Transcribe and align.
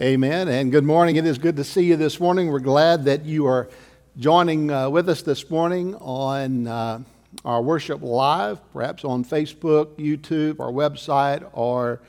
Amen. 0.00 0.46
And 0.46 0.70
good 0.70 0.84
morning. 0.84 1.16
It 1.16 1.26
is 1.26 1.38
good 1.38 1.56
to 1.56 1.64
see 1.64 1.82
you 1.82 1.96
this 1.96 2.20
morning. 2.20 2.52
We're 2.52 2.60
glad 2.60 3.06
that 3.06 3.24
you 3.24 3.46
are 3.46 3.68
joining 4.16 4.70
uh, 4.70 4.88
with 4.88 5.08
us 5.08 5.22
this 5.22 5.50
morning 5.50 5.96
on 5.96 6.68
uh, 6.68 7.00
our 7.44 7.60
worship 7.60 8.00
live, 8.00 8.60
perhaps 8.72 9.04
on 9.04 9.24
Facebook, 9.24 9.96
YouTube, 9.96 10.60
our 10.60 10.70
website, 10.70 11.50
or 11.52 12.00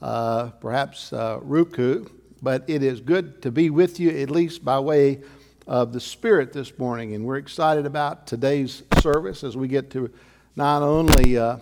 uh, 0.00 0.50
perhaps 0.60 1.12
uh, 1.12 1.40
Roku. 1.42 2.06
But 2.40 2.62
it 2.68 2.84
is 2.84 3.00
good 3.00 3.42
to 3.42 3.50
be 3.50 3.70
with 3.70 3.98
you, 3.98 4.10
at 4.10 4.30
least 4.30 4.64
by 4.64 4.78
way 4.78 5.22
of 5.66 5.92
the 5.92 6.00
Spirit 6.00 6.52
this 6.52 6.78
morning. 6.78 7.12
And 7.16 7.24
we're 7.24 7.38
excited 7.38 7.86
about 7.86 8.28
today's 8.28 8.84
service 9.00 9.42
as 9.42 9.56
we 9.56 9.66
get 9.66 9.90
to 9.90 10.12
not 10.54 10.82
only 10.82 11.38
uh, 11.38 11.56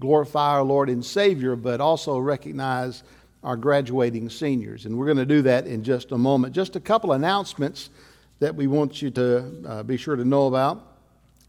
glorify 0.00 0.54
our 0.54 0.64
Lord 0.64 0.90
and 0.90 1.04
Savior, 1.04 1.54
but 1.54 1.80
also 1.80 2.18
recognize 2.18 3.04
our 3.42 3.56
graduating 3.56 4.28
seniors. 4.30 4.86
And 4.86 4.98
we're 4.98 5.06
going 5.06 5.18
to 5.18 5.26
do 5.26 5.42
that 5.42 5.66
in 5.66 5.84
just 5.84 6.12
a 6.12 6.18
moment. 6.18 6.54
Just 6.54 6.76
a 6.76 6.80
couple 6.80 7.12
announcements 7.12 7.90
that 8.38 8.54
we 8.54 8.66
want 8.66 9.00
you 9.00 9.10
to 9.12 9.62
uh, 9.66 9.82
be 9.82 9.96
sure 9.96 10.16
to 10.16 10.24
know 10.24 10.46
about. 10.46 10.82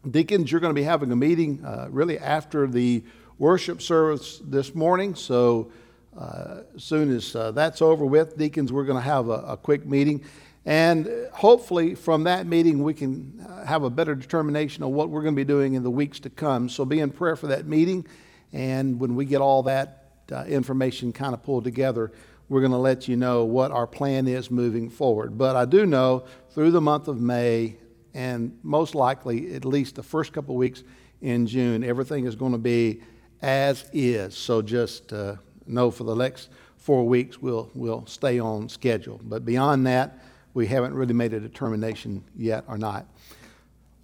Deacons, 0.08 0.50
you're 0.50 0.60
going 0.60 0.74
to 0.74 0.80
be 0.80 0.84
having 0.84 1.10
a 1.12 1.16
meeting 1.16 1.64
uh, 1.64 1.88
really 1.90 2.18
after 2.18 2.66
the 2.66 3.02
worship 3.38 3.82
service 3.82 4.40
this 4.44 4.74
morning. 4.74 5.14
So, 5.14 5.72
uh, 6.16 6.62
as 6.74 6.82
soon 6.82 7.14
as 7.14 7.36
uh, 7.36 7.52
that's 7.52 7.80
over 7.80 8.04
with, 8.04 8.36
deacons, 8.36 8.72
we're 8.72 8.84
going 8.84 9.00
to 9.00 9.08
have 9.08 9.28
a, 9.28 9.40
a, 9.40 9.56
quick 9.56 9.86
meeting. 9.86 10.24
And 10.66 11.08
hopefully, 11.32 11.94
from 11.94 12.24
that 12.24 12.46
meeting, 12.46 12.82
we 12.82 12.94
can 12.94 13.44
uh, 13.48 13.64
have 13.64 13.84
a 13.84 13.90
better 13.90 14.14
determination 14.14 14.82
of 14.82 14.90
what 14.90 15.10
we're 15.10 15.22
going 15.22 15.34
to 15.34 15.40
be 15.40 15.44
doing 15.44 15.74
in 15.74 15.82
the 15.82 15.90
weeks 15.90 16.18
to 16.20 16.30
come. 16.30 16.68
So, 16.68 16.84
be 16.84 17.00
in 17.00 17.10
prayer 17.10 17.36
for 17.36 17.48
that 17.48 17.66
meeting. 17.66 18.06
And 18.52 18.98
when 18.98 19.14
we 19.14 19.24
get 19.26 19.40
all 19.40 19.64
that 19.64 19.97
uh, 20.32 20.44
information 20.44 21.12
kind 21.12 21.34
of 21.34 21.42
pulled 21.42 21.64
together, 21.64 22.12
we're 22.48 22.60
going 22.60 22.72
to 22.72 22.78
let 22.78 23.08
you 23.08 23.16
know 23.16 23.44
what 23.44 23.70
our 23.70 23.86
plan 23.86 24.26
is 24.26 24.50
moving 24.50 24.88
forward. 24.88 25.36
But 25.36 25.56
I 25.56 25.64
do 25.64 25.84
know 25.86 26.24
through 26.50 26.70
the 26.70 26.80
month 26.80 27.08
of 27.08 27.20
May, 27.20 27.76
and 28.14 28.58
most 28.62 28.94
likely 28.94 29.54
at 29.54 29.64
least 29.64 29.96
the 29.96 30.02
first 30.02 30.32
couple 30.32 30.54
of 30.54 30.58
weeks 30.58 30.82
in 31.20 31.46
June, 31.46 31.84
everything 31.84 32.24
is 32.26 32.34
going 32.34 32.52
to 32.52 32.58
be 32.58 33.02
as 33.42 33.88
is. 33.92 34.36
So 34.36 34.62
just 34.62 35.12
uh, 35.12 35.36
know 35.66 35.90
for 35.90 36.04
the 36.04 36.14
next 36.14 36.48
four 36.76 37.06
weeks 37.06 37.40
we'll, 37.40 37.70
we'll 37.74 38.06
stay 38.06 38.38
on 38.38 38.68
schedule. 38.68 39.20
But 39.22 39.44
beyond 39.44 39.86
that, 39.86 40.18
we 40.54 40.66
haven't 40.66 40.94
really 40.94 41.14
made 41.14 41.34
a 41.34 41.40
determination 41.40 42.24
yet 42.34 42.64
or 42.66 42.78
not. 42.78 43.06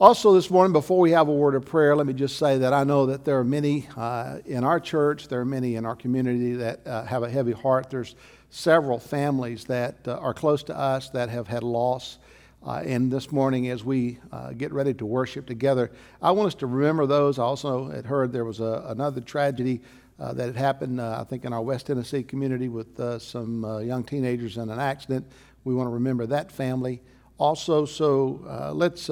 Also, 0.00 0.34
this 0.34 0.50
morning, 0.50 0.72
before 0.72 0.98
we 0.98 1.12
have 1.12 1.28
a 1.28 1.32
word 1.32 1.54
of 1.54 1.64
prayer, 1.64 1.94
let 1.94 2.04
me 2.04 2.12
just 2.12 2.36
say 2.36 2.58
that 2.58 2.72
I 2.72 2.82
know 2.82 3.06
that 3.06 3.24
there 3.24 3.38
are 3.38 3.44
many 3.44 3.86
uh, 3.96 4.38
in 4.44 4.64
our 4.64 4.80
church, 4.80 5.28
there 5.28 5.38
are 5.38 5.44
many 5.44 5.76
in 5.76 5.86
our 5.86 5.94
community 5.94 6.54
that 6.54 6.84
uh, 6.84 7.04
have 7.04 7.22
a 7.22 7.30
heavy 7.30 7.52
heart. 7.52 7.90
There's 7.90 8.16
several 8.50 8.98
families 8.98 9.66
that 9.66 9.98
uh, 10.08 10.16
are 10.16 10.34
close 10.34 10.64
to 10.64 10.76
us 10.76 11.10
that 11.10 11.28
have 11.28 11.46
had 11.46 11.62
loss. 11.62 12.18
Uh, 12.66 12.82
and 12.84 13.08
this 13.08 13.30
morning, 13.30 13.68
as 13.68 13.84
we 13.84 14.18
uh, 14.32 14.50
get 14.50 14.72
ready 14.72 14.92
to 14.94 15.06
worship 15.06 15.46
together, 15.46 15.92
I 16.20 16.32
want 16.32 16.48
us 16.48 16.54
to 16.56 16.66
remember 16.66 17.06
those. 17.06 17.38
I 17.38 17.44
also 17.44 17.88
had 17.88 18.04
heard 18.04 18.32
there 18.32 18.44
was 18.44 18.58
a, 18.58 18.84
another 18.88 19.20
tragedy 19.20 19.80
uh, 20.18 20.32
that 20.32 20.46
had 20.46 20.56
happened, 20.56 21.00
I 21.00 21.22
think, 21.22 21.44
in 21.44 21.52
our 21.52 21.62
West 21.62 21.86
Tennessee 21.86 22.24
community 22.24 22.68
with 22.68 23.22
some 23.22 23.62
young 23.84 24.02
teenagers 24.02 24.56
in 24.56 24.70
an 24.70 24.80
accident. 24.80 25.24
We 25.62 25.72
want 25.72 25.86
to 25.86 25.92
remember 25.92 26.26
that 26.26 26.50
family. 26.50 27.00
Also, 27.38 27.84
so 27.86 28.72
let's 28.74 29.08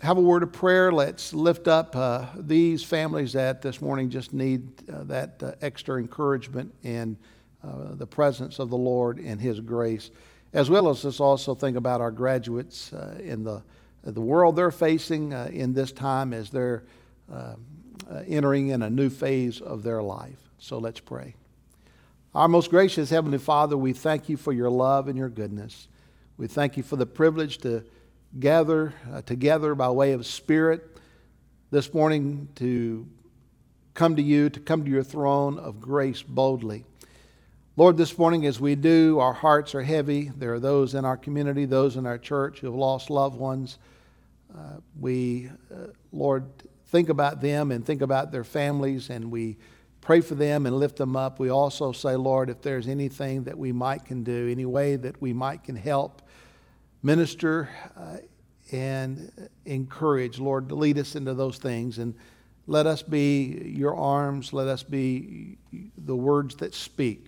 have 0.00 0.18
a 0.18 0.20
word 0.20 0.42
of 0.42 0.52
prayer. 0.52 0.92
Let's 0.92 1.32
lift 1.32 1.68
up 1.68 1.96
uh, 1.96 2.26
these 2.36 2.84
families 2.84 3.32
that 3.32 3.62
this 3.62 3.80
morning 3.80 4.10
just 4.10 4.32
need 4.32 4.68
uh, 4.90 5.04
that 5.04 5.42
uh, 5.42 5.52
extra 5.62 5.98
encouragement 5.98 6.74
and 6.84 7.16
uh, 7.64 7.94
the 7.94 8.06
presence 8.06 8.58
of 8.58 8.68
the 8.68 8.76
Lord 8.76 9.18
and 9.18 9.40
His 9.40 9.60
grace, 9.60 10.10
as 10.52 10.68
well 10.68 10.88
as 10.88 11.04
let's 11.04 11.20
also 11.20 11.54
think 11.54 11.76
about 11.76 12.00
our 12.00 12.10
graduates 12.10 12.92
uh, 12.92 13.18
in 13.22 13.44
the 13.44 13.62
the 14.04 14.20
world 14.20 14.54
they're 14.54 14.70
facing 14.70 15.34
uh, 15.34 15.48
in 15.52 15.72
this 15.72 15.90
time 15.90 16.32
as 16.32 16.48
they're 16.50 16.84
entering 18.28 18.68
in 18.68 18.82
a 18.82 18.90
new 18.90 19.10
phase 19.10 19.60
of 19.60 19.82
their 19.82 20.00
life. 20.00 20.38
So 20.58 20.78
let's 20.78 21.00
pray. 21.00 21.34
Our 22.32 22.46
most 22.46 22.70
gracious 22.70 23.10
Heavenly 23.10 23.38
Father, 23.38 23.76
we 23.76 23.92
thank 23.92 24.28
you 24.28 24.36
for 24.36 24.52
your 24.52 24.70
love 24.70 25.08
and 25.08 25.18
your 25.18 25.28
goodness. 25.28 25.88
We 26.36 26.46
thank 26.46 26.76
you 26.76 26.84
for 26.84 26.94
the 26.94 27.06
privilege 27.06 27.58
to 27.58 27.82
gather 28.38 28.94
uh, 29.12 29.22
together 29.22 29.74
by 29.74 29.90
way 29.90 30.12
of 30.12 30.26
Spirit 30.26 30.82
this 31.70 31.92
morning 31.92 32.48
to 32.56 33.06
come 33.94 34.16
to 34.16 34.22
you, 34.22 34.50
to 34.50 34.60
come 34.60 34.84
to 34.84 34.90
your 34.90 35.02
throne 35.02 35.58
of 35.58 35.80
grace 35.80 36.22
boldly. 36.22 36.84
Lord, 37.76 37.96
this 37.96 38.16
morning 38.16 38.46
as 38.46 38.58
we 38.58 38.74
do, 38.74 39.18
our 39.18 39.32
hearts 39.32 39.74
are 39.74 39.82
heavy. 39.82 40.30
There 40.34 40.54
are 40.54 40.60
those 40.60 40.94
in 40.94 41.04
our 41.04 41.16
community, 41.16 41.64
those 41.64 41.96
in 41.96 42.06
our 42.06 42.18
church 42.18 42.60
who 42.60 42.68
have 42.68 42.76
lost 42.76 43.10
loved 43.10 43.38
ones. 43.38 43.78
Uh, 44.56 44.80
we, 44.98 45.50
uh, 45.70 45.88
Lord, 46.12 46.44
think 46.86 47.08
about 47.08 47.40
them 47.40 47.70
and 47.70 47.84
think 47.84 48.00
about 48.00 48.32
their 48.32 48.44
families, 48.44 49.10
and 49.10 49.30
we 49.30 49.58
pray 50.00 50.20
for 50.20 50.34
them 50.34 50.66
and 50.66 50.78
lift 50.78 50.96
them 50.96 51.16
up. 51.16 51.38
We 51.38 51.50
also 51.50 51.92
say, 51.92 52.16
Lord, 52.16 52.48
if 52.48 52.62
there's 52.62 52.88
anything 52.88 53.44
that 53.44 53.58
we 53.58 53.72
might 53.72 54.04
can 54.04 54.22
do, 54.22 54.48
any 54.48 54.64
way 54.64 54.96
that 54.96 55.20
we 55.20 55.32
might 55.32 55.64
can 55.64 55.76
help, 55.76 56.22
minister 57.02 57.68
uh, 57.96 58.16
and 58.72 59.48
encourage. 59.64 60.38
Lord, 60.38 60.68
to 60.68 60.74
lead 60.74 60.98
us 60.98 61.14
into 61.14 61.34
those 61.34 61.58
things 61.58 61.98
and 61.98 62.14
let 62.66 62.86
us 62.86 63.02
be 63.02 63.72
your 63.76 63.94
arms, 63.96 64.52
let 64.52 64.66
us 64.66 64.82
be 64.82 65.58
the 65.96 66.16
words 66.16 66.56
that 66.56 66.74
speak. 66.74 67.26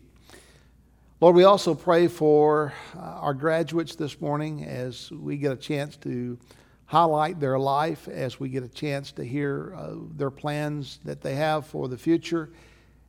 Lord, 1.20 1.36
we 1.36 1.44
also 1.44 1.74
pray 1.74 2.06
for 2.08 2.72
uh, 2.96 3.00
our 3.00 3.34
graduates 3.34 3.94
this 3.94 4.20
morning 4.20 4.64
as 4.64 5.10
we 5.10 5.36
get 5.36 5.52
a 5.52 5.56
chance 5.56 5.96
to 5.98 6.38
highlight 6.86 7.38
their 7.38 7.58
life, 7.58 8.08
as 8.08 8.40
we 8.40 8.48
get 8.48 8.62
a 8.62 8.68
chance 8.68 9.12
to 9.12 9.24
hear 9.24 9.74
uh, 9.76 9.94
their 10.16 10.30
plans 10.30 11.00
that 11.04 11.20
they 11.20 11.34
have 11.34 11.66
for 11.66 11.86
the 11.86 11.98
future. 11.98 12.50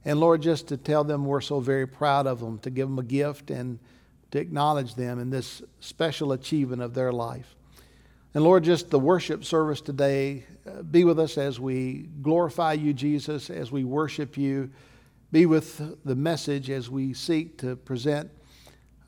And 0.06 0.20
Lord, 0.20 0.42
just 0.42 0.68
to 0.68 0.78
tell 0.78 1.04
them 1.04 1.26
we're 1.26 1.42
so 1.42 1.60
very 1.60 1.88
proud 1.88 2.28
of 2.28 2.40
them, 2.40 2.60
to 2.60 2.70
give 2.70 2.88
them 2.88 3.00
a 3.00 3.04
gift 3.04 3.52
and 3.52 3.80
to 4.32 4.40
acknowledge 4.40 4.96
them 4.96 5.20
in 5.20 5.30
this 5.30 5.62
special 5.80 6.32
achievement 6.32 6.82
of 6.82 6.94
their 6.94 7.12
life. 7.12 7.56
And 8.34 8.44
Lord, 8.44 8.64
just 8.64 8.90
the 8.92 9.00
worship 9.00 9.44
service 9.44 9.82
today, 9.82 10.46
uh, 10.68 10.84
be 10.84 11.04
with 11.04 11.20
us 11.20 11.38
as 11.38 11.60
we 11.60 12.10
glorify 12.22 12.74
you, 12.74 12.94
Jesus, 12.94 13.50
as 13.50 13.72
we 13.72 13.84
worship 13.84 14.38
you. 14.38 14.70
Be 15.32 15.46
with 15.46 15.98
the 16.06 16.16
message 16.16 16.70
as 16.70 16.90
we 16.90 17.14
seek 17.14 17.58
to 17.60 17.76
present 17.76 18.30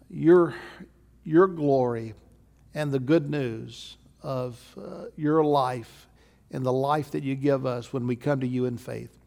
your, 0.09 0.55
your 1.23 1.47
glory 1.47 2.15
and 2.73 2.91
the 2.91 2.99
good 2.99 3.29
news 3.29 3.97
of 4.23 4.59
uh, 4.77 5.05
your 5.15 5.43
life 5.43 6.07
and 6.51 6.65
the 6.65 6.73
life 6.73 7.11
that 7.11 7.23
you 7.23 7.35
give 7.35 7.65
us 7.65 7.93
when 7.93 8.07
we 8.07 8.15
come 8.15 8.39
to 8.39 8.47
you 8.47 8.65
in 8.65 8.77
faith. 8.77 9.17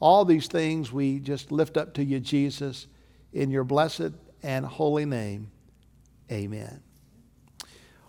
All 0.00 0.24
these 0.24 0.48
things 0.48 0.92
we 0.92 1.18
just 1.18 1.52
lift 1.52 1.76
up 1.76 1.94
to 1.94 2.04
you, 2.04 2.18
Jesus, 2.20 2.86
in 3.32 3.50
your 3.50 3.64
blessed 3.64 4.12
and 4.44 4.64
holy 4.64 5.06
name. 5.06 5.50
Amen. 6.30 6.82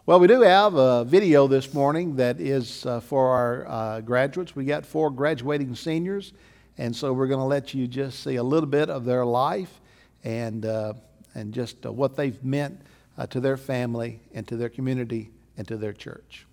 Well, 0.05 0.19
we 0.19 0.27
do 0.27 0.41
have 0.41 0.75
a 0.75 1.05
video 1.05 1.47
this 1.47 1.73
morning 1.73 2.17
that 2.17 2.39
is 2.39 2.85
uh, 2.85 2.99
for 2.99 3.29
our 3.29 3.67
uh, 3.67 4.01
graduates. 4.01 4.55
We 4.55 4.65
got 4.65 4.85
four 4.85 5.09
graduating 5.09 5.73
seniors, 5.75 6.33
and 6.77 6.95
so 6.95 7.13
we're 7.13 7.27
going 7.27 7.39
to 7.39 7.45
let 7.45 7.73
you 7.73 7.87
just 7.87 8.21
see 8.21 8.35
a 8.35 8.43
little 8.43 8.69
bit 8.69 8.89
of 8.89 9.05
their 9.05 9.25
life 9.25 9.79
and, 10.23 10.65
uh, 10.65 10.93
and 11.33 11.53
just 11.53 11.85
uh, 11.85 11.91
what 11.91 12.15
they've 12.15 12.43
meant 12.43 12.81
uh, 13.17 13.25
to 13.27 13.39
their 13.39 13.57
family 13.57 14.19
and 14.33 14.47
to 14.49 14.57
their 14.57 14.69
community 14.69 15.31
and 15.57 15.67
to 15.69 15.77
their 15.77 15.93
church. 15.93 16.44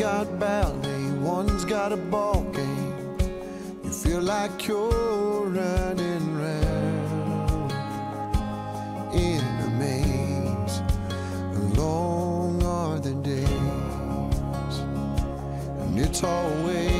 Got 0.00 0.38
battery, 0.38 1.12
one's 1.20 1.64
got 1.64 1.92
a 1.92 1.96
ball 1.96 2.42
game, 2.52 3.16
you 3.84 3.90
feel 3.90 4.22
like 4.22 4.66
you're 4.66 5.46
running 5.46 6.38
round 6.38 7.72
in 9.14 9.40
a 9.66 9.68
maze. 9.78 10.80
Long 11.76 12.62
are 12.64 12.98
the 12.98 13.14
days, 13.22 14.74
and 15.80 15.98
it's 15.98 16.22
always 16.22 16.90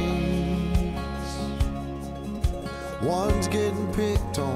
one's 3.02 3.48
getting 3.48 3.92
picked 3.94 4.38
on, 4.38 4.49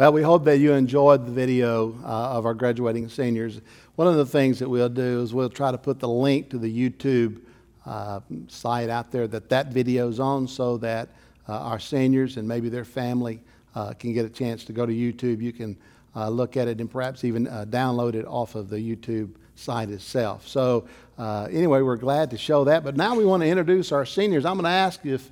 Well, 0.00 0.14
we 0.14 0.22
hope 0.22 0.44
that 0.44 0.56
you 0.56 0.72
enjoyed 0.72 1.26
the 1.26 1.30
video 1.30 1.90
uh, 2.02 2.30
of 2.30 2.46
our 2.46 2.54
graduating 2.54 3.10
seniors. 3.10 3.60
One 3.96 4.08
of 4.08 4.16
the 4.16 4.24
things 4.24 4.58
that 4.60 4.66
we'll 4.66 4.88
do 4.88 5.20
is 5.20 5.34
we'll 5.34 5.50
try 5.50 5.70
to 5.70 5.76
put 5.76 6.00
the 6.00 6.08
link 6.08 6.48
to 6.48 6.58
the 6.58 6.74
YouTube 6.74 7.42
uh, 7.84 8.20
site 8.48 8.88
out 8.88 9.12
there 9.12 9.28
that 9.28 9.50
that 9.50 9.66
video 9.66 10.08
is 10.08 10.18
on 10.18 10.48
so 10.48 10.78
that 10.78 11.10
uh, 11.50 11.52
our 11.52 11.78
seniors 11.78 12.38
and 12.38 12.48
maybe 12.48 12.70
their 12.70 12.86
family 12.86 13.42
uh, 13.74 13.92
can 13.92 14.14
get 14.14 14.24
a 14.24 14.30
chance 14.30 14.64
to 14.64 14.72
go 14.72 14.86
to 14.86 14.92
YouTube. 14.94 15.42
You 15.42 15.52
can 15.52 15.76
uh, 16.16 16.30
look 16.30 16.56
at 16.56 16.66
it 16.66 16.80
and 16.80 16.90
perhaps 16.90 17.22
even 17.22 17.46
uh, 17.46 17.66
download 17.68 18.14
it 18.14 18.24
off 18.24 18.54
of 18.54 18.70
the 18.70 18.78
YouTube 18.78 19.34
site 19.54 19.90
itself. 19.90 20.48
So, 20.48 20.88
anyway, 21.18 21.82
we're 21.82 21.96
glad 21.96 22.30
to 22.30 22.38
show 22.38 22.64
that. 22.64 22.84
But 22.84 22.96
now 22.96 23.16
we 23.16 23.26
want 23.26 23.42
to 23.42 23.48
introduce 23.50 23.92
our 23.92 24.06
seniors. 24.06 24.46
I'm 24.46 24.54
going 24.54 24.64
to 24.64 24.70
ask 24.70 25.04
if 25.04 25.30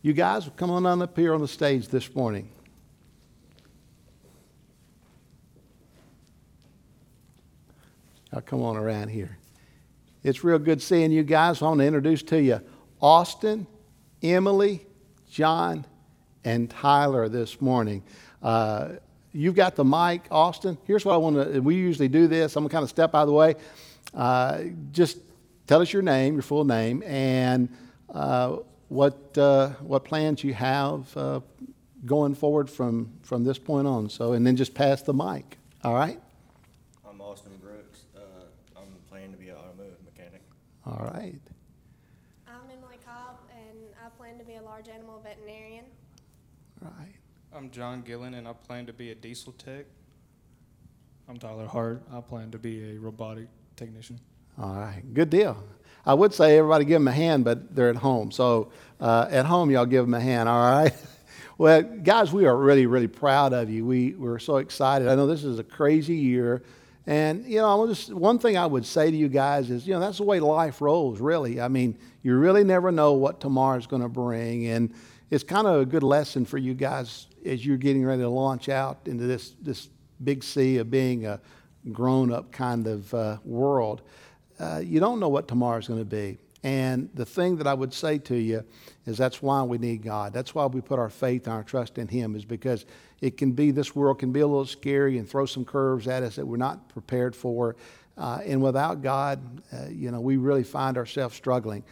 you 0.00 0.14
guys 0.14 0.46
will 0.46 0.54
come 0.54 0.70
on 0.70 1.02
up 1.02 1.14
here 1.14 1.34
on 1.34 1.42
the 1.42 1.48
stage 1.48 1.88
this 1.88 2.14
morning. 2.14 2.48
I'll 8.32 8.40
come 8.40 8.62
on 8.62 8.76
around 8.76 9.08
here. 9.08 9.38
It's 10.22 10.42
real 10.42 10.58
good 10.58 10.82
seeing 10.82 11.12
you 11.12 11.22
guys. 11.22 11.62
I 11.62 11.66
want 11.66 11.80
to 11.80 11.86
introduce 11.86 12.22
to 12.24 12.42
you 12.42 12.60
Austin, 13.00 13.66
Emily, 14.22 14.84
John, 15.30 15.86
and 16.44 16.68
Tyler 16.68 17.28
this 17.28 17.60
morning. 17.60 18.02
Uh, 18.42 18.94
you've 19.32 19.54
got 19.54 19.76
the 19.76 19.84
mic, 19.84 20.22
Austin. 20.30 20.78
Here's 20.84 21.04
what 21.04 21.14
I 21.14 21.16
want 21.18 21.36
to, 21.36 21.60
we 21.60 21.76
usually 21.76 22.08
do 22.08 22.26
this. 22.26 22.56
I'm 22.56 22.62
going 22.62 22.70
to 22.70 22.72
kind 22.72 22.82
of 22.82 22.90
step 22.90 23.14
out 23.14 23.22
of 23.22 23.28
the 23.28 23.34
way. 23.34 23.54
Uh, 24.14 24.62
just 24.92 25.18
tell 25.66 25.80
us 25.80 25.92
your 25.92 26.02
name, 26.02 26.34
your 26.34 26.42
full 26.42 26.64
name, 26.64 27.02
and 27.04 27.68
uh, 28.12 28.56
what, 28.88 29.36
uh, 29.38 29.70
what 29.80 30.04
plans 30.04 30.42
you 30.42 30.54
have 30.54 31.16
uh, 31.16 31.40
going 32.04 32.34
forward 32.34 32.70
from, 32.70 33.12
from 33.22 33.44
this 33.44 33.58
point 33.58 33.86
on. 33.86 34.08
So, 34.08 34.32
and 34.32 34.46
then 34.46 34.56
just 34.56 34.74
pass 34.74 35.02
the 35.02 35.14
mic. 35.14 35.58
All 35.84 35.94
right? 35.94 36.20
All 40.86 41.10
right. 41.12 41.40
I'm 42.46 42.60
Emily 42.70 42.98
Cobb, 43.04 43.38
and 43.50 43.76
I 44.04 44.08
plan 44.10 44.38
to 44.38 44.44
be 44.44 44.54
a 44.54 44.62
large 44.62 44.88
animal 44.88 45.20
veterinarian. 45.20 45.84
All 46.84 46.92
right. 46.96 47.12
I'm 47.52 47.72
John 47.72 48.02
Gillen, 48.02 48.34
and 48.34 48.46
I 48.46 48.52
plan 48.52 48.86
to 48.86 48.92
be 48.92 49.10
a 49.10 49.14
diesel 49.16 49.52
tech. 49.54 49.86
I'm 51.28 51.38
Tyler 51.38 51.66
Hart. 51.66 52.02
I 52.12 52.20
plan 52.20 52.52
to 52.52 52.58
be 52.58 52.94
a 52.94 53.00
robotic 53.00 53.48
technician. 53.74 54.20
All 54.60 54.76
right. 54.76 55.02
Good 55.12 55.28
deal. 55.28 55.60
I 56.04 56.14
would 56.14 56.32
say 56.32 56.56
everybody 56.56 56.84
give 56.84 57.00
them 57.00 57.08
a 57.08 57.12
hand, 57.12 57.44
but 57.44 57.74
they're 57.74 57.90
at 57.90 57.96
home. 57.96 58.30
So 58.30 58.70
uh, 59.00 59.26
at 59.28 59.44
home, 59.44 59.72
y'all 59.72 59.86
give 59.86 60.04
them 60.04 60.14
a 60.14 60.20
hand. 60.20 60.48
All 60.48 60.70
right. 60.70 60.94
well, 61.58 61.82
guys, 61.82 62.32
we 62.32 62.46
are 62.46 62.56
really, 62.56 62.86
really 62.86 63.08
proud 63.08 63.52
of 63.52 63.68
you. 63.68 63.84
We, 63.84 64.14
we're 64.14 64.38
so 64.38 64.58
excited. 64.58 65.08
I 65.08 65.16
know 65.16 65.26
this 65.26 65.42
is 65.42 65.58
a 65.58 65.64
crazy 65.64 66.14
year. 66.14 66.62
And, 67.06 67.44
you 67.46 67.58
know, 67.58 67.86
just, 67.86 68.12
one 68.12 68.38
thing 68.38 68.56
I 68.56 68.66
would 68.66 68.84
say 68.84 69.10
to 69.10 69.16
you 69.16 69.28
guys 69.28 69.70
is, 69.70 69.86
you 69.86 69.94
know, 69.94 70.00
that's 70.00 70.18
the 70.18 70.24
way 70.24 70.40
life 70.40 70.80
rolls, 70.80 71.20
really. 71.20 71.60
I 71.60 71.68
mean, 71.68 71.96
you 72.22 72.36
really 72.36 72.64
never 72.64 72.90
know 72.90 73.12
what 73.12 73.40
tomorrow's 73.40 73.86
going 73.86 74.02
to 74.02 74.08
bring. 74.08 74.66
And 74.66 74.92
it's 75.30 75.44
kind 75.44 75.68
of 75.68 75.80
a 75.80 75.86
good 75.86 76.02
lesson 76.02 76.44
for 76.44 76.58
you 76.58 76.74
guys 76.74 77.28
as 77.44 77.64
you're 77.64 77.76
getting 77.76 78.04
ready 78.04 78.22
to 78.22 78.28
launch 78.28 78.68
out 78.68 78.98
into 79.04 79.24
this, 79.24 79.54
this 79.62 79.88
big 80.22 80.42
sea 80.42 80.78
of 80.78 80.90
being 80.90 81.26
a 81.26 81.40
grown 81.92 82.32
up 82.32 82.50
kind 82.50 82.88
of 82.88 83.14
uh, 83.14 83.36
world. 83.44 84.02
Uh, 84.58 84.80
you 84.82 84.98
don't 84.98 85.20
know 85.20 85.28
what 85.28 85.46
tomorrow's 85.46 85.86
going 85.86 86.00
to 86.00 86.04
be. 86.04 86.38
And 86.66 87.10
the 87.14 87.24
thing 87.24 87.58
that 87.58 87.68
I 87.68 87.74
would 87.74 87.94
say 87.94 88.18
to 88.18 88.34
you 88.34 88.64
is 89.06 89.16
that's 89.16 89.40
why 89.40 89.62
we 89.62 89.78
need 89.78 90.02
God. 90.02 90.32
That's 90.32 90.52
why 90.52 90.66
we 90.66 90.80
put 90.80 90.98
our 90.98 91.08
faith 91.08 91.46
and 91.46 91.54
our 91.54 91.62
trust 91.62 91.96
in 91.96 92.08
Him, 92.08 92.34
is 92.34 92.44
because 92.44 92.86
it 93.20 93.36
can 93.36 93.52
be, 93.52 93.70
this 93.70 93.94
world 93.94 94.18
can 94.18 94.32
be 94.32 94.40
a 94.40 94.46
little 94.48 94.66
scary 94.66 95.16
and 95.16 95.30
throw 95.30 95.46
some 95.46 95.64
curves 95.64 96.08
at 96.08 96.24
us 96.24 96.34
that 96.34 96.44
we're 96.44 96.56
not 96.56 96.88
prepared 96.88 97.36
for. 97.36 97.76
Uh, 98.18 98.40
and 98.44 98.60
without 98.60 99.00
God, 99.00 99.62
uh, 99.72 99.86
you 99.90 100.10
know, 100.10 100.18
we 100.20 100.38
really 100.38 100.64
find 100.64 100.98
ourselves 100.98 101.36
struggling. 101.36 101.84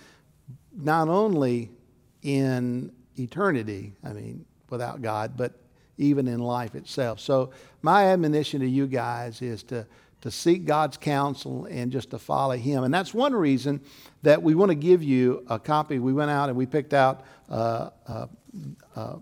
Not 0.77 1.07
only 1.07 1.71
in 2.23 2.91
eternity, 3.17 3.93
I 4.03 4.13
mean, 4.13 4.45
without 4.71 5.03
God, 5.03 5.37
but 5.37 5.53
even 5.99 6.27
in 6.27 6.41
life 6.41 6.75
itself. 6.75 7.21
So, 7.21 7.53
my 7.83 8.07
admonition 8.07 8.59
to 8.59 8.69
you 8.69 8.89
guys 8.89 9.41
is 9.41 9.63
to, 9.65 9.87
to 10.25 10.31
seek 10.31 10.65
God's 10.65 10.97
counsel 10.97 11.67
and 11.67 11.93
just 11.93 12.09
to 12.13 12.19
follow 12.19 12.57
Him. 12.57 12.83
And 12.83 12.95
that's 12.95 13.13
one 13.13 13.35
reason 13.35 13.83
that 14.23 14.43
we 14.43 14.55
want 14.55 14.71
to 14.71 14.75
give 14.75 15.03
you 15.03 15.45
a 15.51 15.59
copy. 15.59 15.99
We 15.99 16.15
went 16.15 16.31
out 16.31 16.49
and 16.49 16.57
we 16.57 16.65
picked 16.65 16.95
out 16.95 17.27
uh, 17.51 17.91
uh, 18.09 18.27
uh 18.97 19.17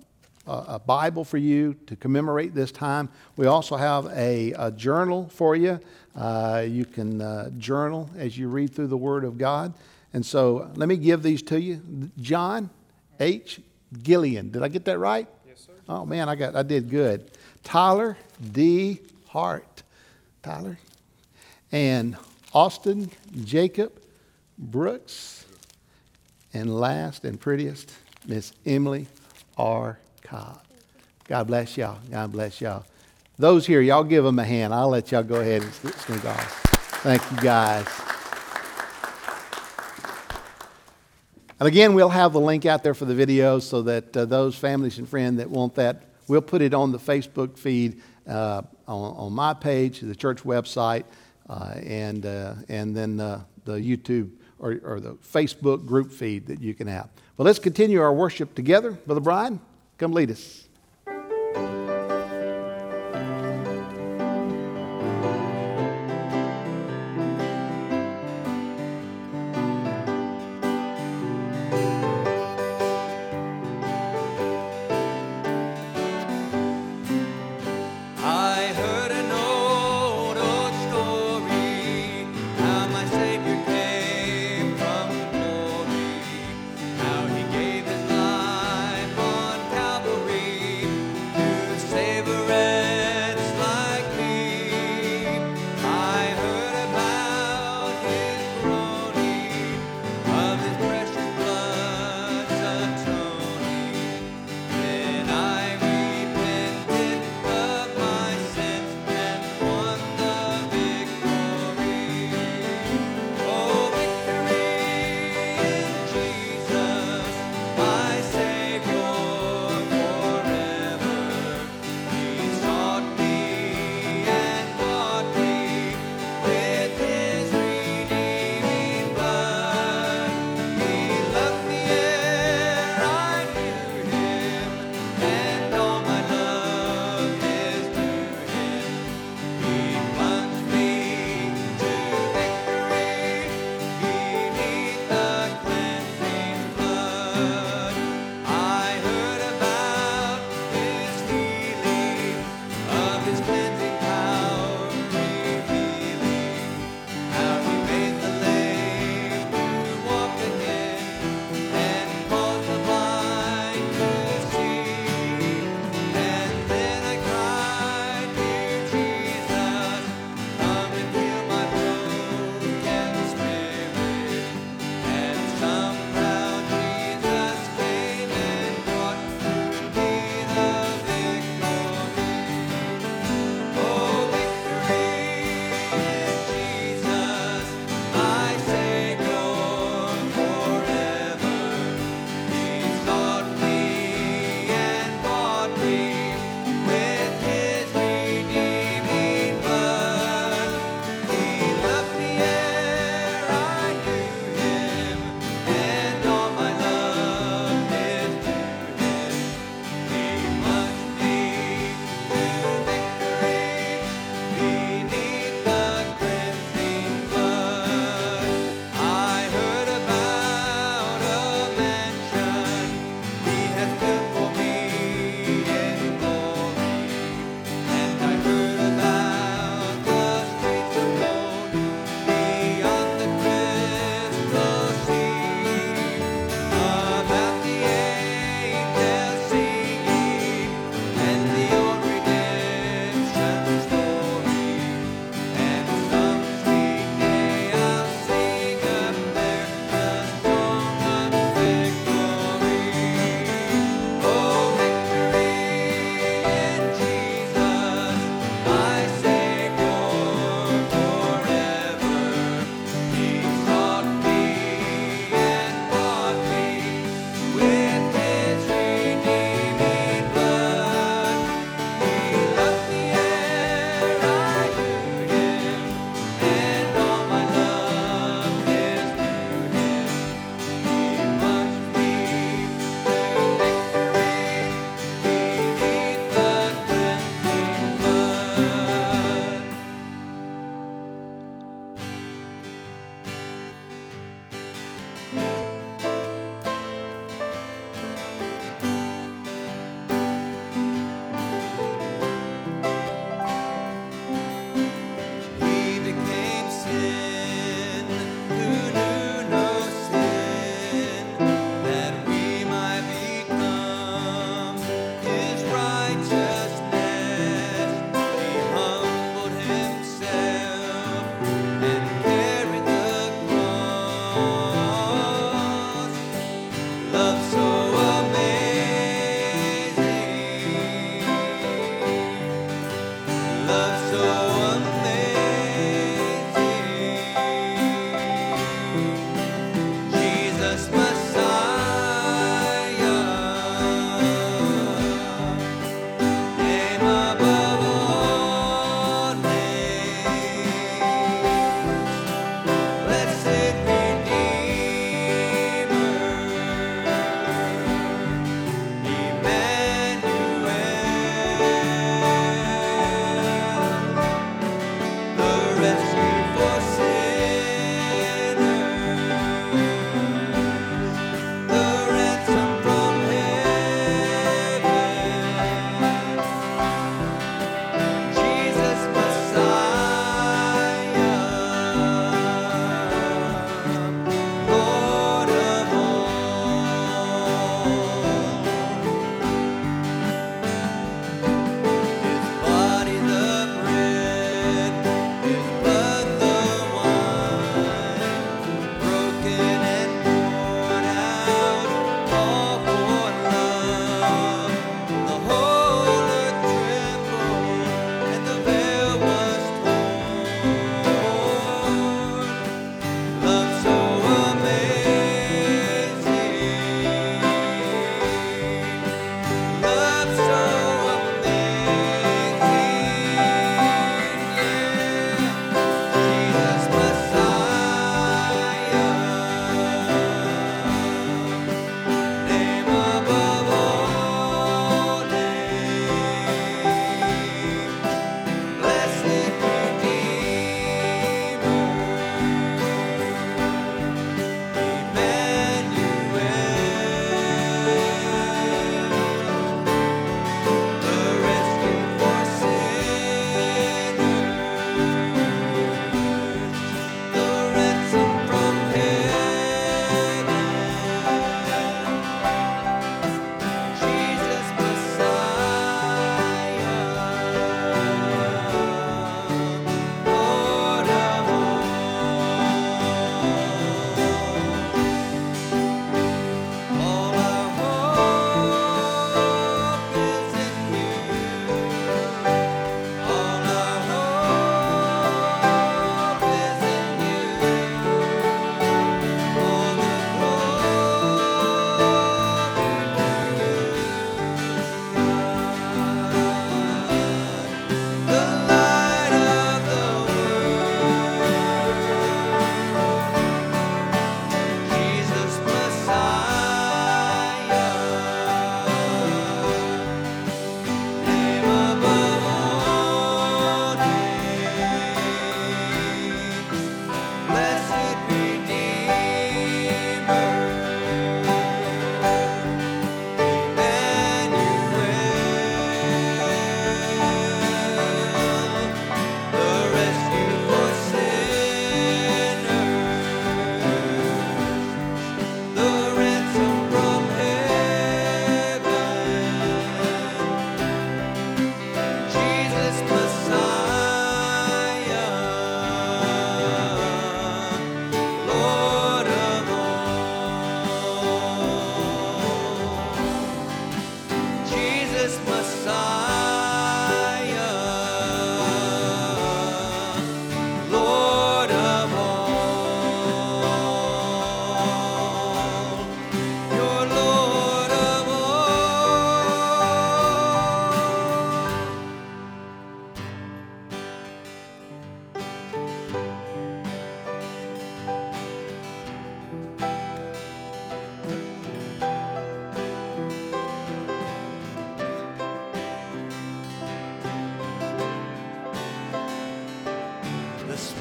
a 0.47 0.79
Bible 0.79 1.25
for 1.25 1.39
you 1.39 1.75
to 1.87 1.97
commemorate 1.97 2.55
this 2.55 2.73
time. 2.73 3.09
We 3.37 3.47
also 3.47 3.77
have 3.77 4.07
a, 4.07 4.53
a 4.53 4.71
journal 4.71 5.29
for 5.29 5.55
you. 5.57 5.81
Uh, 6.17 6.65
you 6.69 6.85
can 6.85 7.21
uh, 7.21 7.51
journal 7.59 8.11
as 8.17 8.39
you 8.39 8.49
read 8.49 8.75
through 8.75 8.89
the 8.89 8.97
Word 8.97 9.25
of 9.25 9.39
God. 9.39 9.75
And 10.13 10.25
so 10.25 10.71
let 10.75 10.89
me 10.89 10.97
give 10.97 11.23
these 11.23 11.43
to 11.43 11.61
you. 11.61 11.81
John 12.21 12.71
H. 13.19 13.61
Gillian. 14.03 14.51
Did 14.51 14.63
I 14.63 14.69
get 14.69 14.85
that 14.87 14.99
right? 14.99 15.29
Yes, 15.47 15.67
sir. 15.67 15.73
Oh, 15.89 16.05
man, 16.05 16.29
I, 16.29 16.35
got, 16.35 16.57
I 16.57 16.63
did 16.63 16.91
good. 16.91 17.31
Tyler 17.63 18.17
D. 18.53 19.01
Hart. 19.29 19.83
Tyler. 20.43 20.79
And 21.73 22.17
Austin 22.53 23.11
Jacob 23.45 23.93
Brooks. 24.59 25.47
And 26.55 26.79
last 26.79 27.25
and 27.25 27.41
prettiest, 27.41 27.95
Miss 28.27 28.53
Emily 28.67 29.07
R. 29.57 29.99
Cobb. 30.23 30.63
God 31.27 31.47
bless 31.47 31.79
y'all. 31.79 31.99
God 32.11 32.31
bless 32.31 32.61
y'all. 32.61 32.85
Those 33.39 33.67
here, 33.67 33.81
y'all 33.81 34.05
give 34.05 34.23
them 34.23 34.39
a 34.39 34.45
hand. 34.45 34.75
I'll 34.75 34.91
let 34.91 35.11
y'all 35.11 35.23
go 35.23 35.41
ahead 35.41 35.63
and 35.63 35.73
sneak 35.73 36.25
off. 36.27 36.61
Thank 37.03 37.23
you, 37.31 37.39
guys. 37.39 37.87
And 41.59 41.69
again, 41.69 41.95
we'll 41.95 42.09
have 42.09 42.33
the 42.33 42.41
link 42.41 42.67
out 42.67 42.83
there 42.83 42.93
for 42.93 43.05
the 43.05 43.15
video 43.15 43.61
so 43.61 43.83
that 43.83 44.17
uh, 44.17 44.25
those 44.25 44.57
families 44.57 44.99
and 44.99 45.09
friends 45.09 45.39
that 45.39 45.49
want 45.49 45.77
that, 45.77 46.03
we'll 46.29 46.43
put 46.43 46.61
it 46.61 46.75
on 46.75 46.93
the 46.93 46.99
Facebook 46.99 47.57
feed, 47.57 48.03
uh, 48.29 48.63
on, 48.87 49.17
on, 49.17 49.33
my 49.33 49.55
page, 49.55 50.01
the 50.01 50.15
church 50.15 50.43
website, 50.43 51.05
uh, 51.49 51.75
and, 51.85 52.27
uh, 52.27 52.55
and 52.69 52.97
then 52.97 53.21
uh, 53.21 53.43
the 53.65 53.75
YouTube 53.75 54.31
or, 54.59 54.81
or 54.85 55.01
the 55.01 55.15
Facebook 55.15 55.85
group 55.87 56.11
feed 56.11 56.47
that 56.47 56.61
you 56.61 56.75
can 56.75 56.87
have. 56.87 57.09
Well, 57.37 57.47
let's 57.47 57.59
continue 57.59 58.01
our 58.01 58.13
worship 58.13 58.55
together. 58.55 58.93
Brother 58.93 59.21
Brian. 59.21 59.61
Come 59.99 60.13
lead 60.13 60.31
us. 60.31 60.69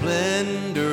splendor. 0.02 0.91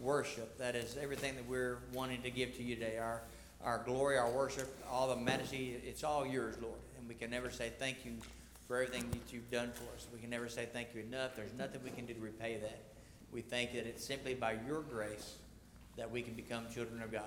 worship. 0.00 0.58
That 0.58 0.74
is 0.74 0.96
everything 1.00 1.36
that 1.36 1.46
we're 1.48 1.78
wanting 1.92 2.22
to 2.22 2.30
give 2.30 2.56
to 2.56 2.62
you 2.62 2.74
today. 2.76 2.98
Our 2.98 3.22
our 3.64 3.82
glory, 3.84 4.18
our 4.18 4.30
worship, 4.30 4.68
all 4.90 5.08
the 5.08 5.16
majesty, 5.16 5.80
it's 5.84 6.04
all 6.04 6.26
yours, 6.26 6.54
Lord. 6.60 6.78
And 6.98 7.08
we 7.08 7.14
can 7.14 7.30
never 7.30 7.50
say 7.50 7.72
thank 7.78 8.04
you 8.04 8.12
for 8.68 8.76
everything 8.76 9.08
that 9.10 9.32
you've 9.32 9.50
done 9.50 9.72
for 9.72 9.84
us. 9.94 10.06
We 10.12 10.20
can 10.20 10.30
never 10.30 10.48
say 10.48 10.68
thank 10.70 10.88
you 10.94 11.00
enough. 11.00 11.34
There's 11.34 11.52
nothing 11.54 11.80
we 11.82 11.90
can 11.90 12.04
do 12.04 12.12
to 12.14 12.20
repay 12.20 12.58
that. 12.58 12.78
We 13.32 13.40
thank 13.40 13.72
that 13.72 13.86
it's 13.86 14.04
simply 14.04 14.34
by 14.34 14.56
your 14.66 14.82
grace 14.82 15.36
that 15.96 16.10
we 16.10 16.22
can 16.22 16.34
become 16.34 16.66
children 16.72 17.02
of 17.02 17.10
God. 17.10 17.22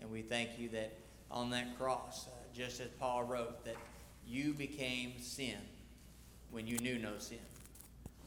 And 0.00 0.10
we 0.10 0.20
thank 0.22 0.58
you 0.58 0.68
that 0.70 0.92
on 1.30 1.50
that 1.50 1.78
cross, 1.78 2.26
uh, 2.26 2.30
just 2.54 2.80
as 2.80 2.88
Paul 3.00 3.24
wrote, 3.24 3.64
that 3.64 3.76
you 4.26 4.52
became 4.52 5.14
sin 5.20 5.56
when 6.50 6.66
you 6.66 6.78
knew 6.78 6.98
no 6.98 7.18
sin. 7.18 7.38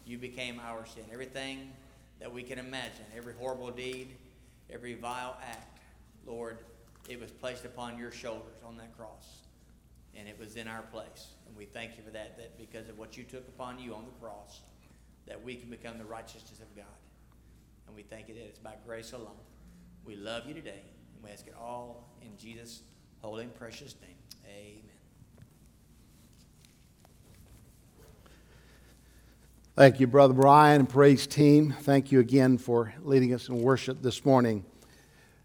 You 0.05 0.17
became 0.17 0.59
our 0.59 0.85
sin. 0.87 1.03
Everything 1.11 1.71
that 2.19 2.31
we 2.31 2.43
can 2.43 2.59
imagine, 2.59 3.05
every 3.15 3.33
horrible 3.33 3.71
deed, 3.71 4.09
every 4.69 4.93
vile 4.93 5.37
act, 5.41 5.79
Lord, 6.25 6.59
it 7.07 7.19
was 7.19 7.31
placed 7.31 7.65
upon 7.65 7.97
your 7.97 8.11
shoulders 8.11 8.61
on 8.65 8.77
that 8.77 8.95
cross. 8.97 9.43
And 10.15 10.27
it 10.27 10.37
was 10.37 10.55
in 10.55 10.67
our 10.67 10.81
place. 10.81 11.27
And 11.47 11.55
we 11.55 11.65
thank 11.65 11.97
you 11.97 12.03
for 12.03 12.09
that, 12.11 12.37
that 12.37 12.57
because 12.57 12.89
of 12.89 12.97
what 12.97 13.15
you 13.17 13.23
took 13.23 13.47
upon 13.47 13.79
you 13.79 13.93
on 13.93 14.05
the 14.05 14.11
cross, 14.19 14.61
that 15.27 15.41
we 15.43 15.55
can 15.55 15.69
become 15.69 15.97
the 15.97 16.05
righteousness 16.05 16.59
of 16.59 16.75
God. 16.75 16.85
And 17.87 17.95
we 17.95 18.03
thank 18.03 18.27
you 18.27 18.35
that 18.35 18.43
it's 18.45 18.59
by 18.59 18.73
grace 18.85 19.13
alone. 19.13 19.39
We 20.03 20.15
love 20.15 20.45
you 20.45 20.53
today. 20.53 20.81
And 21.15 21.23
we 21.23 21.31
ask 21.31 21.47
it 21.47 21.55
all 21.59 22.09
in 22.21 22.37
Jesus' 22.37 22.81
holy 23.21 23.43
and 23.43 23.55
precious 23.55 23.95
name. 24.01 24.17
Amen. 24.45 24.88
Thank 29.79 30.01
you, 30.01 30.07
Brother 30.07 30.33
Brian 30.33 30.81
and 30.81 30.89
praise 30.89 31.25
team. 31.25 31.73
Thank 31.83 32.11
you 32.11 32.19
again 32.19 32.57
for 32.57 32.93
leading 33.01 33.33
us 33.33 33.47
in 33.47 33.61
worship 33.61 34.01
this 34.01 34.25
morning. 34.25 34.65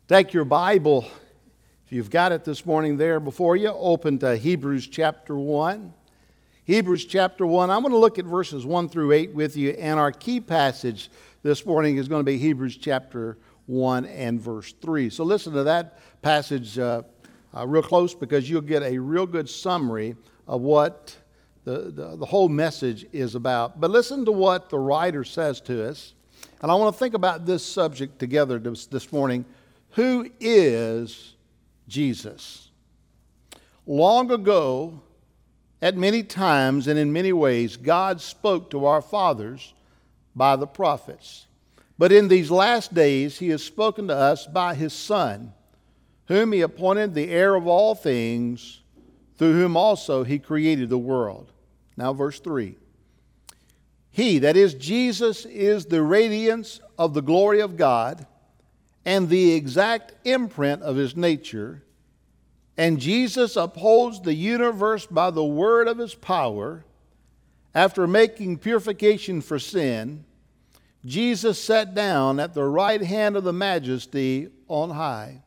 Take 0.08 0.32
your 0.32 0.44
Bible, 0.44 1.06
if 1.86 1.92
you've 1.92 2.10
got 2.10 2.32
it 2.32 2.42
this 2.42 2.66
morning 2.66 2.96
there 2.96 3.20
before 3.20 3.54
you, 3.54 3.68
open 3.68 4.18
to 4.18 4.36
Hebrews 4.36 4.88
chapter 4.88 5.36
1. 5.36 5.94
Hebrews 6.64 7.04
chapter 7.04 7.46
1. 7.46 7.70
I'm 7.70 7.82
going 7.82 7.92
to 7.92 7.96
look 7.96 8.18
at 8.18 8.24
verses 8.24 8.66
1 8.66 8.88
through 8.88 9.12
8 9.12 9.34
with 9.34 9.56
you, 9.56 9.70
and 9.70 10.00
our 10.00 10.10
key 10.10 10.40
passage 10.40 11.12
this 11.44 11.64
morning 11.64 11.98
is 11.98 12.08
going 12.08 12.18
to 12.18 12.24
be 12.24 12.36
Hebrews 12.36 12.76
chapter 12.76 13.38
1 13.66 14.04
and 14.04 14.40
verse 14.40 14.74
3. 14.82 15.10
So 15.10 15.22
listen 15.22 15.52
to 15.52 15.62
that 15.62 16.00
passage 16.22 16.76
uh, 16.76 17.02
uh, 17.56 17.68
real 17.68 17.84
close 17.84 18.16
because 18.16 18.50
you'll 18.50 18.62
get 18.62 18.82
a 18.82 18.98
real 18.98 19.26
good 19.26 19.48
summary 19.48 20.16
of 20.48 20.60
what 20.60 21.16
the, 21.64 22.16
the, 22.16 22.26
whole 22.26 22.48
message 22.48 23.06
is 23.12 23.34
about. 23.34 23.80
But 23.80 23.90
listen 23.90 24.24
to 24.26 24.32
what 24.32 24.68
the 24.68 24.78
writer 24.78 25.24
says 25.24 25.60
to 25.62 25.88
us. 25.88 26.12
And 26.60 26.70
I 26.70 26.74
want 26.74 26.94
to 26.94 26.98
think 26.98 27.14
about 27.14 27.46
this 27.46 27.64
subject 27.64 28.18
together 28.18 28.58
this, 28.58 28.86
this 28.86 29.12
morning. 29.12 29.44
Who 29.92 30.30
is 30.40 31.34
Jesus? 31.88 32.68
Long 33.86 34.30
ago, 34.30 35.00
at 35.80 35.96
many 35.96 36.22
times 36.22 36.86
and 36.86 36.98
in 36.98 37.12
many 37.12 37.32
ways, 37.32 37.76
God 37.76 38.20
spoke 38.20 38.70
to 38.70 38.86
our 38.86 39.02
fathers 39.02 39.72
by 40.36 40.56
the 40.56 40.66
prophets. 40.66 41.46
But 41.98 42.12
in 42.12 42.28
these 42.28 42.50
last 42.50 42.92
days, 42.92 43.38
He 43.38 43.48
has 43.50 43.62
spoken 43.62 44.08
to 44.08 44.16
us 44.16 44.46
by 44.46 44.74
His 44.74 44.92
Son, 44.92 45.52
whom 46.26 46.52
He 46.52 46.60
appointed 46.60 47.14
the 47.14 47.30
heir 47.30 47.54
of 47.54 47.66
all 47.66 47.94
things, 47.94 48.80
through 49.36 49.52
whom 49.52 49.76
also 49.76 50.24
He 50.24 50.38
created 50.38 50.88
the 50.88 50.98
world. 50.98 51.52
Now, 51.96 52.12
verse 52.12 52.40
3. 52.40 52.76
He, 54.10 54.38
that 54.38 54.56
is 54.56 54.74
Jesus, 54.74 55.44
is 55.44 55.86
the 55.86 56.02
radiance 56.02 56.80
of 56.98 57.14
the 57.14 57.22
glory 57.22 57.60
of 57.60 57.76
God 57.76 58.26
and 59.04 59.28
the 59.28 59.52
exact 59.52 60.12
imprint 60.24 60.82
of 60.82 60.96
his 60.96 61.16
nature. 61.16 61.82
And 62.76 63.00
Jesus 63.00 63.56
upholds 63.56 64.20
the 64.20 64.34
universe 64.34 65.06
by 65.06 65.30
the 65.30 65.44
word 65.44 65.88
of 65.88 65.98
his 65.98 66.14
power. 66.14 66.84
After 67.74 68.06
making 68.06 68.58
purification 68.58 69.40
for 69.40 69.58
sin, 69.58 70.24
Jesus 71.04 71.62
sat 71.62 71.94
down 71.94 72.40
at 72.40 72.54
the 72.54 72.64
right 72.64 73.02
hand 73.02 73.36
of 73.36 73.44
the 73.44 73.52
majesty 73.52 74.48
on 74.68 74.90
high. 74.90 75.42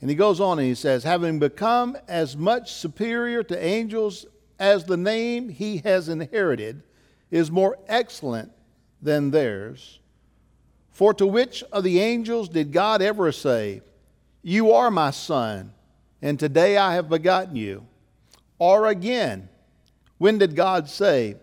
And 0.00 0.10
he 0.10 0.16
goes 0.16 0.38
on 0.38 0.58
and 0.58 0.68
he 0.68 0.74
says, 0.74 1.02
having 1.02 1.38
become 1.38 1.96
as 2.06 2.36
much 2.36 2.72
superior 2.72 3.42
to 3.44 3.64
angels 3.64 4.26
as 4.64 4.84
the 4.84 4.96
name 4.96 5.50
he 5.50 5.76
has 5.78 6.08
inherited 6.08 6.82
is 7.30 7.50
more 7.50 7.78
excellent 7.86 8.50
than 9.02 9.30
theirs. 9.30 9.98
For 10.90 11.12
to 11.14 11.26
which 11.26 11.62
of 11.64 11.84
the 11.84 12.00
angels 12.00 12.48
did 12.48 12.72
God 12.72 13.02
ever 13.02 13.30
say, 13.30 13.82
You 14.42 14.72
are 14.72 14.90
my 14.90 15.10
son, 15.10 15.74
and 16.22 16.40
today 16.40 16.78
I 16.78 16.94
have 16.94 17.10
begotten 17.10 17.56
you? 17.56 17.84
Or 18.58 18.86
again, 18.86 19.50
when 20.16 20.38
did 20.38 20.56
God 20.56 20.88
say, 20.88 21.36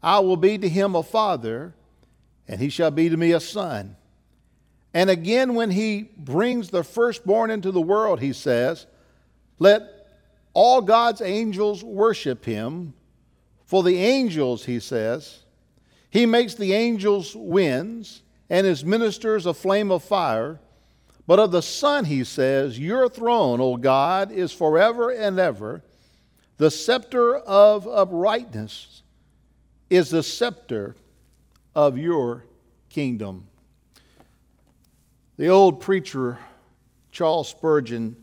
I 0.00 0.20
will 0.20 0.36
be 0.36 0.56
to 0.58 0.68
him 0.68 0.94
a 0.94 1.02
father, 1.02 1.74
and 2.46 2.60
he 2.60 2.68
shall 2.68 2.92
be 2.92 3.08
to 3.08 3.16
me 3.16 3.32
a 3.32 3.40
son? 3.40 3.96
And 4.94 5.10
again, 5.10 5.56
when 5.56 5.72
he 5.72 6.02
brings 6.16 6.70
the 6.70 6.84
firstborn 6.84 7.50
into 7.50 7.72
the 7.72 7.80
world, 7.80 8.20
he 8.20 8.32
says, 8.32 8.86
Let 9.58 10.01
all 10.54 10.80
God's 10.80 11.20
angels 11.20 11.82
worship 11.82 12.44
him. 12.44 12.94
For 13.64 13.82
the 13.82 13.98
angels, 13.98 14.64
he 14.66 14.80
says, 14.80 15.42
he 16.12 16.26
makes 16.26 16.54
the 16.54 16.74
angels 16.74 17.34
winds 17.34 18.22
and 18.50 18.66
his 18.66 18.84
ministers 18.84 19.46
a 19.46 19.54
flame 19.54 19.90
of 19.90 20.04
fire. 20.04 20.60
But 21.26 21.38
of 21.38 21.52
the 21.52 21.62
Son, 21.62 22.04
he 22.04 22.22
says, 22.22 22.78
Your 22.78 23.08
throne, 23.08 23.62
O 23.62 23.78
God, 23.78 24.30
is 24.30 24.52
forever 24.52 25.10
and 25.10 25.38
ever. 25.38 25.82
The 26.58 26.70
scepter 26.70 27.36
of 27.36 27.88
uprightness 27.88 29.02
is 29.88 30.10
the 30.10 30.22
scepter 30.22 30.96
of 31.74 31.96
your 31.96 32.44
kingdom. 32.90 33.46
The 35.38 35.48
old 35.48 35.80
preacher, 35.80 36.38
Charles 37.10 37.48
Spurgeon, 37.48 38.16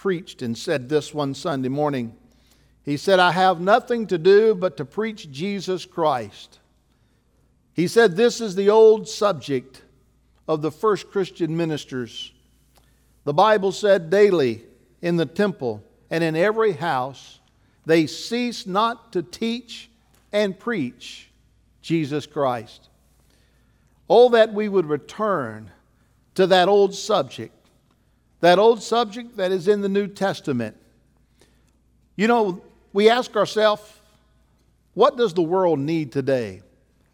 preached 0.00 0.40
and 0.40 0.56
said 0.56 0.88
this 0.88 1.12
one 1.12 1.34
Sunday 1.34 1.68
morning. 1.68 2.16
He 2.82 2.96
said, 2.96 3.20
I 3.20 3.32
have 3.32 3.60
nothing 3.60 4.06
to 4.06 4.16
do 4.16 4.54
but 4.54 4.78
to 4.78 4.86
preach 4.86 5.30
Jesus 5.30 5.84
Christ. 5.84 6.58
He 7.74 7.86
said, 7.86 8.16
This 8.16 8.40
is 8.40 8.54
the 8.54 8.70
old 8.70 9.06
subject 9.06 9.82
of 10.48 10.62
the 10.62 10.70
first 10.70 11.10
Christian 11.10 11.54
ministers. 11.54 12.32
The 13.24 13.34
Bible 13.34 13.72
said, 13.72 14.08
Daily 14.08 14.64
in 15.02 15.18
the 15.18 15.26
temple 15.26 15.84
and 16.08 16.24
in 16.24 16.34
every 16.34 16.72
house, 16.72 17.38
they 17.84 18.06
cease 18.06 18.66
not 18.66 19.12
to 19.12 19.22
teach 19.22 19.90
and 20.32 20.58
preach 20.58 21.28
Jesus 21.82 22.24
Christ. 22.24 22.88
Oh, 24.08 24.30
that 24.30 24.54
we 24.54 24.66
would 24.66 24.86
return 24.86 25.70
to 26.36 26.46
that 26.46 26.70
old 26.70 26.94
subject 26.94 27.54
that 28.40 28.58
old 28.58 28.82
subject 28.82 29.36
that 29.36 29.52
is 29.52 29.68
in 29.68 29.80
the 29.80 29.88
New 29.88 30.06
Testament. 30.06 30.76
You 32.16 32.26
know, 32.26 32.62
we 32.92 33.08
ask 33.08 33.36
ourselves, 33.36 33.82
what 34.94 35.16
does 35.16 35.34
the 35.34 35.42
world 35.42 35.78
need 35.78 36.12
today? 36.12 36.62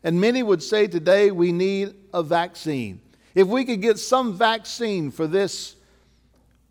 And 0.03 0.21
many 0.21 0.43
would 0.43 0.63
say 0.63 0.87
today 0.87 1.31
we 1.31 1.53
need 1.53 1.95
a 2.15 2.23
vaccine. 2.23 3.01
If 3.35 3.49
we 3.49 3.65
could 3.65 3.83
get 3.83 3.99
some 3.99 4.35
vaccine 4.35 5.11
for 5.11 5.27
this 5.27 5.77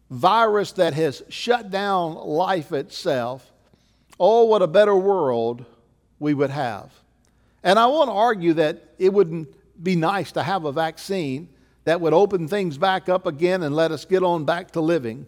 virus 0.10 0.72
that 0.74 0.94
has 0.94 1.22
shut 1.30 1.70
down 1.70 2.16
life 2.16 2.72
itself, 2.72 3.52
oh, 4.20 4.46
what 4.46 4.62
a 4.62 4.68
better 4.68 4.96
world 4.96 5.66
we 6.20 6.34
would 6.34 6.50
have. 6.50 6.92
And 7.64 7.78
I 7.78 7.88
want 7.88 8.10
to 8.10 8.14
argue 8.14 8.54
that 8.54 8.82
it 8.98 9.12
wouldn't 9.12 9.50
be 9.84 9.96
nice 9.96 10.32
to 10.34 10.44
have 10.44 10.66
a 10.66 10.72
vaccine 10.72 11.50
that 11.86 12.02
would 12.02 12.14
open 12.14 12.48
things 12.48 12.78
back 12.78 13.08
up 13.08 13.26
again 13.26 13.64
and 13.64 13.76
let 13.76 13.92
us 13.92 14.06
get 14.06 14.24
on 14.24 14.44
back 14.44 14.72
to 14.72 14.82
living. 14.82 15.26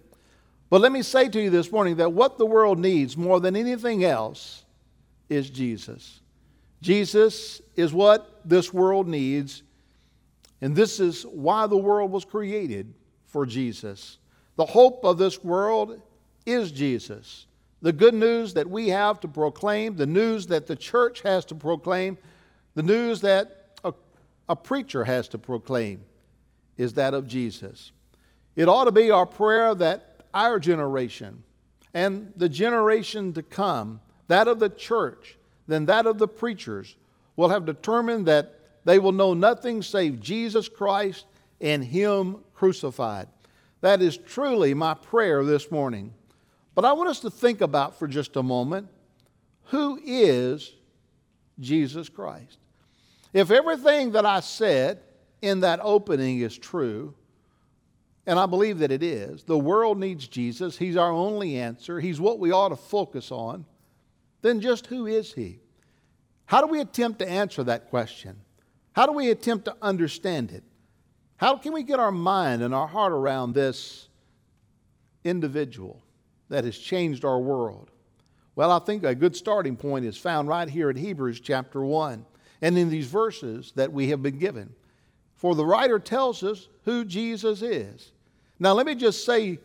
But 0.70 0.82
let 0.82 0.91
me 0.91 1.01
say 1.01 1.30
to 1.30 1.41
you 1.41 1.49
this 1.49 1.72
morning 1.72 1.97
that 1.97 2.12
what 2.12 2.38
the 2.38 2.45
world 2.45 2.78
needs 2.78 3.16
more 3.16 3.39
than 3.39 3.55
anything 3.55 4.03
else 4.03 4.66
is 5.30 5.49
Jesus. 5.49 6.20
Jesus 6.82 7.62
is 7.76 7.93
what 7.93 8.41
this 8.43 8.74
world 8.74 9.08
needs, 9.08 9.64
and 10.62 10.76
this 10.76 10.99
is 10.99 11.24
why 11.24 11.68
the 11.68 11.78
world 11.78 12.12
was 12.12 12.26
created 12.26 12.93
for 13.28 13.45
Jesus. 13.45 14.18
The 14.55 14.66
hope 14.66 15.05
of 15.05 15.18
this 15.18 15.43
world 15.43 16.01
is 16.45 16.72
Jesus. 16.72 17.45
The 17.82 17.93
good 17.93 18.16
news 18.16 18.55
that 18.55 18.68
we 18.68 18.89
have 18.89 19.20
to 19.20 19.28
proclaim, 19.28 19.95
the 19.95 20.08
news 20.08 20.47
that 20.47 20.66
the 20.66 20.76
church 20.76 21.22
has 21.22 21.45
to 21.45 21.55
proclaim, 21.55 22.18
the 22.74 22.84
news 22.84 23.22
that 23.22 23.80
a, 23.84 23.93
a 24.49 24.55
preacher 24.55 25.03
has 25.03 25.28
to 25.30 25.38
proclaim 25.38 26.01
is 26.78 26.93
that 26.93 27.13
of 27.13 27.28
Jesus. 27.28 27.91
It 28.55 28.67
ought 28.67 28.86
to 28.86 28.91
be 28.91 29.11
our 29.11 29.25
prayer 29.25 29.75
that 29.75 30.21
our 30.34 30.59
generation 30.59 31.43
and 31.93 32.32
the 32.36 32.49
generation 32.49 33.34
to 33.34 33.43
come, 33.43 33.99
that 34.28 34.47
of 34.47 34.59
the 34.59 34.69
church, 34.69 35.38
then 35.67 35.86
that 35.86 36.05
of 36.05 36.17
the 36.17 36.28
preachers, 36.28 36.95
will 37.36 37.49
have 37.49 37.65
determined 37.65 38.25
that 38.28 38.59
they 38.86 38.99
will 38.99 39.11
know 39.11 39.34
nothing 39.34 39.82
save 39.82 40.19
Jesus 40.19 40.69
Christ 40.69 41.25
and 41.59 41.84
Him 41.84 42.38
crucified. 42.53 43.28
That 43.82 44.01
is 44.01 44.17
truly 44.17 44.73
my 44.73 44.93
prayer 44.93 45.43
this 45.43 45.69
morning. 45.71 46.13
But 46.75 46.86
I 46.86 46.93
want 46.93 47.09
us 47.09 47.19
to 47.21 47.30
think 47.30 47.61
about 47.61 47.97
for 47.97 48.07
just 48.07 48.36
a 48.36 48.43
moment 48.43 48.88
who 49.65 49.99
is 50.03 50.73
Jesus 51.59 52.09
Christ? 52.09 52.57
If 53.34 53.51
everything 53.51 54.11
that 54.11 54.25
I 54.25 54.39
said 54.39 54.99
in 55.41 55.61
that 55.61 55.79
opening 55.81 56.39
is 56.39 56.57
true, 56.57 57.13
and 58.25 58.38
I 58.38 58.45
believe 58.45 58.79
that 58.79 58.91
it 58.91 59.03
is. 59.03 59.43
The 59.43 59.57
world 59.57 59.97
needs 59.97 60.27
Jesus. 60.27 60.77
He's 60.77 60.97
our 60.97 61.11
only 61.11 61.57
answer. 61.57 61.99
He's 61.99 62.19
what 62.19 62.39
we 62.39 62.51
ought 62.51 62.69
to 62.69 62.75
focus 62.75 63.31
on. 63.31 63.65
Then 64.41 64.59
just 64.59 64.88
who 64.88 65.05
is 65.05 65.33
He? 65.33 65.59
How 66.45 66.61
do 66.61 66.67
we 66.67 66.81
attempt 66.81 67.19
to 67.19 67.29
answer 67.29 67.63
that 67.63 67.89
question? 67.89 68.38
How 68.93 69.05
do 69.05 69.11
we 69.11 69.29
attempt 69.29 69.65
to 69.65 69.75
understand 69.81 70.51
it? 70.51 70.63
How 71.38 71.55
can 71.55 71.71
we 71.71 71.83
get 71.83 71.99
our 71.99 72.11
mind 72.11 72.63
and 72.63 72.73
our 72.73 72.88
heart 72.88 73.13
around 73.13 73.53
this 73.53 74.09
individual 75.23 76.01
that 76.49 76.65
has 76.65 76.77
changed 76.77 77.23
our 77.23 77.39
world? 77.39 77.91
Well, 78.55 78.71
I 78.71 78.79
think 78.79 79.03
a 79.03 79.13
good 79.13 79.35
starting 79.35 79.75
point 79.75 80.03
is 80.03 80.17
found 80.17 80.47
right 80.47 80.67
here 80.67 80.89
in 80.89 80.95
Hebrews 80.95 81.39
chapter 81.41 81.85
1 81.85 82.25
and 82.61 82.77
in 82.77 82.89
these 82.89 83.05
verses 83.05 83.71
that 83.75 83.93
we 83.93 84.09
have 84.09 84.23
been 84.23 84.39
given. 84.39 84.73
For 85.38 85.55
the 85.55 85.65
writer 85.65 85.99
tells 85.99 86.43
us 86.43 86.67
who 86.83 87.05
Jesus 87.05 87.61
is. 87.61 88.11
Now, 88.59 88.73
let 88.73 88.85
me 88.85 88.95
just 88.95 89.23
say 89.23 89.59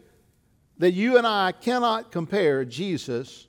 that 0.79 0.93
you 0.93 1.17
and 1.19 1.27
I 1.27 1.53
cannot 1.53 2.13
compare 2.13 2.65
Jesus 2.65 3.49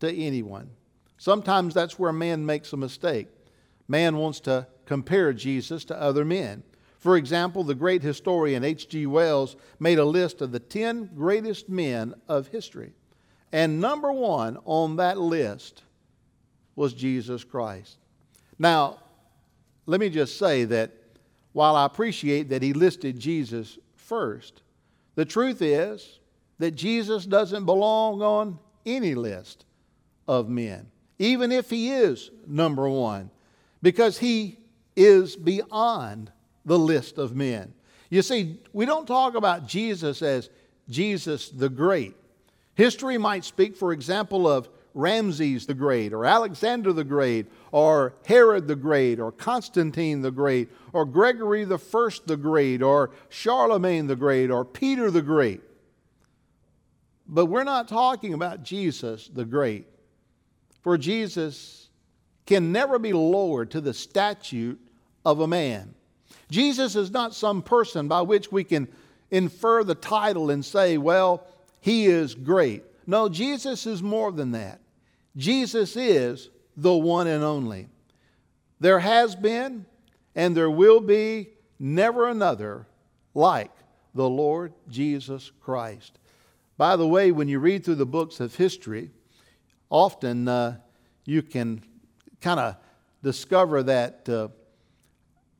to 0.00 0.10
anyone. 0.10 0.70
Sometimes 1.18 1.74
that's 1.74 1.98
where 1.98 2.12
man 2.12 2.44
makes 2.44 2.72
a 2.72 2.78
mistake. 2.78 3.28
Man 3.88 4.16
wants 4.16 4.40
to 4.40 4.66
compare 4.86 5.32
Jesus 5.34 5.84
to 5.86 6.00
other 6.00 6.24
men. 6.24 6.62
For 6.98 7.16
example, 7.16 7.62
the 7.62 7.74
great 7.74 8.02
historian 8.02 8.64
H.G. 8.64 9.06
Wells 9.06 9.56
made 9.78 9.98
a 9.98 10.04
list 10.04 10.40
of 10.40 10.52
the 10.52 10.58
10 10.58 11.10
greatest 11.14 11.68
men 11.68 12.14
of 12.28 12.48
history. 12.48 12.92
And 13.52 13.80
number 13.80 14.12
one 14.12 14.58
on 14.64 14.96
that 14.96 15.18
list 15.18 15.82
was 16.76 16.94
Jesus 16.94 17.44
Christ. 17.44 17.98
Now, 18.58 18.98
let 19.86 20.00
me 20.00 20.08
just 20.08 20.38
say 20.38 20.64
that 20.64 20.92
while 21.52 21.76
I 21.76 21.84
appreciate 21.84 22.48
that 22.50 22.62
he 22.62 22.72
listed 22.72 23.18
Jesus 23.18 23.78
first, 23.96 24.62
the 25.14 25.24
truth 25.24 25.62
is 25.62 26.18
that 26.58 26.72
Jesus 26.72 27.26
doesn't 27.26 27.64
belong 27.64 28.22
on 28.22 28.58
any 28.86 29.14
list 29.14 29.64
of 30.28 30.48
men, 30.48 30.90
even 31.18 31.52
if 31.52 31.70
he 31.70 31.90
is 31.90 32.30
number 32.46 32.88
one, 32.88 33.30
because 33.82 34.18
he 34.18 34.58
is 34.96 35.36
beyond 35.36 36.30
the 36.64 36.78
list 36.78 37.18
of 37.18 37.34
men. 37.34 37.72
You 38.10 38.22
see, 38.22 38.60
we 38.72 38.86
don't 38.86 39.06
talk 39.06 39.34
about 39.34 39.66
Jesus 39.66 40.22
as 40.22 40.50
Jesus 40.88 41.48
the 41.48 41.68
Great. 41.68 42.14
History 42.74 43.18
might 43.18 43.44
speak, 43.44 43.76
for 43.76 43.92
example, 43.92 44.48
of 44.48 44.68
Ramses 44.94 45.66
the 45.66 45.74
Great, 45.74 46.12
or 46.12 46.24
Alexander 46.24 46.92
the 46.92 47.04
Great, 47.04 47.46
or 47.72 48.14
Herod 48.26 48.66
the 48.66 48.76
Great, 48.76 49.20
or 49.20 49.30
Constantine 49.30 50.22
the 50.22 50.30
Great, 50.30 50.68
or 50.92 51.04
Gregory 51.04 51.64
the 51.64 51.78
First 51.78 52.26
the 52.26 52.36
Great, 52.36 52.82
or 52.82 53.10
Charlemagne 53.28 54.06
the 54.06 54.16
Great, 54.16 54.50
or 54.50 54.64
Peter 54.64 55.10
the 55.10 55.22
Great. 55.22 55.60
But 57.26 57.46
we're 57.46 57.64
not 57.64 57.86
talking 57.86 58.34
about 58.34 58.64
Jesus 58.64 59.30
the 59.32 59.44
Great, 59.44 59.86
for 60.82 60.98
Jesus 60.98 61.88
can 62.46 62.72
never 62.72 62.98
be 62.98 63.12
lowered 63.12 63.70
to 63.70 63.80
the 63.80 63.94
statute 63.94 64.80
of 65.24 65.38
a 65.38 65.46
man. 65.46 65.94
Jesus 66.50 66.96
is 66.96 67.12
not 67.12 67.34
some 67.34 67.62
person 67.62 68.08
by 68.08 68.22
which 68.22 68.50
we 68.50 68.64
can 68.64 68.88
infer 69.30 69.84
the 69.84 69.94
title 69.94 70.50
and 70.50 70.64
say, 70.64 70.98
well, 70.98 71.46
he 71.80 72.06
is 72.06 72.34
great. 72.34 72.82
No, 73.06 73.28
Jesus 73.28 73.86
is 73.86 74.02
more 74.02 74.32
than 74.32 74.50
that. 74.52 74.79
Jesus 75.36 75.96
is 75.96 76.50
the 76.76 76.94
one 76.94 77.26
and 77.26 77.44
only. 77.44 77.88
There 78.80 78.98
has 78.98 79.36
been 79.36 79.86
and 80.34 80.56
there 80.56 80.70
will 80.70 81.00
be 81.00 81.50
never 81.78 82.28
another 82.28 82.86
like 83.34 83.70
the 84.14 84.28
Lord 84.28 84.72
Jesus 84.88 85.52
Christ. 85.60 86.18
By 86.76 86.96
the 86.96 87.06
way, 87.06 87.30
when 87.30 87.48
you 87.48 87.58
read 87.58 87.84
through 87.84 87.96
the 87.96 88.06
books 88.06 88.40
of 88.40 88.54
history, 88.54 89.10
often 89.90 90.48
uh, 90.48 90.78
you 91.24 91.42
can 91.42 91.82
kind 92.40 92.58
of 92.58 92.76
discover 93.22 93.82
that 93.82 94.28
uh, 94.28 94.48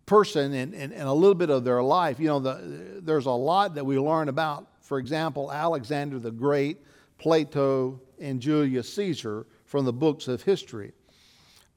person 0.07 0.55
and, 0.55 0.75
and, 0.75 0.93
and, 0.93 1.03
a 1.03 1.13
little 1.13 1.35
bit 1.35 1.51
of 1.51 1.63
their 1.63 1.83
life. 1.83 2.19
You 2.19 2.29
know, 2.29 2.41
the, 2.41 3.01
there's 3.03 3.27
a 3.27 3.31
lot 3.31 3.75
that 3.75 3.85
we 3.85 3.99
learn 3.99 4.29
about, 4.29 4.67
for 4.81 4.99
example, 4.99 5.53
Alexander 5.53 6.19
the 6.19 6.31
Great, 6.31 6.79
Plato, 7.19 8.01
and 8.19 8.41
Julius 8.41 8.93
Caesar 8.95 9.47
from 9.71 9.85
the 9.85 9.93
books 9.93 10.27
of 10.27 10.43
history. 10.43 10.91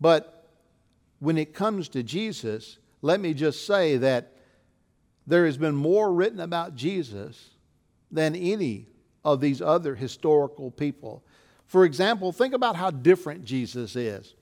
But 0.02 0.50
when 1.20 1.38
it 1.38 1.54
comes 1.54 1.90
to 1.90 2.02
Jesus, 2.02 2.80
let 3.04 3.20
me 3.20 3.36
just 3.36 3.68
say 3.68 3.98
that 3.98 4.32
there 5.28 5.46
has 5.46 5.58
been 5.58 5.76
more 5.76 6.12
written 6.12 6.40
about 6.40 6.76
Jesus 6.76 7.52
than 8.12 8.36
any 8.36 8.88
of 9.24 9.42
these 9.42 9.62
other 9.62 9.94
historical 9.94 10.72
people. 10.72 11.24
For 11.68 11.86
example, 11.86 12.32
think 12.32 12.56
about 12.56 12.76
how 12.76 12.90
different 12.90 13.46
Jesus 13.46 13.96
is. 13.96 14.34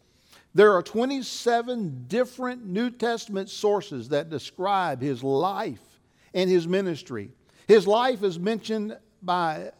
There 0.56 0.72
are 0.72 0.82
27 0.82 2.06
different 2.08 2.66
New 2.66 2.90
Testament 2.90 3.50
sources 3.50 4.08
that 4.10 4.30
describe 4.30 5.02
his 5.02 5.26
life 5.26 6.00
and 6.34 6.50
his 6.50 6.70
ministry. 6.70 7.32
His 7.68 7.86
life 7.86 8.24
is 8.24 8.40
mentioned 8.40 8.98
by 9.22 9.72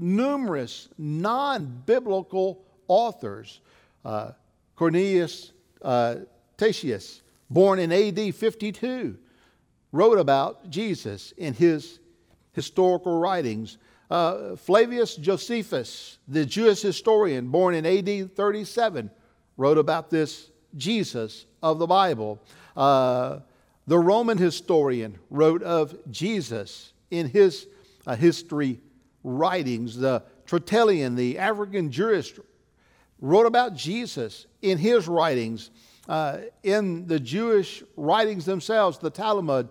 numerous 0.00 0.88
non 0.98 1.82
biblical 1.86 2.64
authors. 2.90 3.60
Uh, 4.04 4.32
Cornelius 4.74 5.52
uh, 5.82 6.16
Tacitus, 6.56 7.22
born 7.48 7.78
in 7.78 7.92
AD 7.92 8.34
52, 8.34 9.16
wrote 9.92 10.18
about 10.18 10.68
Jesus 10.68 11.32
in 11.36 11.54
his 11.54 12.00
historical 12.52 13.18
writings. 13.18 13.78
Uh, 14.10 14.56
Flavius 14.56 15.14
Josephus, 15.14 16.18
the 16.26 16.44
Jewish 16.44 16.82
historian, 16.82 17.48
born 17.48 17.74
in 17.74 17.86
AD 17.86 18.34
37, 18.34 19.10
wrote 19.56 19.78
about 19.78 20.10
this 20.10 20.50
Jesus 20.76 21.46
of 21.62 21.78
the 21.78 21.86
Bible. 21.86 22.42
Uh, 22.76 23.38
the 23.86 23.98
Roman 23.98 24.38
historian 24.38 25.18
wrote 25.30 25.62
of 25.62 25.96
Jesus 26.10 26.92
in 27.10 27.28
his 27.28 27.66
uh, 28.06 28.16
history 28.16 28.80
writings. 29.22 29.96
The 29.96 30.24
Tertullian, 30.46 31.14
the 31.14 31.38
African 31.38 31.92
jurist, 31.92 32.40
wrote 33.20 33.46
about 33.46 33.74
Jesus 33.74 34.46
in 34.62 34.78
his 34.78 35.08
writings. 35.08 35.70
Uh, 36.08 36.38
in 36.62 37.06
the 37.06 37.20
Jewish 37.20 37.84
writings 37.96 38.44
themselves, 38.44 38.98
the 38.98 39.10
Talmud, 39.10 39.68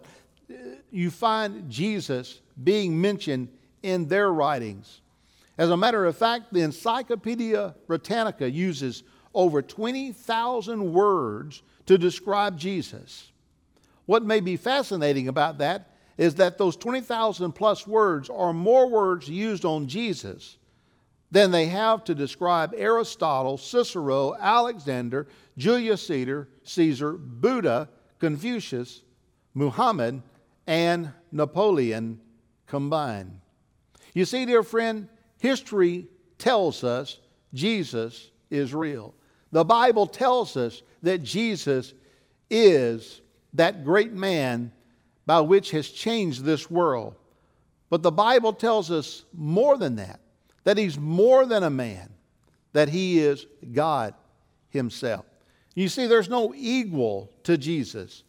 you 0.91 1.11
find 1.11 1.69
Jesus 1.69 2.39
being 2.63 2.99
mentioned 2.99 3.49
in 3.83 4.07
their 4.07 4.31
writings. 4.31 5.01
As 5.57 5.69
a 5.69 5.77
matter 5.77 6.05
of 6.05 6.15
fact, 6.15 6.53
the 6.53 6.61
Encyclopedia 6.61 7.75
Britannica 7.87 8.49
uses 8.49 9.03
over 9.33 9.61
20,000 9.61 10.93
words 10.93 11.61
to 11.85 11.97
describe 11.97 12.57
Jesus. 12.57 13.31
What 14.05 14.23
may 14.23 14.39
be 14.39 14.55
fascinating 14.55 15.27
about 15.27 15.57
that 15.57 15.89
is 16.17 16.35
that 16.35 16.57
those 16.57 16.75
20,000 16.77 17.51
plus 17.51 17.85
words 17.85 18.29
are 18.29 18.53
more 18.53 18.87
words 18.87 19.29
used 19.29 19.65
on 19.65 19.87
Jesus 19.87 20.57
than 21.31 21.51
they 21.51 21.67
have 21.67 22.03
to 22.05 22.15
describe 22.15 22.73
Aristotle, 22.75 23.57
Cicero, 23.57 24.35
Alexander, 24.39 25.27
Julius 25.57 26.05
Caesar, 26.07 26.49
Caesar, 26.63 27.13
Buddha, 27.13 27.89
Confucius, 28.19 29.03
Muhammad, 29.53 30.21
and 30.65 31.11
Napoleon 31.31 32.19
combined. 32.67 33.39
You 34.13 34.25
see, 34.25 34.45
dear 34.45 34.63
friend, 34.63 35.07
history 35.39 36.07
tells 36.37 36.83
us 36.83 37.19
Jesus 37.53 38.31
is 38.49 38.73
real. 38.73 39.13
The 39.51 39.65
Bible 39.65 40.07
tells 40.07 40.57
us 40.57 40.81
that 41.03 41.23
Jesus 41.23 41.93
is 42.49 43.21
that 43.53 43.83
great 43.83 44.13
man 44.13 44.71
by 45.25 45.41
which 45.41 45.71
has 45.71 45.89
changed 45.89 46.43
this 46.43 46.69
world. 46.69 47.15
But 47.89 48.03
the 48.03 48.11
Bible 48.11 48.53
tells 48.53 48.91
us 48.91 49.25
more 49.33 49.77
than 49.77 49.95
that 49.95 50.19
that 50.63 50.77
he's 50.77 50.97
more 50.97 51.45
than 51.45 51.63
a 51.63 51.69
man, 51.69 52.09
that 52.73 52.89
he 52.89 53.19
is 53.19 53.45
God 53.71 54.13
himself. 54.69 55.25
You 55.75 55.87
see, 55.89 56.07
there's 56.07 56.29
no 56.29 56.53
equal 56.55 57.31
to 57.43 57.57
Jesus. 57.57 58.23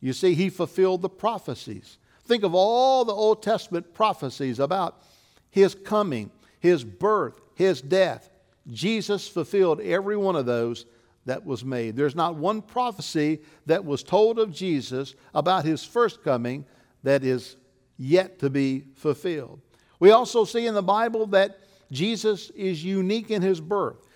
You 0.00 0.12
see, 0.12 0.34
he 0.34 0.50
fulfilled 0.50 1.02
the 1.02 1.08
prophecies. 1.08 1.98
Think 2.24 2.44
of 2.44 2.54
all 2.54 3.04
the 3.04 3.12
Old 3.12 3.42
Testament 3.42 3.92
prophecies 3.94 4.58
about 4.60 5.02
his 5.50 5.74
coming, 5.74 6.30
his 6.60 6.84
birth, 6.84 7.40
his 7.54 7.80
death. 7.80 8.30
Jesus 8.70 9.28
fulfilled 9.28 9.80
every 9.80 10.16
one 10.16 10.36
of 10.36 10.46
those 10.46 10.86
that 11.26 11.44
was 11.44 11.64
made. 11.64 11.96
There's 11.96 12.14
not 12.14 12.36
one 12.36 12.62
prophecy 12.62 13.40
that 13.66 13.84
was 13.84 14.02
told 14.02 14.38
of 14.38 14.52
Jesus 14.52 15.14
about 15.34 15.64
his 15.64 15.84
first 15.84 16.22
coming 16.22 16.64
that 17.02 17.24
is 17.24 17.56
yet 17.98 18.38
to 18.38 18.50
be 18.50 18.84
fulfilled. 18.94 19.60
We 19.98 20.10
also 20.10 20.44
see 20.44 20.66
in 20.66 20.74
the 20.74 20.82
Bible 20.82 21.26
that 21.28 21.60
Jesus 21.90 22.50
is 22.50 22.84
unique 22.84 23.30
in 23.30 23.42
his 23.42 23.60
birth. 23.60 24.06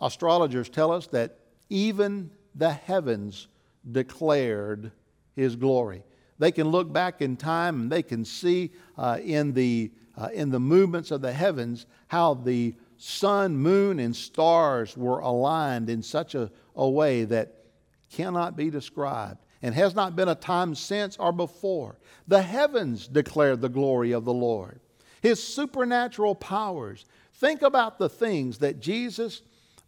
Astrologers 0.00 0.68
tell 0.68 0.90
us 0.90 1.06
that 1.08 1.38
even 1.70 2.30
the 2.54 2.72
heavens 2.72 3.48
declared 3.90 4.90
his 5.34 5.56
glory. 5.56 6.02
They 6.38 6.50
can 6.50 6.68
look 6.68 6.92
back 6.92 7.22
in 7.22 7.36
time 7.36 7.82
and 7.82 7.92
they 7.92 8.02
can 8.02 8.24
see 8.24 8.72
uh, 8.98 9.18
in, 9.22 9.52
the, 9.52 9.92
uh, 10.16 10.28
in 10.32 10.50
the 10.50 10.60
movements 10.60 11.10
of 11.10 11.22
the 11.22 11.32
heavens 11.32 11.86
how 12.08 12.34
the 12.34 12.74
sun, 12.96 13.56
moon, 13.56 13.98
and 14.00 14.14
stars 14.14 14.96
were 14.96 15.20
aligned 15.20 15.88
in 15.88 16.02
such 16.02 16.34
a, 16.34 16.50
a 16.74 16.88
way 16.88 17.24
that 17.24 17.64
cannot 18.10 18.56
be 18.56 18.70
described 18.70 19.38
and 19.62 19.74
has 19.74 19.94
not 19.94 20.16
been 20.16 20.28
a 20.28 20.34
time 20.34 20.74
since 20.74 21.16
or 21.16 21.32
before. 21.32 21.96
The 22.28 22.42
heavens 22.42 23.08
declare 23.08 23.56
the 23.56 23.68
glory 23.68 24.12
of 24.12 24.24
the 24.24 24.32
Lord, 24.32 24.80
his 25.22 25.42
supernatural 25.42 26.34
powers. 26.34 27.06
Think 27.34 27.62
about 27.62 27.98
the 27.98 28.08
things 28.08 28.58
that 28.58 28.80
Jesus 28.80 29.40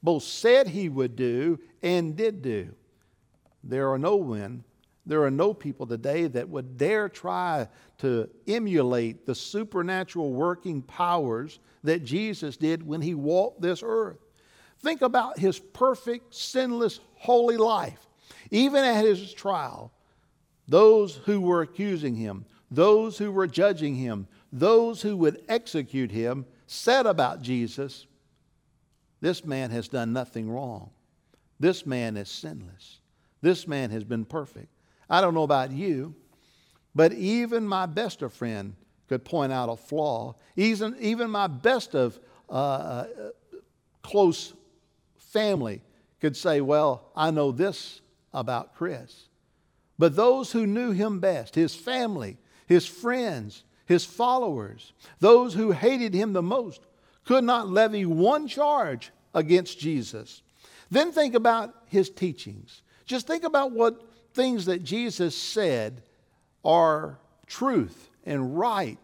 both 0.03 0.23
said 0.23 0.69
he 0.69 0.89
would 0.89 1.17
do 1.17 1.59
and 1.83 2.17
did 2.17 2.41
do. 2.41 2.71
There 3.65 3.91
are 3.91 3.99
no 3.99 4.23
men, 4.23 4.63
there 5.05 5.25
are 5.25 5.31
no 5.31 5.53
people 5.53 5.87
today 5.87 6.29
that 6.29 6.49
would 6.49 6.79
dare 6.79 7.09
try 7.09 7.69
to 7.99 8.31
emulate 8.47 9.27
the 9.27 9.35
supernatural 9.35 10.33
working 10.33 10.83
powers 10.83 11.59
that 11.83 12.05
Jesus 12.05 12.57
did 12.57 12.87
when 12.87 13.03
he 13.03 13.15
walked 13.15 13.61
this 13.61 13.83
earth. 13.85 14.19
Think 14.79 15.03
about 15.03 15.39
his 15.39 15.59
perfect, 15.59 16.35
sinless, 16.35 17.01
holy 17.15 17.57
life. 17.57 18.07
Even 18.51 18.85
at 18.85 19.05
his 19.05 19.33
trial, 19.33 19.91
those 20.69 21.17
who 21.17 21.41
were 21.41 21.63
accusing 21.63 22.15
him, 22.15 22.45
those 22.71 23.19
who 23.19 23.33
were 23.33 23.47
judging 23.47 23.95
him, 23.97 24.27
those 24.55 25.03
who 25.03 25.17
would 25.17 25.43
execute 25.49 26.13
him 26.13 26.47
said 26.69 27.07
about 27.07 27.43
Jesus, 27.43 28.07
This 29.21 29.45
man 29.45 29.71
has 29.73 29.89
done 29.89 30.13
nothing 30.13 30.49
wrong. 30.49 30.91
This 31.59 31.85
man 31.85 32.17
is 32.17 32.29
sinless. 32.29 33.01
This 33.43 33.67
man 33.67 33.91
has 33.91 34.05
been 34.05 34.25
perfect. 34.25 34.69
I 35.11 35.21
don't 35.21 35.35
know 35.35 35.43
about 35.43 35.73
you, 35.73 36.15
but 36.95 37.13
even 37.13 37.67
my 37.67 37.87
best 37.87 38.23
of 38.23 38.33
friend 38.33 38.77
could 39.09 39.25
point 39.25 39.53
out 39.53 39.69
a 39.69 39.77
flaw. 39.77 40.37
Even, 40.55 40.97
even 41.01 41.31
my 41.31 41.49
best 41.49 41.97
of 41.97 42.19
uh, 42.49 42.53
uh, 42.53 43.07
close 44.03 44.55
family 45.17 45.83
could 46.21 46.37
say, 46.37 46.61
Well, 46.61 47.11
I 47.17 47.33
know 47.33 47.51
this 47.51 48.01
about 48.33 48.77
Chris. 48.77 49.29
But 49.99 50.15
those 50.15 50.53
who 50.53 50.65
knew 50.65 50.93
him 50.93 51.19
best, 51.19 51.57
his 51.57 51.75
family, 51.75 52.39
his 52.67 52.87
friends, 52.87 53.65
his 53.87 54.05
followers, 54.05 54.93
those 55.21 55.55
who 55.55 55.73
hated 55.73 56.15
him 56.15 56.33
the 56.33 56.43
most, 56.43 56.81
could 57.25 57.45
not 57.45 57.69
levy 57.69 58.07
one 58.07 58.49
charge 58.49 59.11
against 59.35 59.79
Jesus. 59.79 60.43
Then 60.91 61.13
think 61.13 61.35
about 61.35 61.75
his 61.89 62.11
teachings. 62.11 62.83
Just 63.07 63.27
think 63.27 63.45
about 63.45 63.73
what 63.73 64.01
things 64.33 64.67
that 64.67 64.85
Jesus 64.85 65.37
said 65.37 66.03
are 66.65 67.19
truth 67.47 68.11
and 68.25 68.59
right. 68.59 68.99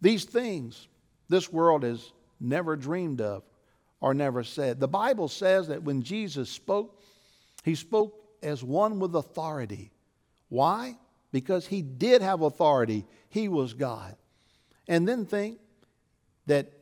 These 0.00 0.24
things 0.24 0.88
this 1.28 1.52
world 1.52 1.82
has 1.82 2.12
never 2.40 2.76
dreamed 2.76 3.20
of 3.20 3.42
or 4.00 4.14
never 4.14 4.42
said. 4.42 4.80
The 4.80 4.88
Bible 4.88 5.28
says 5.28 5.68
that 5.68 5.82
when 5.82 6.02
Jesus 6.02 6.50
spoke, 6.50 7.00
he 7.64 7.74
spoke 7.74 8.14
as 8.42 8.64
one 8.64 8.98
with 8.98 9.14
authority. 9.14 9.92
Why? 10.48 10.96
Because 11.32 11.66
he 11.66 11.82
did 11.82 12.22
have 12.22 12.42
authority. 12.42 13.04
He 13.28 13.48
was 13.48 13.74
God. 13.74 14.16
And 14.86 15.08
then 15.08 15.24
think 15.24 15.58
that 16.46 16.72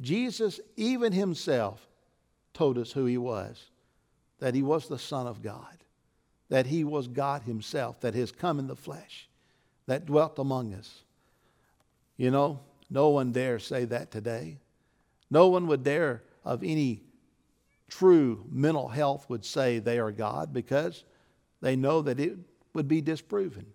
Jesus, 0.00 0.60
even 0.76 1.12
himself, 1.12 1.86
told 2.52 2.76
us 2.76 2.92
who 2.92 3.06
he 3.06 3.16
was 3.16 3.70
that 4.40 4.54
he 4.54 4.62
was 4.62 4.88
the 4.88 4.98
Son 4.98 5.26
of 5.26 5.42
God, 5.42 5.84
that 6.48 6.66
he 6.66 6.82
was 6.82 7.06
God 7.06 7.42
himself, 7.42 8.00
that 8.00 8.14
has 8.14 8.32
come 8.32 8.58
in 8.58 8.66
the 8.66 8.76
flesh, 8.76 9.28
that 9.86 10.06
dwelt 10.06 10.38
among 10.38 10.74
us. 10.74 11.02
You 12.16 12.30
know, 12.30 12.60
no 12.90 13.10
one 13.10 13.32
dare 13.32 13.58
say 13.58 13.84
that 13.84 14.10
today. 14.10 14.58
No 15.30 15.48
one 15.48 15.66
would 15.68 15.84
dare, 15.84 16.22
of 16.44 16.64
any 16.64 17.02
true 17.88 18.44
mental 18.50 18.88
health, 18.88 19.28
would 19.28 19.44
say 19.44 19.78
they 19.78 19.98
are 19.98 20.10
God 20.10 20.52
because 20.52 21.04
they 21.60 21.76
know 21.76 22.02
that 22.02 22.18
it 22.18 22.36
would 22.74 22.88
be 22.88 23.00
disproven. 23.00 23.66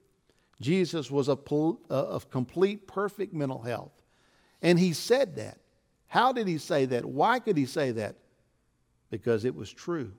Jesus 0.61 1.11
was 1.11 1.27
a, 1.27 1.37
of 1.89 2.29
complete, 2.29 2.87
perfect 2.87 3.33
mental 3.33 3.61
health. 3.61 3.91
And 4.61 4.79
he 4.79 4.93
said 4.93 5.35
that. 5.35 5.59
How 6.07 6.31
did 6.31 6.47
he 6.47 6.57
say 6.57 6.85
that? 6.85 7.05
Why 7.05 7.39
could 7.39 7.57
he 7.57 7.65
say 7.65 7.91
that? 7.91 8.15
Because 9.09 9.43
it 9.43 9.53
was 9.53 9.71
true. 9.71 10.13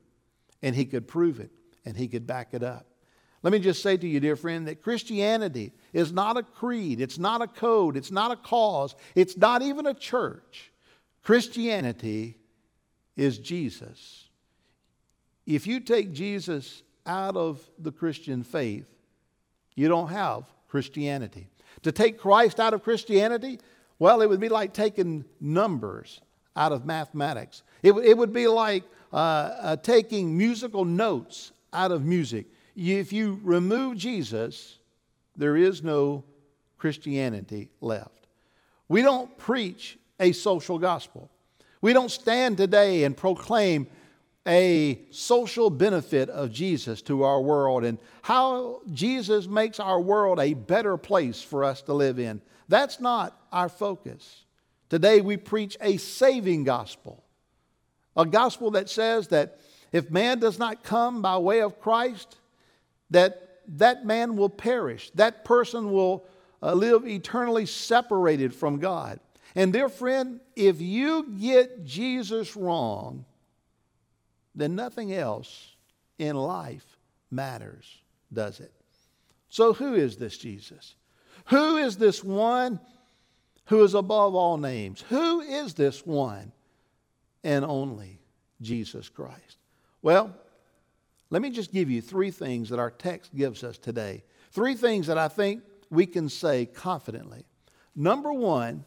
And 0.63 0.77
he 0.77 0.85
could 0.85 1.09
prove 1.09 1.41
it 1.41 1.51
and 1.85 1.97
he 1.97 2.09
could 2.09 2.27
back 2.27 2.53
it 2.53 2.63
up. 2.63 2.87
Let 3.43 3.53
me 3.53 3.59
just 3.61 3.83
say 3.83 3.97
to 3.97 4.09
you, 4.09 4.19
dear 4.19 4.35
friend, 4.35 4.67
that 4.67 4.83
Christianity 4.83 5.73
is 5.93 6.13
not 6.13 6.37
a 6.37 6.43
creed, 6.43 7.01
it's 7.01 7.19
not 7.19 7.43
a 7.43 7.47
code, 7.47 7.97
it's 7.97 8.11
not 8.11 8.33
a 8.33 8.37
cause, 8.37 8.97
it's 9.15 9.37
not 9.37 9.63
even 9.63 9.87
a 9.87 9.95
church. 9.95 10.73
Christianity 11.23 12.39
is 13.17 13.39
Jesus. 13.39 14.29
If 15.47 15.67
you 15.67 15.81
take 15.81 16.13
Jesus 16.13 16.83
out 17.07 17.37
of 17.37 17.61
the 17.79 17.93
Christian 17.93 18.43
faith, 18.43 18.96
you 19.77 19.87
don't 19.87 20.09
have 20.09 20.45
Christianity. 20.69 21.47
To 21.83 21.93
take 21.93 22.19
Christ 22.19 22.59
out 22.59 22.75
of 22.75 22.83
Christianity, 22.83 23.61
well, 24.01 24.21
it 24.23 24.29
would 24.29 24.41
be 24.41 24.49
like 24.49 24.73
taking 24.73 25.25
numbers 25.41 26.21
out 26.57 26.73
of 26.73 26.85
mathematics. 26.85 27.63
It, 27.83 27.93
it 27.93 28.19
would 28.19 28.33
be 28.33 28.49
like 28.49 28.83
uh, 29.13 29.17
uh, 29.17 29.77
taking 29.77 30.37
musical 30.37 30.85
notes 30.85 31.53
out 31.73 31.93
of 31.93 32.05
music. 32.05 32.47
If 32.75 33.13
you 33.13 33.41
remove 33.43 33.97
Jesus, 33.97 34.79
there 35.37 35.57
is 35.57 35.83
no 35.83 36.25
Christianity 36.79 37.69
left. 37.81 38.27
We 38.89 39.03
don't 39.03 39.37
preach 39.39 39.99
a 40.19 40.33
social 40.33 40.79
gospel. 40.79 41.31
We 41.81 41.93
don't 41.93 42.11
stand 42.11 42.57
today 42.57 43.05
and 43.05 43.17
proclaim 43.17 43.87
a 44.47 45.01
social 45.11 45.71
benefit 45.71 46.29
of 46.29 46.53
Jesus 46.53 47.03
to 47.03 47.23
our 47.23 47.41
world 47.41 47.85
and 47.85 47.99
how 48.23 48.81
Jesus 48.93 49.47
makes 49.47 49.81
our 49.81 50.01
world 50.01 50.39
a 50.39 50.55
better 50.55 50.97
place 50.97 51.43
for 51.43 51.65
us 51.65 51.83
to 51.83 51.95
live 51.95 52.19
in. 52.19 52.41
That's 52.69 53.01
not 53.01 53.39
our 53.53 53.69
focus. 53.69 54.45
Today 54.89 55.21
we 55.21 55.37
preach 55.37 55.77
a 55.81 55.97
saving 55.97 56.65
gospel, 56.65 57.25
a 58.17 58.25
gospel 58.25 58.71
that 58.73 58.89
says 58.89 59.29
that 59.29 59.61
if 59.93 60.11
man 60.11 60.39
does 60.39 60.59
not 60.59 60.83
come 60.83 61.23
by 61.23 61.39
way 61.39 61.61
of 61.61 61.81
Christ, 61.81 62.37
that 63.11 63.43
that 63.69 64.05
man 64.05 64.37
will 64.37 64.49
perish. 64.49 65.11
That 65.15 65.45
person 65.45 65.91
will 65.91 66.27
uh, 66.63 66.73
live 66.73 67.07
eternally 67.07 67.67
separated 67.67 68.55
from 68.55 68.79
God. 68.79 69.21
And 69.55 69.73
dear 69.73 69.89
friend, 69.89 70.41
if 70.55 70.81
you 70.81 71.35
get 71.39 71.85
Jesus 71.85 72.57
wrong, 72.57 73.25
then 74.57 74.75
nothing 74.75 75.13
else 75.13 75.77
in 76.19 76.35
life 76.35 76.97
matters, 77.31 78.01
does 78.33 78.59
it? 78.59 78.73
So, 79.51 79.73
who 79.73 79.95
is 79.95 80.17
this 80.17 80.37
Jesus? 80.37 80.95
Who 81.47 81.77
is 81.77 81.97
this 81.97 82.25
one 82.25 82.81
who 83.67 83.85
is 83.85 83.95
above 83.95 84.35
all 84.35 84.57
names? 84.57 85.05
Who 85.09 85.41
is 85.41 85.75
this 85.75 86.05
one 86.05 86.53
and 87.45 87.65
only 87.65 88.19
Jesus 88.61 89.09
Christ? 89.09 89.59
Well, 90.03 90.35
let 91.31 91.43
me 91.43 91.51
just 91.51 91.73
give 91.73 91.91
you 91.91 92.01
three 92.01 92.31
things 92.31 92.69
that 92.71 92.79
our 92.79 92.91
text 92.91 93.35
gives 93.35 93.65
us 93.65 93.79
today. 93.79 94.23
Three 94.53 94.75
things 94.75 95.09
that 95.09 95.19
I 95.19 95.29
think 95.29 95.63
we 95.91 96.07
can 96.07 96.29
say 96.29 96.67
confidently. 96.67 97.45
Number 97.95 98.33
one, 98.33 98.85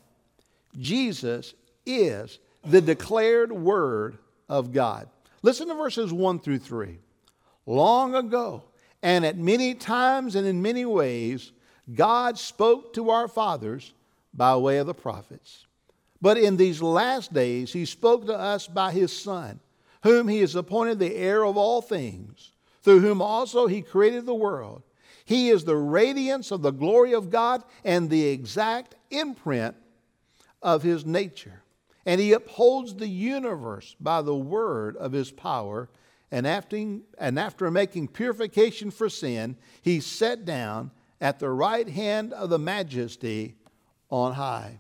Jesus 0.77 1.53
is 1.85 2.39
the 2.65 2.81
declared 2.81 3.51
Word 3.51 4.17
of 4.47 4.71
God. 4.71 5.09
Listen 5.41 5.67
to 5.69 5.75
verses 5.75 6.11
1 6.11 6.39
through 6.39 6.59
3. 6.59 6.99
Long 7.65 8.15
ago, 8.15 8.63
and 9.01 9.25
at 9.25 9.37
many 9.37 9.73
times 9.73 10.35
and 10.35 10.45
in 10.45 10.61
many 10.61 10.85
ways, 10.85 11.51
God 11.93 12.37
spoke 12.37 12.93
to 12.93 13.09
our 13.09 13.27
fathers 13.27 13.93
by 14.33 14.55
way 14.55 14.77
of 14.77 14.87
the 14.87 14.93
prophets. 14.93 15.65
But 16.21 16.37
in 16.37 16.57
these 16.57 16.81
last 16.81 17.33
days, 17.33 17.71
He 17.71 17.85
spoke 17.85 18.25
to 18.25 18.37
us 18.37 18.67
by 18.67 18.91
His 18.91 19.15
Son, 19.15 19.59
whom 20.03 20.27
He 20.27 20.41
has 20.41 20.55
appointed 20.55 20.99
the 20.99 21.15
heir 21.15 21.45
of 21.45 21.55
all 21.57 21.81
things, 21.81 22.51
through 22.81 22.99
whom 22.99 23.21
also 23.21 23.67
He 23.67 23.81
created 23.81 24.25
the 24.25 24.35
world. 24.35 24.83
He 25.23 25.49
is 25.49 25.63
the 25.63 25.77
radiance 25.77 26.51
of 26.51 26.61
the 26.61 26.71
glory 26.71 27.13
of 27.13 27.29
God 27.29 27.63
and 27.85 28.09
the 28.09 28.27
exact 28.27 28.95
imprint 29.09 29.75
of 30.61 30.83
His 30.83 31.05
nature 31.05 31.61
and 32.05 32.19
he 32.19 32.33
upholds 32.33 32.95
the 32.95 33.07
universe 33.07 33.95
by 33.99 34.21
the 34.21 34.35
word 34.35 34.95
of 34.97 35.11
his 35.11 35.31
power. 35.31 35.89
And 36.31 36.45
after, 36.45 36.77
and 37.17 37.39
after 37.39 37.69
making 37.71 38.09
purification 38.09 38.91
for 38.91 39.09
sin, 39.09 39.57
he 39.81 39.99
sat 39.99 40.45
down 40.45 40.91
at 41.19 41.39
the 41.39 41.49
right 41.49 41.87
hand 41.87 42.33
of 42.33 42.49
the 42.49 42.59
majesty 42.59 43.55
on 44.09 44.33
high. 44.33 44.79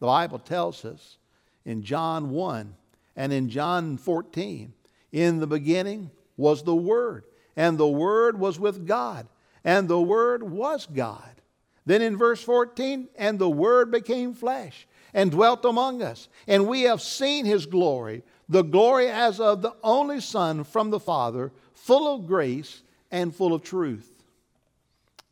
The 0.00 0.06
Bible 0.06 0.38
tells 0.38 0.84
us 0.84 1.18
in 1.64 1.82
John 1.82 2.30
1 2.30 2.74
and 3.16 3.32
in 3.32 3.48
John 3.48 3.96
14 3.96 4.72
in 5.12 5.38
the 5.40 5.46
beginning 5.46 6.10
was 6.36 6.62
the 6.62 6.76
Word, 6.76 7.24
and 7.56 7.76
the 7.76 7.88
Word 7.88 8.38
was 8.38 8.60
with 8.60 8.86
God, 8.86 9.26
and 9.64 9.88
the 9.88 10.00
Word 10.00 10.42
was 10.42 10.86
God. 10.86 11.42
Then 11.84 12.02
in 12.02 12.16
verse 12.16 12.42
14, 12.42 13.08
and 13.16 13.38
the 13.38 13.50
Word 13.50 13.90
became 13.90 14.34
flesh 14.34 14.86
and 15.14 15.30
dwelt 15.30 15.64
among 15.64 16.02
us. 16.02 16.28
And 16.46 16.66
we 16.66 16.82
have 16.82 17.00
seen 17.00 17.44
his 17.44 17.66
glory, 17.66 18.22
the 18.48 18.62
glory 18.62 19.08
as 19.08 19.40
of 19.40 19.62
the 19.62 19.74
only 19.82 20.20
Son 20.20 20.64
from 20.64 20.90
the 20.90 21.00
Father, 21.00 21.52
full 21.74 22.14
of 22.14 22.26
grace 22.26 22.82
and 23.10 23.34
full 23.34 23.54
of 23.54 23.62
truth. 23.62 24.10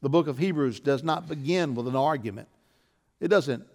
The 0.03 0.09
book 0.09 0.29
of 0.29 0.39
Hebrews 0.39 0.81
does 0.81 1.03
not 1.03 1.29
begin 1.29 1.75
with 1.75 1.89
an 1.89 1.97
argument, 1.97 2.49
it 3.21 3.29
doesn't 3.29 3.67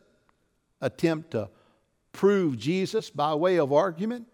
attempt 0.81 1.31
to 1.31 1.49
prove 2.11 2.57
Jesus 2.57 3.09
by 3.09 3.33
way 3.35 3.57
of 3.57 3.71
argument. 3.71 4.27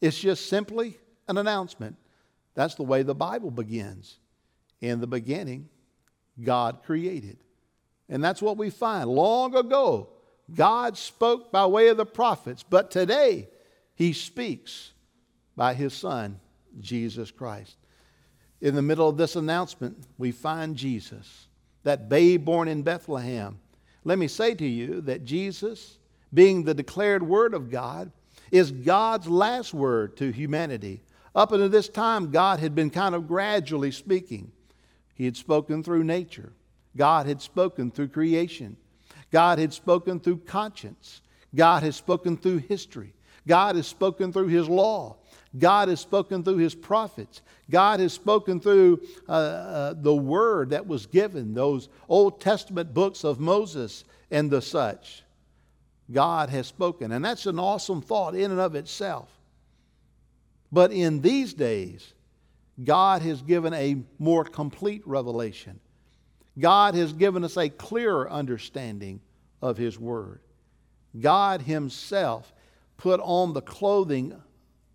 It's 0.00 0.18
just 0.18 0.48
simply 0.48 0.96
an 1.28 1.36
announcement. 1.36 1.96
That's 2.54 2.74
the 2.74 2.82
way 2.82 3.02
the 3.02 3.14
Bible 3.14 3.50
begins. 3.50 4.18
In 4.80 5.00
the 5.00 5.06
beginning, 5.06 5.68
God 6.42 6.82
created. 6.84 7.38
And 8.08 8.24
that's 8.24 8.42
what 8.42 8.56
we 8.56 8.70
find. 8.70 9.08
Long 9.10 9.54
ago, 9.54 10.08
God 10.54 10.96
spoke 10.96 11.52
by 11.52 11.66
way 11.66 11.88
of 11.88 11.96
the 11.96 12.06
prophets, 12.06 12.64
but 12.68 12.90
today, 12.90 13.48
He 13.94 14.12
speaks 14.12 14.92
by 15.56 15.74
His 15.74 15.94
Son, 15.94 16.40
Jesus 16.80 17.30
Christ. 17.30 17.76
In 18.60 18.74
the 18.74 18.82
middle 18.82 19.08
of 19.08 19.16
this 19.16 19.36
announcement, 19.36 19.96
we 20.18 20.32
find 20.32 20.76
Jesus, 20.76 21.48
that 21.82 22.08
babe 22.08 22.44
born 22.44 22.68
in 22.68 22.82
Bethlehem. 22.82 23.58
Let 24.04 24.18
me 24.18 24.28
say 24.28 24.54
to 24.54 24.66
you 24.66 25.00
that 25.02 25.24
Jesus, 25.24 25.98
being 26.32 26.64
the 26.64 26.74
declared 26.74 27.22
Word 27.22 27.54
of 27.54 27.70
God, 27.70 28.12
is 28.50 28.70
God's 28.70 29.28
last 29.28 29.72
word 29.72 30.16
to 30.16 30.30
humanity. 30.30 31.02
Up 31.34 31.52
until 31.52 31.68
this 31.68 31.88
time, 31.88 32.30
God 32.30 32.58
had 32.58 32.74
been 32.74 32.90
kind 32.90 33.14
of 33.14 33.28
gradually 33.28 33.92
speaking. 33.92 34.52
He 35.14 35.24
had 35.24 35.36
spoken 35.36 35.82
through 35.82 36.04
nature, 36.04 36.52
God 36.96 37.26
had 37.26 37.40
spoken 37.40 37.90
through 37.90 38.08
creation, 38.08 38.76
God 39.30 39.58
had 39.58 39.72
spoken 39.72 40.20
through 40.20 40.38
conscience, 40.38 41.22
God 41.54 41.82
has 41.82 41.96
spoken 41.96 42.36
through 42.36 42.58
history, 42.58 43.12
God 43.46 43.76
has 43.76 43.86
spoken 43.86 44.32
through 44.32 44.48
His 44.48 44.68
law. 44.68 45.16
God 45.58 45.88
has 45.88 46.00
spoken 46.00 46.44
through 46.44 46.58
his 46.58 46.74
prophets. 46.74 47.42
God 47.68 48.00
has 48.00 48.12
spoken 48.12 48.60
through 48.60 49.00
uh, 49.28 49.32
uh, 49.32 49.94
the 49.96 50.14
word 50.14 50.70
that 50.70 50.86
was 50.86 51.06
given, 51.06 51.54
those 51.54 51.88
Old 52.08 52.40
Testament 52.40 52.94
books 52.94 53.24
of 53.24 53.40
Moses 53.40 54.04
and 54.30 54.50
the 54.50 54.62
such. 54.62 55.24
God 56.10 56.50
has 56.50 56.66
spoken. 56.66 57.12
And 57.12 57.24
that's 57.24 57.46
an 57.46 57.58
awesome 57.58 58.00
thought 58.00 58.34
in 58.34 58.50
and 58.50 58.60
of 58.60 58.74
itself. 58.74 59.28
But 60.72 60.92
in 60.92 61.20
these 61.20 61.52
days, 61.52 62.12
God 62.82 63.22
has 63.22 63.42
given 63.42 63.74
a 63.74 64.02
more 64.18 64.44
complete 64.44 65.02
revelation. 65.04 65.80
God 66.60 66.94
has 66.94 67.12
given 67.12 67.42
us 67.42 67.56
a 67.56 67.68
clearer 67.68 68.30
understanding 68.30 69.20
of 69.60 69.76
His 69.76 69.98
Word. 69.98 70.40
God 71.18 71.62
Himself 71.62 72.52
put 72.96 73.18
on 73.20 73.52
the 73.52 73.62
clothing 73.62 74.40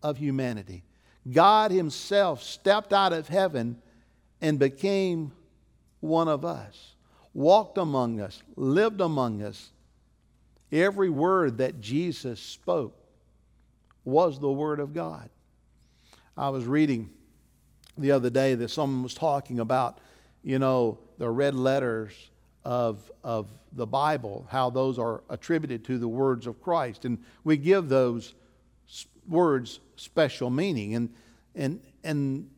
of 0.01 0.18
humanity. 0.18 0.84
God 1.30 1.72
Himself 1.72 2.43
stepped 2.43 2.93
out 2.93 3.11
of 3.11 3.28
heaven 3.28 3.82
and 4.41 4.59
became 4.59 5.32
one 5.99 6.28
of 6.28 6.45
us, 6.45 6.95
walked 7.34 7.78
among 7.78 8.22
us, 8.22 8.41
lived 8.55 9.01
among 9.01 9.41
us. 9.41 9.72
Every 10.72 11.09
word 11.09 11.57
that 11.57 11.82
Jesus 11.82 12.39
spoke 12.39 12.95
was 14.03 14.39
the 14.39 14.51
Word 14.51 14.80
of 14.80 14.93
God. 14.93 15.30
I 16.38 16.49
was 16.49 16.66
reading 16.66 17.09
the 17.97 18.11
other 18.11 18.30
day 18.30 18.55
that 18.55 18.70
someone 18.70 19.03
was 19.03 19.13
talking 19.13 19.59
about, 19.59 19.99
you 20.46 20.60
know, 20.60 21.00
the 21.18 21.30
red 21.30 21.56
letters 21.56 22.14
of, 22.64 23.12
of 23.24 23.48
the 23.74 23.88
Bible, 23.88 24.46
how 24.50 24.70
those 24.70 25.00
are 25.00 25.24
attributed 25.28 25.84
to 25.86 25.98
the 25.98 26.08
words 26.08 26.46
of 26.46 26.62
Christ. 26.62 27.04
And 27.04 27.18
we 27.43 27.58
give 27.58 27.89
those 27.89 28.36
words 29.28 29.80
special 29.96 30.52
meaning. 30.52 30.93
And, 30.93 31.10
and, 31.56 31.82
and 32.04 32.50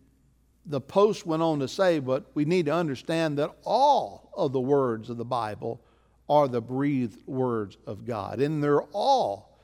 the 0.65 0.81
post 0.81 1.25
went 1.25 1.41
on 1.41 1.59
to 1.59 1.67
say, 1.69 1.99
but 1.99 2.25
we 2.33 2.43
need 2.43 2.65
to 2.65 2.73
understand 2.73 3.37
that 3.37 3.55
all 3.63 4.31
of 4.35 4.51
the 4.51 4.59
words 4.59 5.09
of 5.09 5.15
the 5.15 5.25
Bible 5.25 5.79
are 6.27 6.49
the 6.49 6.61
breathed 6.61 7.25
words 7.25 7.77
of 7.87 8.05
God, 8.05 8.41
and 8.41 8.61
they're 8.61 8.81
all 8.91 9.57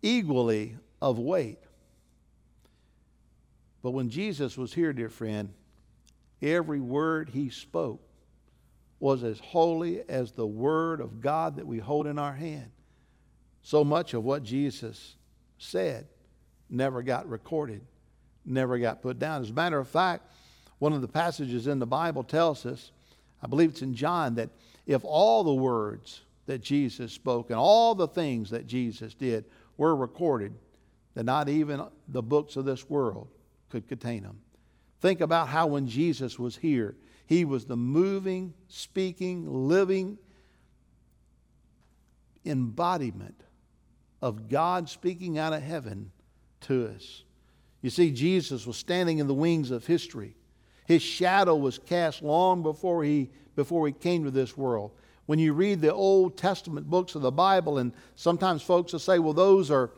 equally 0.00 0.74
of 1.02 1.18
weight. 1.18 1.58
But 3.82 3.90
when 3.90 4.08
Jesus 4.08 4.56
was 4.56 4.72
here, 4.72 4.94
dear 4.94 5.10
friend, 5.10 5.52
every 6.42 6.80
word 6.80 7.30
he 7.30 7.50
spoke 7.50 8.00
was 8.98 9.22
as 9.22 9.38
holy 9.38 10.02
as 10.08 10.32
the 10.32 10.46
word 10.46 11.00
of 11.00 11.20
God 11.20 11.56
that 11.56 11.66
we 11.66 11.78
hold 11.78 12.06
in 12.06 12.18
our 12.18 12.32
hand. 12.32 12.70
So 13.62 13.84
much 13.84 14.14
of 14.14 14.24
what 14.24 14.42
Jesus 14.42 15.16
said 15.58 16.06
never 16.70 17.02
got 17.02 17.28
recorded, 17.28 17.82
never 18.44 18.78
got 18.78 19.02
put 19.02 19.18
down. 19.18 19.42
As 19.42 19.50
a 19.50 19.54
matter 19.54 19.78
of 19.78 19.88
fact, 19.88 20.30
one 20.78 20.92
of 20.92 21.00
the 21.00 21.08
passages 21.08 21.66
in 21.66 21.78
the 21.78 21.86
Bible 21.86 22.22
tells 22.22 22.64
us, 22.66 22.92
I 23.42 23.46
believe 23.46 23.70
it's 23.70 23.82
in 23.82 23.94
John, 23.94 24.34
that 24.36 24.50
if 24.86 25.02
all 25.04 25.44
the 25.44 25.54
words 25.54 26.22
that 26.46 26.60
Jesus 26.60 27.12
spoke 27.12 27.50
and 27.50 27.58
all 27.58 27.94
the 27.94 28.08
things 28.08 28.50
that 28.50 28.66
Jesus 28.66 29.14
did 29.14 29.44
were 29.76 29.96
recorded, 29.96 30.54
then 31.14 31.26
not 31.26 31.48
even 31.48 31.82
the 32.08 32.22
books 32.22 32.56
of 32.56 32.64
this 32.64 32.88
world 32.88 33.28
could 33.68 33.88
contain 33.88 34.22
them. 34.22 34.38
Think 35.00 35.20
about 35.20 35.48
how 35.48 35.66
when 35.66 35.86
Jesus 35.86 36.38
was 36.38 36.56
here, 36.56 36.96
he 37.26 37.44
was 37.44 37.64
the 37.64 37.76
moving, 37.76 38.54
speaking, 38.68 39.68
living 39.68 40.18
embodiment 42.44 43.40
of 44.22 44.48
God 44.48 44.88
speaking 44.88 45.38
out 45.38 45.52
of 45.52 45.62
heaven 45.62 46.12
to 46.62 46.88
us. 46.94 47.24
You 47.82 47.90
see, 47.90 48.10
Jesus 48.10 48.66
was 48.66 48.76
standing 48.76 49.18
in 49.18 49.26
the 49.26 49.34
wings 49.34 49.70
of 49.70 49.86
history. 49.86 50.34
His 50.86 51.02
shadow 51.02 51.56
was 51.56 51.78
cast 51.78 52.22
long 52.22 52.62
before 52.62 53.04
he, 53.04 53.30
before 53.54 53.86
he 53.86 53.92
came 53.92 54.24
to 54.24 54.30
this 54.30 54.56
world. 54.56 54.92
When 55.26 55.38
you 55.38 55.52
read 55.52 55.80
the 55.80 55.92
Old 55.92 56.36
Testament 56.36 56.88
books 56.88 57.16
of 57.16 57.22
the 57.22 57.32
Bible, 57.32 57.78
and 57.78 57.92
sometimes 58.14 58.62
folks 58.62 58.92
will 58.92 59.00
say, 59.00 59.18
well, 59.18 59.32
those 59.32 59.70
are 59.70 59.90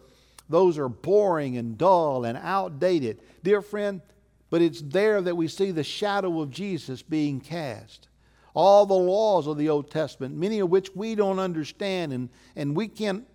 those 0.49 0.79
are 0.79 0.89
boring 0.89 1.59
and 1.59 1.77
dull 1.77 2.25
and 2.25 2.39
outdated. 2.39 3.21
Dear 3.43 3.61
friend, 3.61 4.01
but 4.51 4.63
it's 4.63 4.81
there 4.81 5.21
that 5.21 5.37
we 5.37 5.49
see 5.49 5.71
the 5.71 5.85
shadow 5.85 6.41
of 6.41 6.51
Jesus 6.51 7.03
being 7.03 7.41
cast. 7.41 8.09
All 8.55 8.87
the 8.87 8.95
laws 8.95 9.47
of 9.47 9.59
the 9.59 9.69
Old 9.69 9.91
Testament, 9.91 10.37
many 10.37 10.59
of 10.61 10.71
which 10.71 10.91
we 10.95 11.15
don't 11.15 11.39
understand, 11.39 12.13
and, 12.13 12.29
and 12.57 12.75
we 12.75 12.89
can't 12.89 13.27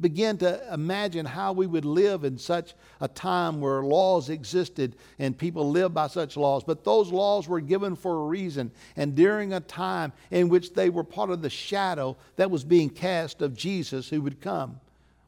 begin 0.00 0.38
to 0.38 0.72
imagine 0.72 1.26
how 1.26 1.52
we 1.52 1.66
would 1.66 1.84
live 1.84 2.24
in 2.24 2.38
such 2.38 2.74
a 3.00 3.08
time 3.08 3.60
where 3.60 3.82
laws 3.82 4.28
existed 4.28 4.96
and 5.18 5.36
people 5.36 5.70
lived 5.70 5.94
by 5.94 6.06
such 6.06 6.36
laws. 6.36 6.62
But 6.62 6.84
those 6.84 7.10
laws 7.10 7.48
were 7.48 7.60
given 7.60 7.96
for 7.96 8.22
a 8.22 8.26
reason, 8.26 8.70
and 8.96 9.14
during 9.14 9.52
a 9.52 9.60
time 9.60 10.12
in 10.30 10.48
which 10.48 10.74
they 10.74 10.90
were 10.90 11.04
part 11.04 11.30
of 11.30 11.42
the 11.42 11.50
shadow 11.50 12.16
that 12.36 12.50
was 12.50 12.64
being 12.64 12.90
cast 12.90 13.42
of 13.42 13.56
Jesus 13.56 14.08
who 14.08 14.22
would 14.22 14.40
come. 14.40 14.80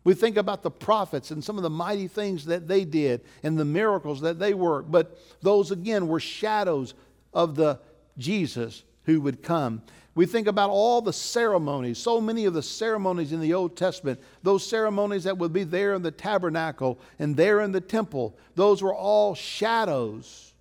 We 0.04 0.12
think 0.14 0.36
about 0.36 0.62
the 0.62 0.70
prophets 0.70 1.30
and 1.30 1.42
some 1.42 1.56
of 1.56 1.62
the 1.62 1.70
mighty 1.70 2.08
things 2.08 2.44
that 2.44 2.68
they 2.68 2.84
did 2.84 3.22
and 3.42 3.58
the 3.58 3.64
miracles 3.64 4.20
that 4.20 4.38
they 4.38 4.52
worked, 4.52 4.90
but 4.90 5.18
those 5.40 5.70
again 5.70 6.08
were 6.08 6.20
shadows 6.20 6.94
of 7.32 7.56
the 7.56 7.80
Jesus 8.18 8.84
who 9.04 9.20
would 9.22 9.42
come. 9.42 9.82
We 10.14 10.26
think 10.26 10.46
about 10.46 10.70
all 10.70 11.00
the 11.02 11.12
ceremonies, 11.12 11.98
so 11.98 12.20
many 12.20 12.44
of 12.44 12.54
the 12.54 12.62
ceremonies 12.62 13.32
in 13.32 13.40
the 13.40 13.54
Old 13.54 13.76
Testament, 13.76 14.20
those 14.42 14.64
ceremonies 14.64 15.24
that 15.24 15.38
would 15.38 15.52
be 15.52 15.64
there 15.64 15.94
in 15.94 16.02
the 16.02 16.12
tabernacle 16.12 17.00
and 17.18 17.36
there 17.36 17.62
in 17.62 17.72
the 17.72 17.80
temple, 17.80 18.36
those 18.54 18.82
were 18.82 18.94
all 18.94 19.34
shadows 19.34 20.52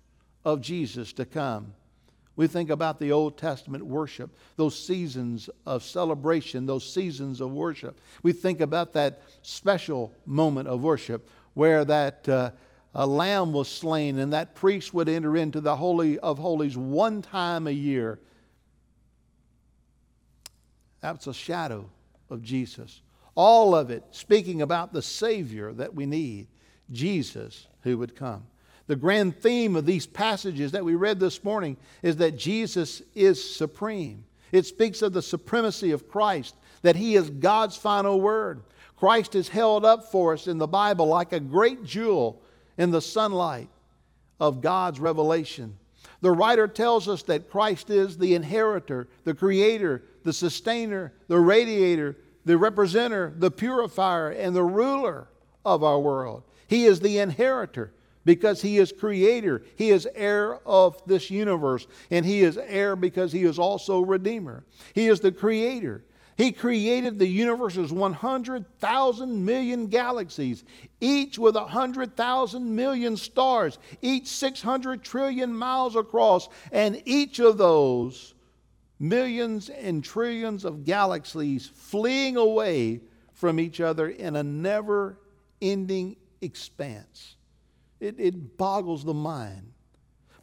of 0.44 0.60
Jesus 0.60 1.12
to 1.12 1.24
come. 1.24 1.74
We 2.36 2.46
think 2.48 2.70
about 2.70 2.98
the 2.98 3.12
Old 3.12 3.38
Testament 3.38 3.84
worship, 3.84 4.36
those 4.56 4.76
seasons 4.76 5.48
of 5.66 5.84
celebration, 5.84 6.66
those 6.66 6.90
seasons 6.92 7.40
of 7.40 7.52
worship. 7.52 8.00
We 8.22 8.32
think 8.32 8.60
about 8.60 8.92
that 8.94 9.22
special 9.42 10.12
moment 10.26 10.68
of 10.68 10.82
worship 10.82 11.28
where 11.54 11.84
that 11.84 12.28
uh, 12.28 12.50
a 12.94 13.06
lamb 13.06 13.52
was 13.52 13.68
slain 13.68 14.18
and 14.18 14.32
that 14.32 14.54
priest 14.54 14.92
would 14.94 15.08
enter 15.08 15.36
into 15.36 15.60
the 15.60 15.76
Holy 15.76 16.18
of 16.18 16.38
Holies 16.38 16.76
one 16.76 17.22
time 17.22 17.68
a 17.68 17.72
year. 17.72 18.18
That's 21.00 21.26
a 21.28 21.34
shadow 21.34 21.88
of 22.30 22.42
Jesus. 22.42 23.02
All 23.36 23.74
of 23.74 23.90
it 23.90 24.04
speaking 24.10 24.62
about 24.62 24.92
the 24.92 25.02
Savior 25.02 25.72
that 25.74 25.94
we 25.94 26.06
need, 26.06 26.48
Jesus 26.90 27.66
who 27.82 27.98
would 27.98 28.16
come. 28.16 28.46
The 28.86 28.96
grand 28.96 29.40
theme 29.40 29.76
of 29.76 29.86
these 29.86 30.06
passages 30.06 30.72
that 30.72 30.84
we 30.84 30.94
read 30.94 31.18
this 31.18 31.42
morning 31.42 31.76
is 32.02 32.16
that 32.16 32.36
Jesus 32.36 33.02
is 33.14 33.56
supreme. 33.56 34.24
It 34.52 34.66
speaks 34.66 35.00
of 35.02 35.12
the 35.12 35.22
supremacy 35.22 35.90
of 35.90 36.08
Christ, 36.08 36.54
that 36.82 36.96
He 36.96 37.16
is 37.16 37.30
God's 37.30 37.76
final 37.76 38.20
word. 38.20 38.62
Christ 38.96 39.34
is 39.34 39.48
held 39.48 39.84
up 39.84 40.10
for 40.10 40.34
us 40.34 40.46
in 40.46 40.58
the 40.58 40.66
Bible 40.66 41.06
like 41.06 41.32
a 41.32 41.40
great 41.40 41.84
jewel 41.84 42.42
in 42.76 42.90
the 42.90 43.00
sunlight 43.00 43.68
of 44.38 44.60
God's 44.60 45.00
revelation. 45.00 45.76
The 46.20 46.32
writer 46.32 46.68
tells 46.68 47.08
us 47.08 47.22
that 47.24 47.50
Christ 47.50 47.90
is 47.90 48.16
the 48.18 48.34
inheritor, 48.34 49.08
the 49.24 49.34
creator, 49.34 50.02
the 50.22 50.32
sustainer, 50.32 51.12
the 51.28 51.40
radiator, 51.40 52.16
the 52.44 52.54
representer, 52.54 53.38
the 53.38 53.50
purifier, 53.50 54.30
and 54.30 54.54
the 54.54 54.62
ruler 54.62 55.28
of 55.64 55.82
our 55.82 55.98
world. 55.98 56.42
He 56.66 56.84
is 56.84 57.00
the 57.00 57.18
inheritor 57.18 57.92
because 58.24 58.62
he 58.62 58.78
is 58.78 58.92
creator. 58.92 59.62
He 59.76 59.90
is 59.90 60.08
heir 60.14 60.58
of 60.66 61.02
this 61.06 61.30
universe, 61.30 61.86
and 62.10 62.24
he 62.24 62.42
is 62.42 62.56
heir 62.58 62.96
because 62.96 63.32
he 63.32 63.44
is 63.44 63.58
also 63.58 64.00
redeemer. 64.00 64.64
He 64.94 65.08
is 65.08 65.20
the 65.20 65.32
creator. 65.32 66.04
He 66.36 66.50
created 66.50 67.18
the 67.18 67.28
universe's 67.28 67.92
100,000 67.92 69.44
million 69.44 69.86
galaxies, 69.86 70.64
each 71.00 71.38
with 71.38 71.54
100,000 71.54 72.74
million 72.74 73.16
stars, 73.16 73.78
each 74.02 74.26
600 74.26 75.04
trillion 75.04 75.54
miles 75.54 75.94
across, 75.94 76.48
and 76.72 77.00
each 77.04 77.38
of 77.38 77.56
those 77.56 78.34
millions 78.98 79.68
and 79.68 80.02
trillions 80.02 80.64
of 80.64 80.84
galaxies 80.84 81.68
fleeing 81.68 82.36
away 82.36 83.00
from 83.32 83.60
each 83.60 83.80
other 83.80 84.08
in 84.08 84.34
a 84.34 84.42
never 84.42 85.18
ending 85.60 86.16
expanse. 86.40 87.33
It, 88.04 88.16
it 88.18 88.58
boggles 88.58 89.04
the 89.04 89.14
mind. 89.14 89.70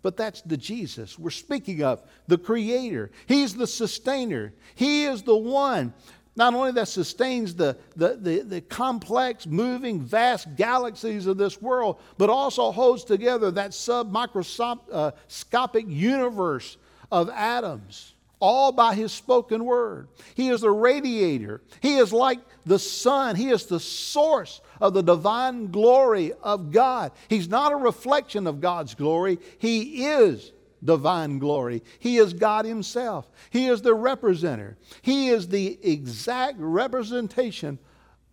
But 0.01 0.18
that's 0.18 0.41
the 0.41 0.57
Jesus 0.57 1.20
we're 1.20 1.30
speaking 1.30 1.84
of, 1.84 2.01
the 2.28 2.39
Creator. 2.39 3.12
He's 3.28 3.55
the 3.55 3.68
sustainer. 3.68 4.53
He 4.74 5.05
is 5.05 5.22
the 5.22 5.38
one 5.38 5.93
not 6.36 6.53
only 6.53 6.72
that 6.72 6.88
sustains 6.88 7.55
the, 7.55 7.78
the, 7.95 8.16
the, 8.16 8.39
the, 8.39 8.62
complex, 8.62 9.45
moving, 9.45 9.99
vast 10.01 10.55
galaxies 10.55 11.28
of 11.28 11.38
this 11.38 11.62
world, 11.62 11.99
but 12.18 12.30
also 12.30 12.72
holds 12.72 13.03
together 13.03 13.51
that 13.51 13.72
submicroscopic 13.72 15.84
universe 15.88 16.78
of 17.12 17.30
atoms 17.30 18.14
all 18.41 18.72
by 18.72 18.95
his 18.95 19.12
spoken 19.12 19.64
word. 19.64 20.07
He 20.34 20.49
is 20.49 20.62
the 20.62 20.72
radiator. 20.72 21.62
He 21.80 21.97
is 21.97 22.12
like 22.12 22.39
the 22.66 22.80
sun. 22.80 23.36
He 23.36 23.49
is 23.49 23.68
the 23.68 23.80
source 23.80 24.62
of 24.82 24.93
the 24.93 25.01
divine 25.01 25.71
glory 25.71 26.34
of 26.41 26.71
God. 26.71 27.13
He's 27.29 27.47
not 27.47 27.71
a 27.71 27.77
reflection 27.77 28.47
of 28.47 28.59
God's 28.59 28.95
glory, 28.95 29.39
He 29.57 30.05
is 30.07 30.51
divine 30.84 31.39
glory. 31.39 31.84
He 31.99 32.17
is 32.17 32.34
God 32.34 32.65
Himself. 32.65 33.29
He 33.51 33.67
is 33.67 33.82
the 33.84 33.93
representative. 33.93 34.77
He 35.03 35.29
is 35.29 35.47
the 35.47 35.79
exact 35.84 36.57
representation 36.57 37.77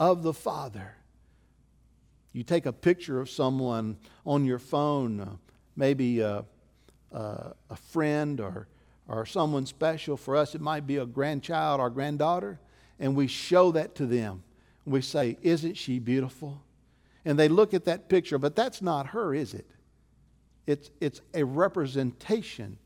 of 0.01 0.23
the 0.23 0.33
Father. 0.33 0.97
You 2.33 2.43
take 2.43 2.67
a 2.67 2.73
picture 2.73 3.21
of 3.21 3.29
someone 3.29 3.99
on 4.25 4.45
your 4.45 4.59
phone, 4.59 5.21
uh, 5.21 5.31
maybe 5.77 6.21
a, 6.21 6.45
a, 7.13 7.55
a 7.71 7.77
friend 7.77 8.41
or 8.41 8.67
or 9.09 9.25
someone 9.25 9.67
special. 9.67 10.17
For 10.17 10.37
us, 10.37 10.55
it 10.55 10.61
might 10.61 10.87
be 10.87 10.99
a 10.99 11.07
grandchild 11.07 11.81
or 11.81 11.91
granddaughter, 11.91 12.61
and 13.01 13.17
we 13.17 13.27
show 13.27 13.73
that 13.73 13.95
to 13.97 14.07
them. 14.07 14.45
We 14.89 15.03
say, 15.03 15.39
Isn't 15.43 15.77
she 15.77 15.99
beautiful? 15.99 16.63
And 17.25 17.39
they 17.39 17.49
look 17.49 17.75
at 17.75 17.85
that 17.85 18.09
picture, 18.09 18.39
but 18.39 18.57
that's 18.57 18.81
not 18.81 19.09
her, 19.09 19.35
is 19.35 19.55
it? 19.55 19.67
It's, 20.67 20.91
it's 21.01 21.21
a 21.35 21.45
representation 21.45 22.79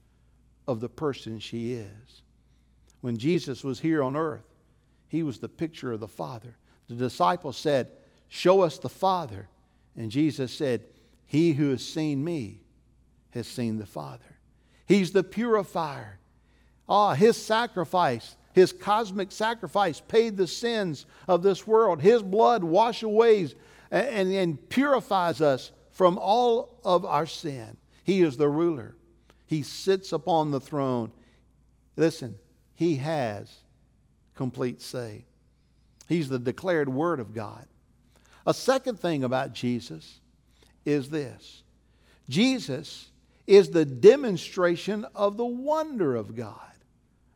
of 0.66 0.80
the 0.80 0.88
person 0.88 1.38
she 1.38 1.74
is. 1.74 2.22
When 3.00 3.16
Jesus 3.16 3.64
was 3.64 3.80
here 3.80 4.02
on 4.02 4.16
earth, 4.16 4.46
he 5.08 5.22
was 5.22 5.38
the 5.38 5.48
picture 5.48 5.92
of 5.92 6.00
the 6.00 6.08
Father. 6.08 6.56
The 6.88 6.94
disciples 6.94 7.56
said, 7.56 7.88
Show 8.28 8.62
us 8.62 8.78
the 8.78 8.88
Father. 8.88 9.48
And 9.96 10.10
Jesus 10.10 10.52
said, 10.52 10.84
He 11.26 11.52
who 11.52 11.70
has 11.70 11.86
seen 11.86 12.24
me 12.24 12.62
has 13.30 13.46
seen 13.46 13.78
the 13.78 13.86
Father. 13.86 14.38
He's 14.86 15.12
the 15.12 15.24
purifier. 15.24 16.18
Ah, 16.88 17.14
his 17.14 17.36
sacrifice, 17.36 18.36
his 18.52 18.72
cosmic 18.72 19.32
sacrifice, 19.32 20.00
paid 20.00 20.36
the 20.36 20.46
sins 20.46 21.06
of 21.26 21.42
this 21.42 21.66
world. 21.66 22.00
His 22.00 22.22
blood 22.22 22.62
washes 22.62 23.04
away 23.04 23.48
and, 23.90 24.06
and, 24.08 24.32
and 24.32 24.68
purifies 24.68 25.40
us 25.40 25.72
from 25.90 26.18
all 26.18 26.78
of 26.84 27.04
our 27.04 27.26
sin. 27.26 27.76
He 28.04 28.22
is 28.22 28.36
the 28.36 28.48
ruler. 28.48 28.94
He 29.46 29.62
sits 29.62 30.12
upon 30.12 30.50
the 30.50 30.60
throne. 30.60 31.12
Listen, 31.96 32.36
he 32.74 32.96
has 32.96 33.54
complete 34.34 34.80
say. 34.80 35.24
He's 36.08 36.28
the 36.28 36.38
declared 36.38 36.88
word 36.88 37.20
of 37.20 37.34
God. 37.34 37.66
A 38.46 38.54
second 38.54 38.98
thing 38.98 39.22
about 39.22 39.52
Jesus 39.52 40.20
is 40.84 41.10
this 41.10 41.62
Jesus 42.28 43.10
is 43.46 43.70
the 43.70 43.84
demonstration 43.84 45.04
of 45.14 45.36
the 45.36 45.44
wonder 45.44 46.16
of 46.16 46.34
God. 46.34 46.71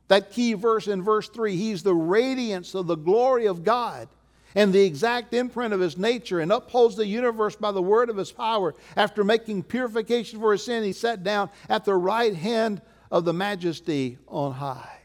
That 0.08 0.30
key 0.30 0.54
verse 0.54 0.86
in 0.86 1.02
verse 1.02 1.28
3 1.28 1.56
He's 1.56 1.82
the 1.82 1.94
radiance 1.94 2.74
of 2.74 2.86
the 2.86 2.96
glory 2.96 3.46
of 3.46 3.64
God 3.64 4.08
and 4.54 4.72
the 4.72 4.84
exact 4.84 5.34
imprint 5.34 5.74
of 5.74 5.80
His 5.80 5.98
nature 5.98 6.40
and 6.40 6.52
upholds 6.52 6.96
the 6.96 7.06
universe 7.06 7.56
by 7.56 7.72
the 7.72 7.82
word 7.82 8.08
of 8.08 8.16
His 8.16 8.32
power. 8.32 8.74
After 8.96 9.24
making 9.24 9.64
purification 9.64 10.40
for 10.40 10.52
His 10.52 10.64
sin, 10.64 10.84
He 10.84 10.92
sat 10.92 11.22
down 11.22 11.50
at 11.68 11.84
the 11.84 11.94
right 11.94 12.34
hand 12.34 12.80
of 13.10 13.24
the 13.24 13.32
majesty 13.32 14.18
on 14.28 14.52
high. 14.52 14.98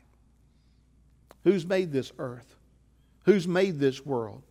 Who's 1.43 1.65
made 1.65 1.91
this 1.91 2.11
earth? 2.19 2.55
Who's 3.25 3.47
made 3.47 3.79
this 3.79 4.05
world? 4.05 4.43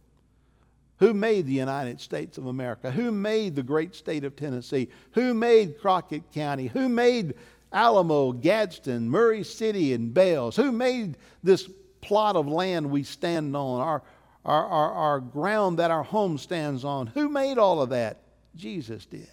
Who 0.98 1.14
made 1.14 1.46
the 1.46 1.54
United 1.54 2.00
States 2.00 2.36
of 2.36 2.46
America? 2.46 2.90
Who 2.90 3.10
made 3.10 3.54
the 3.54 3.62
great 3.62 3.94
state 3.94 4.22
of 4.22 4.36
Tennessee? 4.36 4.88
Who 5.12 5.32
made 5.32 5.80
Crockett 5.80 6.30
County? 6.32 6.66
Who 6.66 6.88
made 6.90 7.34
Alamo, 7.72 8.32
Gadsden, 8.32 9.08
Maury 9.08 9.44
City, 9.44 9.92
and 9.92 10.12
Bells. 10.12 10.56
Who 10.56 10.72
made 10.72 11.16
this 11.42 11.68
plot 12.00 12.36
of 12.36 12.48
land 12.48 12.90
we 12.90 13.02
stand 13.02 13.54
on, 13.56 13.80
our, 13.80 14.02
our, 14.44 14.66
our, 14.66 14.92
our 14.92 15.20
ground 15.20 15.78
that 15.78 15.90
our 15.90 16.02
home 16.02 16.38
stands 16.38 16.84
on? 16.84 17.06
Who 17.08 17.28
made 17.28 17.58
all 17.58 17.80
of 17.80 17.90
that? 17.90 18.22
Jesus 18.56 19.06
did. 19.06 19.28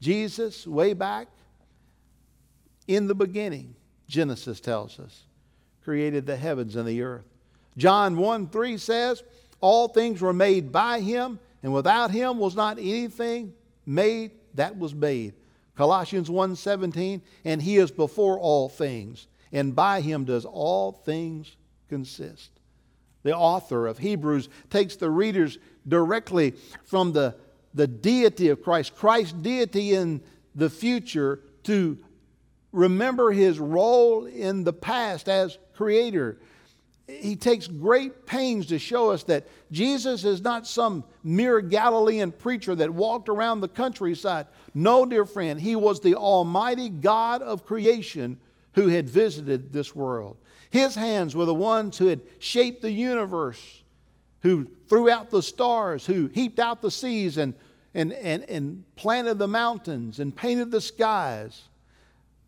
Jesus, 0.00 0.66
way 0.66 0.92
back 0.92 1.28
in 2.86 3.06
the 3.06 3.14
beginning, 3.14 3.74
Genesis 4.08 4.60
tells 4.60 5.00
us, 5.00 5.22
created 5.82 6.26
the 6.26 6.36
heavens 6.36 6.76
and 6.76 6.86
the 6.86 7.02
earth. 7.02 7.24
John 7.76 8.16
1 8.16 8.48
3 8.48 8.78
says, 8.78 9.22
all 9.60 9.88
things 9.88 10.20
were 10.20 10.32
made 10.32 10.70
by 10.70 11.00
him, 11.00 11.38
and 11.62 11.72
without 11.72 12.10
him 12.10 12.38
was 12.38 12.54
not 12.54 12.78
anything 12.78 13.54
made 13.84 14.32
that 14.54 14.76
was 14.76 14.94
made. 14.94 15.34
Colossians 15.76 16.28
1:17, 16.30 17.20
and 17.44 17.62
he 17.62 17.76
is 17.76 17.90
before 17.90 18.38
all 18.38 18.68
things, 18.68 19.26
and 19.52 19.76
by 19.76 20.00
him 20.00 20.24
does 20.24 20.44
all 20.44 20.92
things 20.92 21.56
consist. 21.88 22.50
The 23.22 23.36
author 23.36 23.86
of 23.86 23.98
Hebrews 23.98 24.48
takes 24.70 24.96
the 24.96 25.10
readers 25.10 25.58
directly 25.86 26.54
from 26.84 27.12
the, 27.12 27.34
the 27.74 27.86
deity 27.86 28.48
of 28.48 28.62
Christ, 28.62 28.96
Christ's 28.96 29.34
deity 29.34 29.94
in 29.94 30.22
the 30.54 30.70
future, 30.70 31.40
to 31.64 31.98
remember 32.72 33.32
his 33.32 33.58
role 33.58 34.26
in 34.26 34.64
the 34.64 34.72
past 34.72 35.28
as 35.28 35.58
creator 35.74 36.38
he 37.08 37.36
takes 37.36 37.68
great 37.68 38.26
pains 38.26 38.66
to 38.66 38.78
show 38.78 39.10
us 39.10 39.22
that 39.24 39.46
Jesus 39.70 40.24
is 40.24 40.40
not 40.40 40.66
some 40.66 41.04
mere 41.22 41.60
Galilean 41.60 42.32
preacher 42.32 42.74
that 42.74 42.92
walked 42.92 43.28
around 43.28 43.60
the 43.60 43.68
countryside. 43.68 44.46
No, 44.74 45.06
dear 45.06 45.24
friend, 45.24 45.60
he 45.60 45.76
was 45.76 46.00
the 46.00 46.16
Almighty 46.16 46.88
God 46.88 47.42
of 47.42 47.64
creation 47.64 48.38
who 48.74 48.88
had 48.88 49.08
visited 49.08 49.72
this 49.72 49.94
world. 49.94 50.36
His 50.70 50.96
hands 50.96 51.36
were 51.36 51.44
the 51.44 51.54
ones 51.54 51.96
who 51.96 52.06
had 52.06 52.20
shaped 52.40 52.82
the 52.82 52.90
universe, 52.90 53.82
who 54.40 54.66
threw 54.88 55.08
out 55.08 55.30
the 55.30 55.42
stars, 55.42 56.04
who 56.04 56.26
heaped 56.26 56.58
out 56.58 56.82
the 56.82 56.90
seas 56.90 57.38
and, 57.38 57.54
and, 57.94 58.12
and, 58.12 58.42
and 58.44 58.84
planted 58.96 59.38
the 59.38 59.48
mountains 59.48 60.18
and 60.18 60.34
painted 60.34 60.72
the 60.72 60.80
skies. 60.80 61.68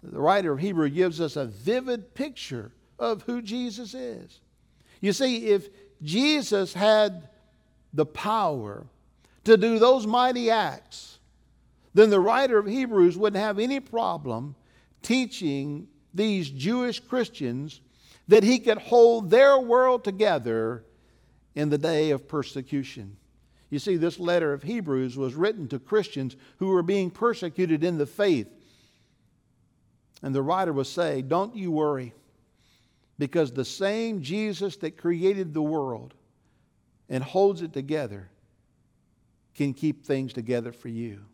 The 0.02 0.20
writer 0.20 0.52
of 0.52 0.58
Hebrew 0.58 0.88
gives 0.90 1.20
us 1.20 1.36
a 1.36 1.46
vivid 1.46 2.14
picture 2.14 2.72
of 2.98 3.22
who 3.22 3.40
Jesus 3.40 3.94
is. 3.94 4.40
You 5.00 5.12
see, 5.12 5.46
if 5.46 5.68
Jesus 6.02 6.74
had 6.74 7.28
the 7.92 8.06
power 8.06 8.86
to 9.44 9.56
do 9.56 9.78
those 9.78 10.06
mighty 10.06 10.50
acts, 10.50 11.18
then 11.94 12.10
the 12.10 12.20
writer 12.20 12.58
of 12.58 12.66
Hebrews 12.66 13.16
wouldn't 13.16 13.42
have 13.42 13.58
any 13.58 13.80
problem 13.80 14.54
teaching 15.02 15.88
these 16.14 16.50
Jewish 16.50 17.00
Christians 17.00 17.80
that 18.28 18.42
he 18.42 18.58
could 18.58 18.78
hold 18.78 19.30
their 19.30 19.58
world 19.58 20.04
together 20.04 20.84
in 21.54 21.70
the 21.70 21.78
day 21.78 22.10
of 22.10 22.28
persecution. 22.28 23.16
You 23.70 23.78
see, 23.78 23.96
this 23.96 24.18
letter 24.18 24.52
of 24.52 24.62
Hebrews 24.62 25.16
was 25.16 25.34
written 25.34 25.68
to 25.68 25.78
Christians 25.78 26.36
who 26.58 26.68
were 26.68 26.82
being 26.82 27.10
persecuted 27.10 27.84
in 27.84 27.98
the 27.98 28.06
faith. 28.06 28.48
And 30.22 30.34
the 30.34 30.42
writer 30.42 30.72
was 30.72 30.88
saying, 30.88 31.28
Don't 31.28 31.54
you 31.54 31.70
worry. 31.70 32.14
Because 33.18 33.52
the 33.52 33.64
same 33.64 34.22
Jesus 34.22 34.76
that 34.76 34.96
created 34.96 35.52
the 35.52 35.62
world 35.62 36.14
and 37.08 37.22
holds 37.22 37.62
it 37.62 37.72
together 37.72 38.28
can 39.54 39.74
keep 39.74 40.04
things 40.04 40.32
together 40.32 40.72
for 40.72 40.88
you. 40.88 41.24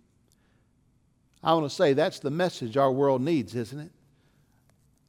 I 1.43 1.53
want 1.53 1.69
to 1.69 1.75
say 1.75 1.93
that's 1.93 2.21
the 2.21 2.31
message 2.31 2.77
our 2.77 2.91
world 2.91 3.21
needs, 3.21 3.55
isn't 3.55 3.79
it? 3.79 3.93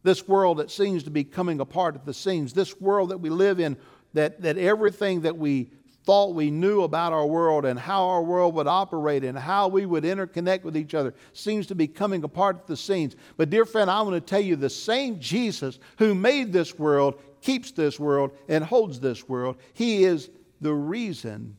This 0.03 0.27
world 0.27 0.57
that 0.57 0.69
seems 0.69 1.03
to 1.03 1.09
be 1.09 1.23
coming 1.23 1.61
apart 1.61 1.95
at 1.95 2.05
the 2.05 2.13
seams, 2.13 2.53
this 2.53 2.79
world 2.79 3.09
that 3.09 3.19
we 3.19 3.29
live 3.29 3.59
in 3.59 3.77
that, 4.13 4.41
that 4.41 4.57
everything 4.57 5.21
that 5.21 5.37
we 5.37 5.71
thought 6.05 6.35
we 6.35 6.51
knew 6.51 6.83
about 6.83 7.13
our 7.13 7.25
world 7.25 7.65
and 7.65 7.79
how 7.79 8.07
our 8.07 8.21
world 8.21 8.53
would 8.55 8.67
operate 8.67 9.23
and 9.23 9.37
how 9.37 9.67
we 9.67 9.85
would 9.85 10.03
interconnect 10.03 10.63
with 10.63 10.77
each 10.77 10.93
other 10.93 11.13
seems 11.33 11.67
to 11.67 11.75
be 11.75 11.87
coming 11.87 12.23
apart 12.23 12.57
at 12.57 12.67
the 12.67 12.77
seams. 12.77 13.15
But, 13.37 13.49
dear 13.49 13.65
friend, 13.65 13.89
I 13.89 14.01
want 14.01 14.13
to 14.13 14.21
tell 14.21 14.39
you 14.39 14.55
the 14.55 14.69
same 14.69 15.19
Jesus 15.19 15.79
who 15.97 16.13
made 16.13 16.53
this 16.53 16.77
world, 16.77 17.19
keeps 17.41 17.71
this 17.71 17.99
world, 17.99 18.31
and 18.47 18.63
holds 18.63 18.99
this 18.99 19.27
world, 19.27 19.57
he 19.73 20.03
is 20.03 20.29
the 20.61 20.73
reason 20.73 21.57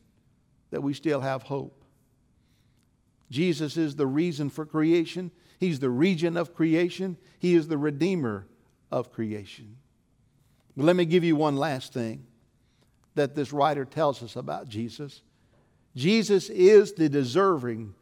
that 0.71 0.83
we 0.83 0.95
still 0.95 1.21
have 1.21 1.43
hope. 1.43 1.85
Jesus 3.31 3.77
is 3.77 3.97
the 3.97 4.07
reason 4.07 4.51
for 4.51 4.65
creation, 4.65 5.31
He's 5.59 5.81
the 5.81 5.91
regent 5.91 6.37
of 6.37 6.55
creation, 6.55 7.17
He 7.39 7.55
is 7.55 7.67
the 7.67 7.79
redeemer 7.79 8.47
of 8.93 9.11
creation. 9.13 9.77
But 10.77 10.85
let 10.85 10.97
me 10.97 11.07
give 11.07 11.25
you 11.25 11.35
one 11.35 11.57
last 11.57 11.93
thing 11.93 12.27
that 13.17 13.35
this 13.35 13.53
writer 13.53 13.85
tells 13.85 14.23
us 14.23 14.37
about 14.37 14.69
Jesus. 14.69 15.23
Jesus 15.97 16.49
is 16.49 16.93
the 16.93 17.09
deserving 17.09 17.95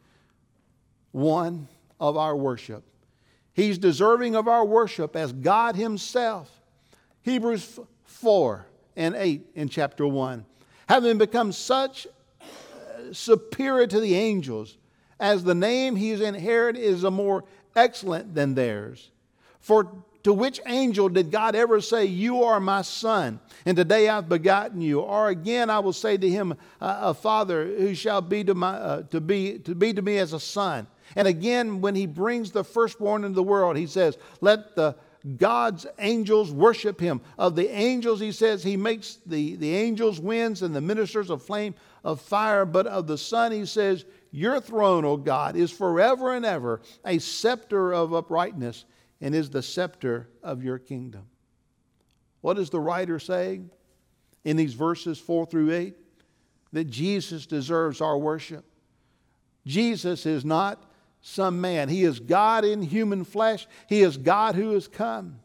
one 1.11 1.67
of 1.99 2.17
our 2.17 2.35
worship. 2.35 2.83
He's 3.53 3.77
deserving 3.77 4.35
of 4.35 4.47
our 4.47 4.65
worship 4.65 5.15
as 5.15 5.31
God 5.31 5.75
Himself. 5.75 6.51
Hebrews 7.23 7.79
4 8.03 8.65
and 8.97 9.15
8 9.15 9.45
in 9.55 9.69
chapter 9.69 10.05
1. 10.05 10.45
Having 10.87 11.17
become 11.17 11.51
such 11.51 12.05
uh, 12.41 12.45
superior 13.13 13.87
to 13.87 13.99
the 13.99 14.13
angels, 14.13 14.77
as 15.19 15.43
the 15.43 15.55
name 15.55 15.95
He 15.95 16.09
has 16.09 16.19
inherited 16.19 16.81
is 16.81 17.05
a 17.05 17.11
more 17.11 17.45
excellent 17.75 18.35
than 18.35 18.55
theirs. 18.55 19.09
For 19.61 19.89
to 20.25 20.33
which 20.33 20.59
angel 20.65 21.07
did 21.07 21.29
God 21.29 21.55
ever 21.55 21.79
say, 21.79 22.05
You 22.05 22.45
are 22.45 22.59
my 22.59 22.81
son, 22.81 23.39
and 23.63 23.77
today 23.77 24.09
I've 24.09 24.27
begotten 24.27 24.81
you? 24.81 25.01
Or 25.01 25.29
again, 25.29 25.69
I 25.69 25.77
will 25.77 25.93
say 25.93 26.17
to 26.17 26.27
him, 26.27 26.55
A 26.81 27.13
father 27.13 27.63
who 27.67 27.93
shall 27.93 28.21
be 28.21 28.43
to, 28.45 28.55
my, 28.55 28.71
uh, 28.71 29.01
to, 29.03 29.21
be, 29.21 29.59
to 29.59 29.75
be 29.75 29.93
to 29.93 30.01
me 30.01 30.17
as 30.17 30.33
a 30.33 30.39
son. 30.39 30.87
And 31.15 31.27
again, 31.27 31.79
when 31.79 31.93
he 31.93 32.07
brings 32.07 32.49
the 32.49 32.63
firstborn 32.63 33.23
into 33.23 33.35
the 33.35 33.43
world, 33.43 33.77
he 33.77 33.85
says, 33.85 34.17
Let 34.41 34.75
the 34.75 34.95
God's 35.37 35.85
angels 35.99 36.51
worship 36.51 36.99
him. 36.99 37.21
Of 37.37 37.55
the 37.55 37.69
angels, 37.69 38.19
he 38.19 38.31
says, 38.31 38.63
he 38.63 38.77
makes 38.77 39.19
the, 39.27 39.57
the 39.57 39.75
angels 39.75 40.19
winds 40.19 40.63
and 40.63 40.75
the 40.75 40.81
ministers 40.81 41.29
a 41.29 41.37
flame 41.37 41.75
of 42.03 42.19
fire. 42.19 42.65
But 42.65 42.87
of 42.87 43.05
the 43.05 43.19
Son, 43.19 43.51
he 43.51 43.67
says, 43.67 44.05
Your 44.31 44.59
throne, 44.59 45.05
O 45.05 45.17
God, 45.17 45.55
is 45.55 45.69
forever 45.69 46.33
and 46.33 46.47
ever 46.47 46.81
a 47.05 47.19
scepter 47.19 47.93
of 47.93 48.11
uprightness 48.11 48.85
and 49.21 49.33
is 49.33 49.49
the 49.49 49.61
scepter 49.61 50.29
of 50.43 50.63
your 50.63 50.77
kingdom. 50.77 51.27
What 52.41 52.57
is 52.57 52.69
the 52.69 52.79
writer 52.79 53.19
saying 53.19 53.71
in 54.43 54.57
these 54.57 54.73
verses 54.73 55.19
4 55.19 55.45
through 55.47 55.73
8? 55.73 55.95
That 56.73 56.85
Jesus 56.85 57.45
deserves 57.45 58.01
our 58.01 58.17
worship. 58.17 58.65
Jesus 59.65 60.25
is 60.25 60.45
not 60.45 60.83
some 61.21 61.59
man, 61.59 61.89
He 61.89 62.03
is 62.03 62.19
God 62.19 62.63
in 62.63 62.83
human 62.83 63.23
flesh, 63.23 63.67
He 63.87 64.01
is 64.01 64.15
God 64.15 64.53
who 64.53 64.73
has 64.73 64.87
come. 64.87 65.39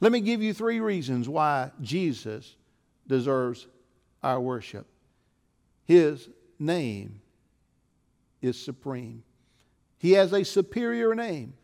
Let 0.00 0.10
me 0.10 0.20
give 0.20 0.42
you 0.42 0.52
three 0.52 0.80
reasons 0.80 1.28
why 1.28 1.70
Jesus 1.80 2.56
deserves 3.06 3.68
our 4.22 4.40
worship. 4.40 4.86
His 5.84 6.28
name 6.58 7.20
is 8.42 8.60
supreme. 8.60 9.22
He 9.98 10.12
has 10.12 10.32
a 10.32 10.44
superior 10.44 11.14
name. 11.14 11.54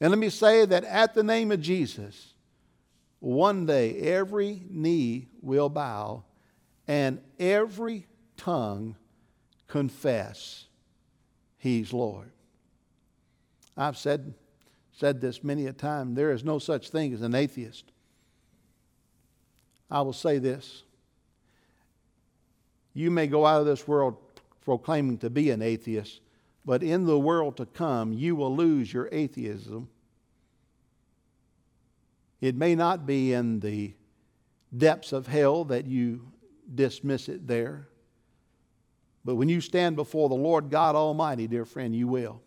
And 0.00 0.10
let 0.10 0.18
me 0.18 0.28
say 0.28 0.64
that 0.66 0.84
at 0.84 1.14
the 1.14 1.22
name 1.22 1.50
of 1.50 1.60
Jesus, 1.60 2.34
one 3.18 3.66
day 3.66 3.98
every 3.98 4.62
knee 4.68 5.28
will 5.40 5.68
bow 5.68 6.24
and 6.86 7.20
every 7.38 8.06
tongue 8.36 8.96
confess 9.66 10.66
He's 11.58 11.92
Lord. 11.92 12.30
I've 13.76 13.96
said, 13.96 14.34
said 14.92 15.20
this 15.20 15.42
many 15.42 15.66
a 15.66 15.72
time 15.72 16.14
there 16.14 16.30
is 16.30 16.44
no 16.44 16.58
such 16.58 16.90
thing 16.90 17.12
as 17.12 17.22
an 17.22 17.34
atheist. 17.34 17.84
I 19.90 20.02
will 20.02 20.12
say 20.12 20.38
this. 20.38 20.82
You 22.94 23.10
may 23.10 23.26
go 23.26 23.44
out 23.44 23.60
of 23.60 23.66
this 23.66 23.86
world 23.86 24.16
proclaiming 24.64 25.18
to 25.18 25.30
be 25.30 25.50
an 25.50 25.62
atheist, 25.62 26.20
but 26.66 26.82
in 26.82 27.06
the 27.06 27.18
world 27.18 27.56
to 27.58 27.64
come, 27.64 28.12
you 28.12 28.34
will 28.34 28.54
lose 28.54 28.92
your 28.92 29.08
atheism. 29.12 29.88
It 32.40 32.56
may 32.56 32.74
not 32.74 33.06
be 33.06 33.32
in 33.32 33.60
the 33.60 33.94
depths 34.76 35.12
of 35.12 35.28
hell 35.28 35.64
that 35.66 35.86
you 35.86 36.32
dismiss 36.74 37.28
it 37.28 37.46
there, 37.46 37.88
but 39.24 39.36
when 39.36 39.48
you 39.48 39.60
stand 39.60 39.94
before 39.94 40.28
the 40.28 40.34
Lord 40.34 40.68
God 40.68 40.96
Almighty, 40.96 41.46
dear 41.46 41.64
friend, 41.64 41.94
you 41.94 42.08
will. 42.08 42.42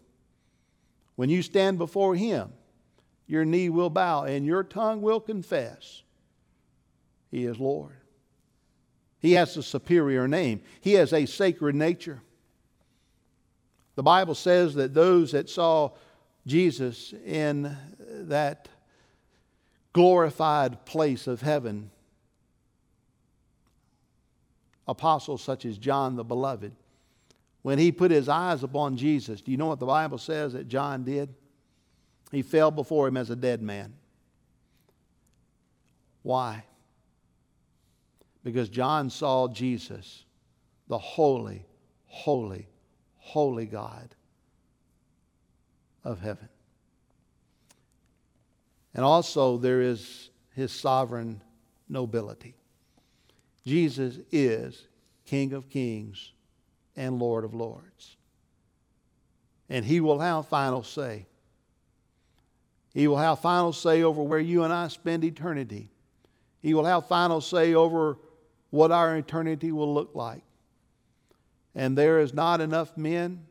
When 1.15 1.30
you 1.30 1.41
stand 1.41 1.78
before 1.78 2.15
Him, 2.15 2.51
your 3.26 3.45
knee 3.45 3.70
will 3.70 3.89
bow 3.89 4.24
and 4.24 4.45
your 4.45 4.63
tongue 4.63 5.01
will 5.01 5.20
confess 5.22 6.03
He 7.32 7.45
is 7.45 7.57
Lord. 7.57 7.95
He 9.20 9.34
has 9.34 9.55
a 9.55 9.63
superior 9.63 10.28
name, 10.28 10.61
He 10.82 10.93
has 10.93 11.13
a 11.13 11.26
sacred 11.26 11.76
nature. 11.76 12.22
The 13.99 14.03
Bible 14.03 14.33
says 14.33 14.75
that 14.75 14.93
those 14.93 15.33
that 15.33 15.49
saw 15.49 15.91
Jesus 16.47 17.13
in 17.25 17.75
that 18.07 18.69
glorified 19.91 20.85
place 20.85 21.27
of 21.27 21.41
heaven, 21.41 21.91
apostles 24.87 25.43
such 25.43 25.65
as 25.65 25.77
John 25.77 26.15
the 26.15 26.23
Beloved, 26.23 26.71
when 27.61 27.77
he 27.77 27.91
put 27.91 28.09
his 28.09 28.29
eyes 28.29 28.63
upon 28.63 28.95
Jesus, 28.95 29.41
do 29.41 29.51
you 29.51 29.57
know 29.57 29.67
what 29.67 29.81
the 29.81 29.85
Bible 29.85 30.17
says 30.17 30.53
that 30.53 30.69
John 30.69 31.03
did? 31.03 31.35
He 32.31 32.41
fell 32.41 32.71
before 32.71 33.05
him 33.05 33.17
as 33.17 33.29
a 33.29 33.35
dead 33.35 33.61
man. 33.61 33.95
Why? 36.23 36.63
Because 38.45 38.69
John 38.69 39.09
saw 39.09 39.49
Jesus, 39.49 40.23
the 40.87 40.97
holy, 40.97 41.65
holy, 42.05 42.69
holy 43.20 43.65
God 43.65 44.15
of 46.03 46.20
heaven. 46.20 46.49
And 48.93 49.05
also, 49.05 49.57
there 49.57 49.82
is 49.82 50.30
his 50.55 50.72
sovereign 50.72 51.41
nobility. 51.88 52.55
Jesus 53.65 54.20
is 54.32 54.88
King 55.26 55.53
of 55.53 55.70
kings 55.70 56.32
and 56.95 57.20
Lord 57.20 57.45
of 57.45 57.53
lords. 57.53 58.17
And 59.70 59.86
he 59.86 59.99
will 59.99 60.20
have 60.20 60.47
final 60.47 60.82
say. 60.82 61.28
He 62.93 63.07
will 63.07 63.17
have 63.17 63.39
final 63.39 63.72
say 63.72 64.01
over 64.01 64.24
where 64.24 64.39
you 64.39 64.63
and 64.63 64.74
I 64.74 64.88
spend 64.88 65.24
eternity. 65.24 65.89
He 66.61 66.74
will 66.74 66.86
have 66.86 67.07
final 67.07 67.41
say 67.41 67.76
over 67.76 68.17
what 68.72 68.91
our 68.91 69.15
eternity 69.15 69.72
will 69.72 69.93
look 69.93 70.11
like. 70.15 70.41
And 71.80 71.97
there 71.97 72.19
is 72.19 72.34
not 72.34 72.59
enough 72.59 72.97
men, 72.97 73.45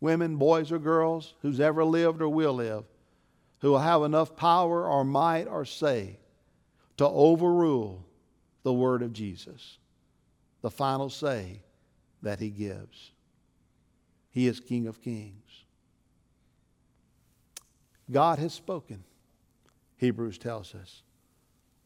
women, 0.00 0.36
boys, 0.36 0.70
or 0.70 0.78
girls 0.78 1.34
who's 1.42 1.58
ever 1.58 1.84
lived 1.84 2.22
or 2.22 2.28
will 2.28 2.54
live 2.54 2.84
who 3.64 3.70
will 3.70 3.78
have 3.78 4.02
enough 4.02 4.36
power 4.36 4.86
or 4.86 5.04
might 5.06 5.46
or 5.46 5.64
say 5.64 6.18
to 6.98 7.08
overrule 7.08 8.04
the 8.62 8.72
word 8.74 9.00
of 9.00 9.14
Jesus, 9.14 9.78
the 10.60 10.70
final 10.70 11.08
say 11.08 11.62
that 12.20 12.38
he 12.38 12.50
gives. 12.50 13.12
He 14.28 14.46
is 14.46 14.60
King 14.60 14.86
of 14.86 15.00
Kings. 15.00 15.64
God 18.10 18.38
has 18.38 18.52
spoken, 18.52 19.02
Hebrews 19.96 20.36
tells 20.36 20.74
us. 20.74 21.00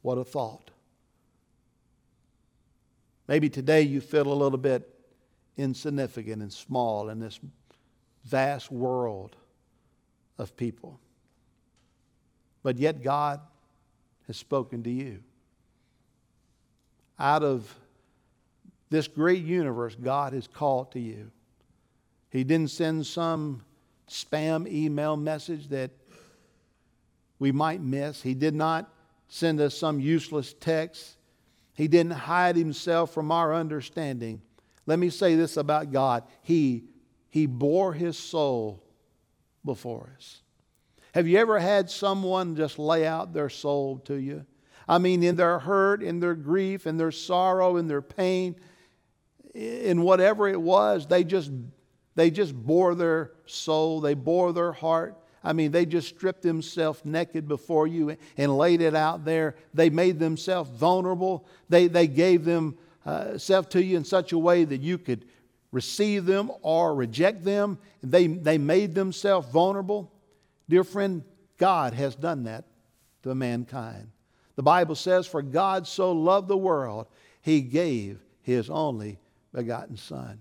What 0.02 0.18
a 0.18 0.24
thought. 0.24 0.72
Maybe 3.28 3.48
today 3.48 3.82
you 3.82 4.00
feel 4.00 4.26
a 4.26 4.34
little 4.34 4.58
bit 4.58 4.97
insignificant 5.58 6.40
and 6.40 6.52
small 6.52 7.10
in 7.10 7.18
this 7.18 7.38
vast 8.24 8.70
world 8.70 9.36
of 10.38 10.56
people. 10.56 10.98
But 12.62 12.78
yet 12.78 13.02
God 13.02 13.40
has 14.26 14.36
spoken 14.36 14.82
to 14.84 14.90
you. 14.90 15.20
Out 17.18 17.42
of 17.42 17.74
this 18.90 19.08
great 19.08 19.44
universe, 19.44 19.96
God 20.00 20.32
has 20.32 20.46
called 20.46 20.92
to 20.92 21.00
you. 21.00 21.30
He 22.30 22.44
didn't 22.44 22.70
send 22.70 23.06
some 23.06 23.62
spam 24.08 24.70
email 24.70 25.16
message 25.16 25.68
that 25.68 25.90
we 27.38 27.52
might 27.52 27.80
miss. 27.80 28.22
He 28.22 28.34
did 28.34 28.54
not 28.54 28.90
send 29.28 29.60
us 29.60 29.76
some 29.76 30.00
useless 30.00 30.54
text. 30.58 31.16
He 31.74 31.88
didn't 31.88 32.12
hide 32.12 32.56
himself 32.56 33.12
from 33.12 33.30
our 33.30 33.54
understanding. 33.54 34.42
Let 34.88 34.98
me 34.98 35.10
say 35.10 35.34
this 35.34 35.58
about 35.58 35.92
God 35.92 36.24
He, 36.42 36.84
he 37.28 37.44
bore 37.44 37.92
his 37.92 38.16
soul 38.18 38.82
before 39.62 40.14
us. 40.16 40.40
Have 41.12 41.28
you 41.28 41.38
ever 41.38 41.58
had 41.58 41.90
someone 41.90 42.56
just 42.56 42.78
lay 42.78 43.06
out 43.06 43.34
their 43.34 43.50
soul 43.50 43.98
to 44.06 44.14
you? 44.14 44.46
I 44.88 44.96
mean, 44.96 45.22
in 45.22 45.36
their 45.36 45.58
hurt, 45.58 46.02
in 46.02 46.20
their 46.20 46.34
grief, 46.34 46.86
in 46.86 46.96
their 46.96 47.12
sorrow, 47.12 47.76
in 47.76 47.86
their 47.86 48.00
pain, 48.00 48.56
in 49.54 50.00
whatever 50.00 50.48
it 50.48 50.60
was, 50.60 51.06
they 51.06 51.22
just 51.22 51.50
they 52.14 52.30
just 52.30 52.54
bore 52.54 52.94
their 52.94 53.32
soul, 53.44 54.00
they 54.00 54.14
bore 54.14 54.54
their 54.54 54.72
heart. 54.72 55.18
I 55.44 55.52
mean, 55.52 55.70
they 55.70 55.84
just 55.84 56.08
stripped 56.08 56.42
themselves 56.42 57.02
naked 57.04 57.46
before 57.46 57.86
you 57.86 58.16
and 58.38 58.56
laid 58.56 58.80
it 58.80 58.94
out 58.94 59.26
there. 59.26 59.54
They 59.74 59.90
made 59.90 60.18
themselves 60.18 60.70
vulnerable. 60.70 61.46
They, 61.68 61.86
they 61.88 62.08
gave 62.08 62.44
themselves 62.44 62.82
uh, 63.08 63.38
to 63.70 63.82
you 63.82 63.96
in 63.96 64.04
such 64.04 64.32
a 64.32 64.38
way 64.38 64.64
that 64.64 64.82
you 64.82 64.98
could 64.98 65.24
receive 65.72 66.26
them 66.26 66.50
or 66.60 66.94
reject 66.94 67.42
them. 67.42 67.78
They, 68.02 68.26
they 68.26 68.58
made 68.58 68.94
themselves 68.94 69.48
vulnerable. 69.48 70.12
Dear 70.68 70.84
friend, 70.84 71.24
God 71.56 71.94
has 71.94 72.14
done 72.14 72.44
that 72.44 72.66
to 73.22 73.34
mankind. 73.34 74.10
The 74.56 74.62
Bible 74.62 74.94
says, 74.94 75.26
For 75.26 75.40
God 75.40 75.86
so 75.86 76.12
loved 76.12 76.48
the 76.48 76.56
world, 76.56 77.06
he 77.40 77.62
gave 77.62 78.18
his 78.42 78.68
only 78.68 79.18
begotten 79.54 79.96
Son. 79.96 80.40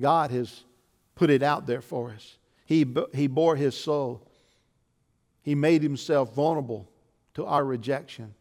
God 0.00 0.30
has 0.30 0.64
put 1.14 1.28
it 1.28 1.42
out 1.42 1.66
there 1.66 1.82
for 1.82 2.12
us. 2.12 2.38
He, 2.64 2.86
he 3.12 3.26
bore 3.26 3.56
his 3.56 3.76
soul. 3.76 4.26
He 5.42 5.54
made 5.54 5.82
himself 5.82 6.34
vulnerable 6.34 6.88
to 7.34 7.44
our 7.44 7.64
rejection. 7.64 8.34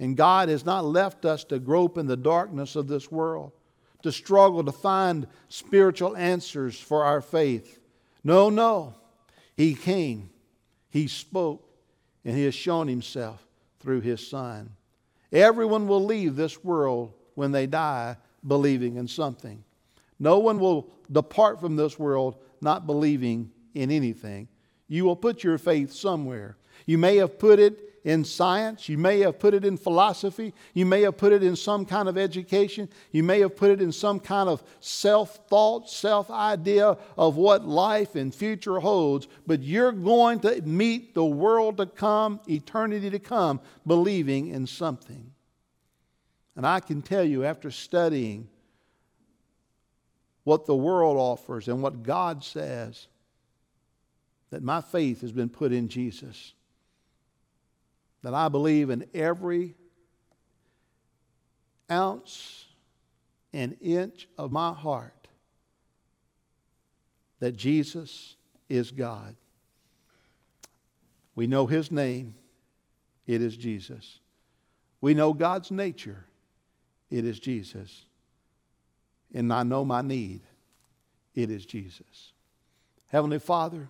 And 0.00 0.16
God 0.16 0.48
has 0.48 0.64
not 0.64 0.84
left 0.84 1.24
us 1.24 1.44
to 1.44 1.58
grope 1.58 1.98
in 1.98 2.06
the 2.06 2.16
darkness 2.16 2.76
of 2.76 2.86
this 2.86 3.10
world, 3.10 3.52
to 4.02 4.12
struggle 4.12 4.62
to 4.64 4.72
find 4.72 5.26
spiritual 5.48 6.16
answers 6.16 6.78
for 6.78 7.04
our 7.04 7.20
faith. 7.20 7.80
No, 8.22 8.48
no. 8.48 8.94
He 9.56 9.74
came, 9.74 10.30
He 10.90 11.08
spoke, 11.08 11.68
and 12.24 12.36
He 12.36 12.44
has 12.44 12.54
shown 12.54 12.86
Himself 12.86 13.44
through 13.80 14.02
His 14.02 14.26
Son. 14.26 14.70
Everyone 15.32 15.88
will 15.88 16.04
leave 16.04 16.36
this 16.36 16.62
world 16.62 17.12
when 17.34 17.52
they 17.52 17.66
die 17.66 18.16
believing 18.46 18.96
in 18.96 19.08
something. 19.08 19.64
No 20.18 20.38
one 20.38 20.58
will 20.58 20.90
depart 21.10 21.60
from 21.60 21.76
this 21.76 21.98
world 21.98 22.36
not 22.60 22.86
believing 22.86 23.50
in 23.74 23.90
anything. 23.90 24.48
You 24.88 25.04
will 25.04 25.16
put 25.16 25.44
your 25.44 25.58
faith 25.58 25.92
somewhere. 25.92 26.56
You 26.86 26.98
may 26.98 27.16
have 27.16 27.38
put 27.38 27.58
it 27.58 27.87
in 28.04 28.24
science. 28.24 28.88
You 28.88 28.98
may 28.98 29.20
have 29.20 29.38
put 29.38 29.54
it 29.54 29.64
in 29.64 29.76
philosophy. 29.76 30.54
You 30.74 30.86
may 30.86 31.02
have 31.02 31.16
put 31.16 31.32
it 31.32 31.42
in 31.42 31.56
some 31.56 31.84
kind 31.84 32.08
of 32.08 32.16
education. 32.16 32.88
You 33.12 33.22
may 33.22 33.40
have 33.40 33.56
put 33.56 33.70
it 33.70 33.80
in 33.80 33.92
some 33.92 34.20
kind 34.20 34.48
of 34.48 34.62
self 34.80 35.48
thought, 35.48 35.90
self 35.90 36.30
idea 36.30 36.96
of 37.16 37.36
what 37.36 37.66
life 37.66 38.14
and 38.14 38.34
future 38.34 38.80
holds. 38.80 39.28
But 39.46 39.62
you're 39.62 39.92
going 39.92 40.40
to 40.40 40.62
meet 40.62 41.14
the 41.14 41.24
world 41.24 41.78
to 41.78 41.86
come, 41.86 42.40
eternity 42.48 43.10
to 43.10 43.18
come, 43.18 43.60
believing 43.86 44.48
in 44.48 44.66
something. 44.66 45.32
And 46.56 46.66
I 46.66 46.80
can 46.80 47.02
tell 47.02 47.24
you, 47.24 47.44
after 47.44 47.70
studying 47.70 48.48
what 50.44 50.66
the 50.66 50.74
world 50.74 51.16
offers 51.16 51.68
and 51.68 51.82
what 51.82 52.02
God 52.02 52.42
says, 52.42 53.06
that 54.50 54.62
my 54.62 54.80
faith 54.80 55.20
has 55.20 55.30
been 55.30 55.50
put 55.50 55.72
in 55.72 55.88
Jesus. 55.88 56.54
That 58.28 58.34
I 58.34 58.50
believe 58.50 58.90
in 58.90 59.06
every 59.14 59.74
ounce 61.90 62.66
and 63.54 63.74
inch 63.80 64.28
of 64.36 64.52
my 64.52 64.74
heart 64.74 65.28
that 67.40 67.56
Jesus 67.56 68.36
is 68.68 68.90
God. 68.90 69.34
We 71.36 71.46
know 71.46 71.66
his 71.66 71.90
name, 71.90 72.34
it 73.26 73.40
is 73.40 73.56
Jesus. 73.56 74.20
We 75.00 75.14
know 75.14 75.32
God's 75.32 75.70
nature, 75.70 76.26
it 77.10 77.24
is 77.24 77.40
Jesus 77.40 78.04
and 79.32 79.50
I 79.50 79.62
know 79.62 79.86
my 79.86 80.02
need. 80.02 80.42
It 81.34 81.50
is 81.50 81.64
Jesus. 81.64 82.34
Heavenly 83.06 83.38
Father, 83.38 83.88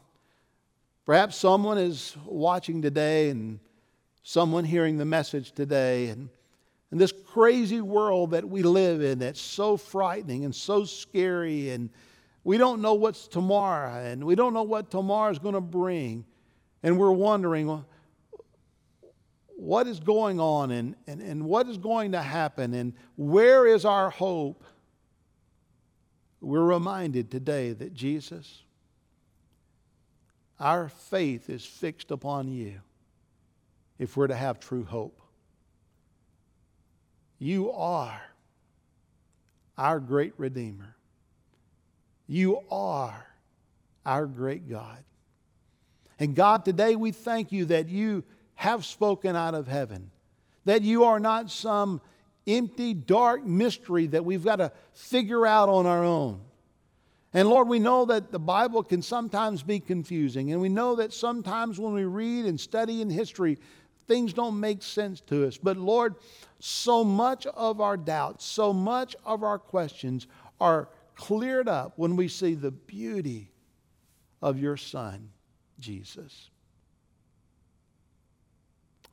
perhaps 1.04 1.34
someone 1.34 1.78
is 1.78 2.16
watching 2.24 2.80
today 2.80 3.30
and 3.30 3.58
someone 4.28 4.62
hearing 4.62 4.98
the 4.98 5.06
message 5.06 5.52
today. 5.52 6.08
And 6.08 6.28
in 6.92 6.98
this 6.98 7.14
crazy 7.28 7.80
world 7.80 8.32
that 8.32 8.46
we 8.46 8.62
live 8.62 9.00
in 9.00 9.20
that's 9.20 9.40
so 9.40 9.78
frightening 9.78 10.44
and 10.44 10.54
so 10.54 10.84
scary 10.84 11.70
and 11.70 11.88
we 12.44 12.58
don't 12.58 12.82
know 12.82 12.92
what's 12.92 13.26
tomorrow 13.26 14.04
and 14.04 14.22
we 14.22 14.34
don't 14.34 14.52
know 14.52 14.64
what 14.64 14.90
tomorrow 14.90 15.30
is 15.30 15.38
going 15.38 15.54
to 15.54 15.62
bring. 15.62 16.26
And 16.82 16.98
we're 16.98 17.10
wondering 17.10 17.82
what 19.56 19.86
is 19.86 19.98
going 19.98 20.38
on 20.38 20.72
and, 20.72 20.94
and, 21.06 21.22
and 21.22 21.46
what 21.46 21.66
is 21.66 21.78
going 21.78 22.12
to 22.12 22.20
happen 22.20 22.74
and 22.74 22.92
where 23.16 23.66
is 23.66 23.86
our 23.86 24.10
hope? 24.10 24.62
We're 26.42 26.60
reminded 26.60 27.30
today 27.30 27.72
that 27.72 27.94
Jesus, 27.94 28.62
our 30.60 30.90
faith 30.90 31.48
is 31.48 31.64
fixed 31.64 32.10
upon 32.10 32.48
you 32.48 32.82
if 33.98 34.16
we're 34.16 34.28
to 34.28 34.34
have 34.34 34.60
true 34.60 34.84
hope. 34.84 35.20
You 37.38 37.72
are 37.72 38.20
our 39.76 40.00
great 40.00 40.32
Redeemer. 40.36 40.96
You 42.26 42.60
are 42.70 43.26
our 44.04 44.26
great 44.26 44.68
God. 44.68 44.98
And 46.18 46.34
God, 46.34 46.64
today 46.64 46.96
we 46.96 47.12
thank 47.12 47.52
you 47.52 47.66
that 47.66 47.88
you 47.88 48.24
have 48.56 48.84
spoken 48.84 49.36
out 49.36 49.54
of 49.54 49.68
heaven, 49.68 50.10
that 50.64 50.82
you 50.82 51.04
are 51.04 51.20
not 51.20 51.50
some 51.50 52.00
empty, 52.46 52.92
dark 52.92 53.44
mystery 53.44 54.06
that 54.08 54.24
we've 54.24 54.44
got 54.44 54.56
to 54.56 54.72
figure 54.92 55.46
out 55.46 55.68
on 55.68 55.86
our 55.86 56.02
own. 56.02 56.40
And 57.34 57.48
Lord, 57.48 57.68
we 57.68 57.78
know 57.78 58.06
that 58.06 58.32
the 58.32 58.38
Bible 58.38 58.82
can 58.82 59.02
sometimes 59.02 59.62
be 59.62 59.80
confusing, 59.80 60.50
and 60.50 60.60
we 60.60 60.70
know 60.70 60.96
that 60.96 61.12
sometimes 61.12 61.78
when 61.78 61.92
we 61.92 62.04
read 62.04 62.46
and 62.46 62.58
study 62.58 63.02
in 63.02 63.10
history, 63.10 63.58
things 64.08 64.32
don't 64.32 64.58
make 64.58 64.82
sense 64.82 65.20
to 65.20 65.46
us. 65.46 65.58
But 65.58 65.76
Lord, 65.76 66.16
so 66.58 67.04
much 67.04 67.46
of 67.46 67.80
our 67.80 67.96
doubts, 67.96 68.44
so 68.44 68.72
much 68.72 69.14
of 69.24 69.44
our 69.44 69.58
questions 69.58 70.26
are 70.60 70.88
cleared 71.14 71.68
up 71.68 71.92
when 71.96 72.16
we 72.16 72.26
see 72.26 72.54
the 72.54 72.72
beauty 72.72 73.52
of 74.42 74.58
your 74.58 74.76
Son, 74.76 75.30
Jesus. 75.78 76.50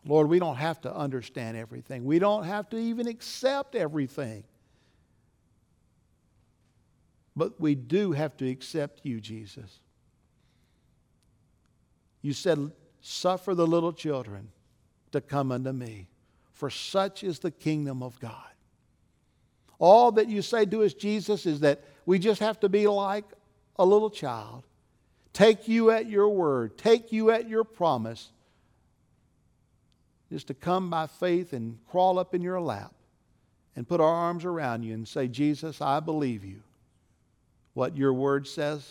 Lord, 0.07 0.29
we 0.29 0.39
don't 0.39 0.55
have 0.55 0.81
to 0.81 0.95
understand 0.95 1.57
everything. 1.57 2.05
We 2.05 2.19
don't 2.19 2.43
have 2.43 2.69
to 2.69 2.77
even 2.77 3.07
accept 3.07 3.75
everything. 3.75 4.43
But 7.35 7.59
we 7.59 7.75
do 7.75 8.13
have 8.13 8.37
to 8.37 8.49
accept 8.49 9.01
you, 9.03 9.19
Jesus. 9.19 9.79
You 12.21 12.33
said, 12.33 12.71
Suffer 13.01 13.53
the 13.53 13.67
little 13.67 13.93
children 13.93 14.49
to 15.15 15.21
come 15.21 15.51
unto 15.51 15.71
me, 15.71 16.07
for 16.53 16.69
such 16.69 17.23
is 17.23 17.39
the 17.39 17.51
kingdom 17.51 18.03
of 18.03 18.19
God. 18.19 18.33
All 19.79 20.11
that 20.13 20.29
you 20.29 20.41
say 20.41 20.65
to 20.65 20.83
us, 20.83 20.93
Jesus, 20.93 21.45
is 21.45 21.59
that 21.61 21.83
we 22.05 22.19
just 22.19 22.39
have 22.39 22.59
to 22.61 22.69
be 22.69 22.87
like 22.87 23.25
a 23.77 23.85
little 23.85 24.09
child. 24.09 24.63
Take 25.33 25.67
you 25.67 25.91
at 25.91 26.07
your 26.07 26.29
word, 26.29 26.77
take 26.77 27.11
you 27.11 27.31
at 27.31 27.49
your 27.49 27.65
promise, 27.65 28.29
is 30.31 30.45
to 30.45 30.53
come 30.53 30.89
by 30.89 31.07
faith 31.07 31.51
and 31.51 31.77
crawl 31.89 32.17
up 32.17 32.33
in 32.33 32.41
your 32.41 32.61
lap 32.61 32.93
and 33.75 33.87
put 33.87 33.99
our 33.99 34.07
arms 34.07 34.45
around 34.45 34.83
you 34.83 34.93
and 34.93 35.07
say, 35.07 35.27
Jesus, 35.27 35.81
I 35.81 35.99
believe 35.99 36.45
you. 36.45 36.61
What 37.73 37.97
your 37.97 38.13
word 38.13 38.47
says 38.47 38.89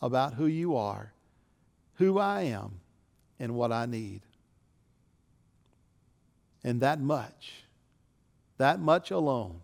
about 0.00 0.34
who 0.34 0.46
you 0.46 0.76
are, 0.76 1.12
who 1.94 2.18
I 2.18 2.42
am, 2.42 2.80
and 3.40 3.54
what 3.54 3.72
I 3.72 3.86
need. 3.86 4.22
And 6.64 6.80
that 6.80 7.00
much, 7.00 7.64
that 8.58 8.80
much 8.80 9.10
alone, 9.10 9.60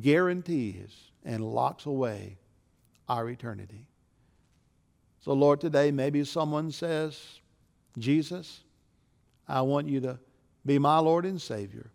guarantees 0.00 0.90
and 1.24 1.44
locks 1.44 1.86
away 1.86 2.38
our 3.08 3.28
eternity. 3.28 3.86
So, 5.20 5.32
Lord, 5.32 5.60
today 5.60 5.90
maybe 5.90 6.24
someone 6.24 6.70
says, 6.72 7.40
Jesus, 7.98 8.62
I 9.46 9.60
want 9.62 9.88
you 9.88 10.00
to 10.00 10.18
be 10.64 10.78
my 10.78 10.98
Lord 10.98 11.26
and 11.26 11.40
Savior. 11.40 11.90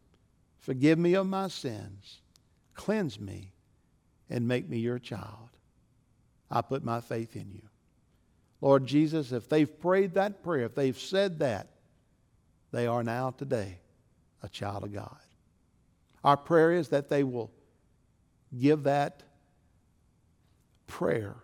Forgive 0.59 0.99
me 0.99 1.13
of 1.16 1.26
my 1.26 1.47
sins. 1.47 2.20
Cleanse 2.74 3.20
me 3.20 3.53
and 4.30 4.47
make 4.47 4.70
me 4.70 4.78
your 4.78 4.99
child. 4.99 5.49
I 6.51 6.61
put 6.61 6.84
my 6.84 7.01
faith 7.01 7.36
in 7.36 7.49
you. 7.51 7.61
Lord 8.61 8.86
Jesus, 8.86 9.32
if 9.32 9.47
they've 9.47 9.80
prayed 9.80 10.16
that 10.16 10.43
prayer, 10.43 10.66
if 10.66 10.76
they've 10.76 10.97
said 10.97 11.39
that, 11.39 11.70
they 12.76 12.88
are 12.88 13.03
now 13.03 13.32
today 13.32 13.78
a 14.43 14.49
child 14.49 14.84
of 14.84 14.93
God. 14.93 15.17
Our 16.26 16.36
prayer 16.36 16.73
is 16.73 16.89
that 16.89 17.07
they 17.07 17.23
will 17.23 17.49
give 18.59 18.84
that 18.84 19.23
prayer 20.86 21.36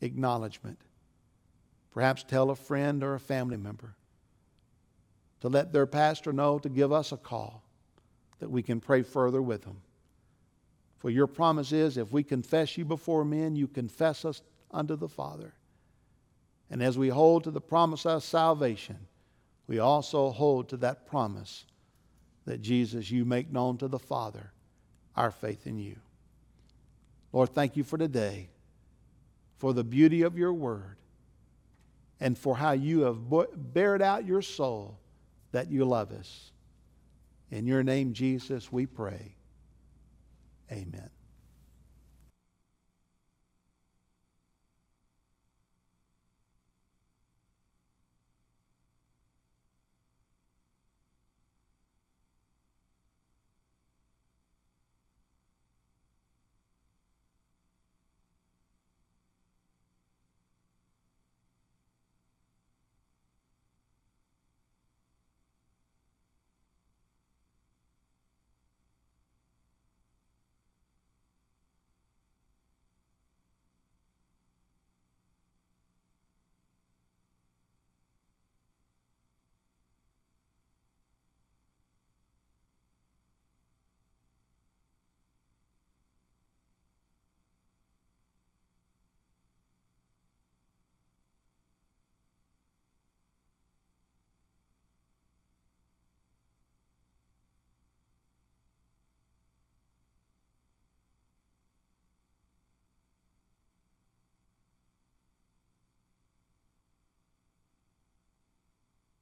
acknowledgement. 0.00 0.78
Perhaps 1.90 2.22
tell 2.22 2.50
a 2.50 2.54
friend 2.54 3.02
or 3.02 3.14
a 3.14 3.20
family 3.20 3.56
member 3.56 3.96
to 5.40 5.48
let 5.48 5.72
their 5.72 5.86
pastor 5.86 6.32
know 6.32 6.60
to 6.60 6.68
give 6.68 6.92
us 6.92 7.10
a 7.10 7.16
call 7.16 7.64
that 8.38 8.50
we 8.50 8.62
can 8.62 8.80
pray 8.80 9.02
further 9.02 9.42
with 9.42 9.62
them. 9.62 9.80
For 10.98 11.10
your 11.10 11.26
promise 11.26 11.72
is 11.72 11.96
if 11.96 12.12
we 12.12 12.22
confess 12.22 12.78
you 12.78 12.84
before 12.84 13.24
men, 13.24 13.56
you 13.56 13.66
confess 13.66 14.24
us 14.24 14.42
unto 14.70 14.94
the 14.94 15.08
Father. 15.08 15.54
And 16.70 16.82
as 16.82 16.96
we 16.96 17.08
hold 17.08 17.42
to 17.44 17.50
the 17.50 17.60
promise 17.60 18.06
of 18.06 18.22
salvation, 18.22 19.08
we 19.66 19.78
also 19.78 20.30
hold 20.30 20.68
to 20.68 20.76
that 20.78 21.06
promise 21.06 21.64
that 22.44 22.62
Jesus, 22.62 23.10
you 23.10 23.24
make 23.24 23.52
known 23.52 23.76
to 23.78 23.88
the 23.88 23.98
Father 23.98 24.52
our 25.16 25.30
faith 25.30 25.66
in 25.66 25.78
you. 25.78 25.96
Lord, 27.32 27.54
thank 27.54 27.76
you 27.76 27.82
for 27.82 27.98
today, 27.98 28.50
for 29.56 29.72
the 29.72 29.84
beauty 29.84 30.22
of 30.22 30.38
your 30.38 30.52
word, 30.52 30.96
and 32.20 32.38
for 32.38 32.56
how 32.56 32.72
you 32.72 33.00
have 33.02 33.18
bared 33.74 34.00
out 34.00 34.24
your 34.24 34.42
soul 34.42 34.98
that 35.52 35.70
you 35.70 35.84
love 35.84 36.12
us. 36.12 36.52
In 37.50 37.66
your 37.66 37.82
name, 37.82 38.12
Jesus, 38.12 38.72
we 38.72 38.86
pray. 38.86 39.34
Amen. 40.70 41.10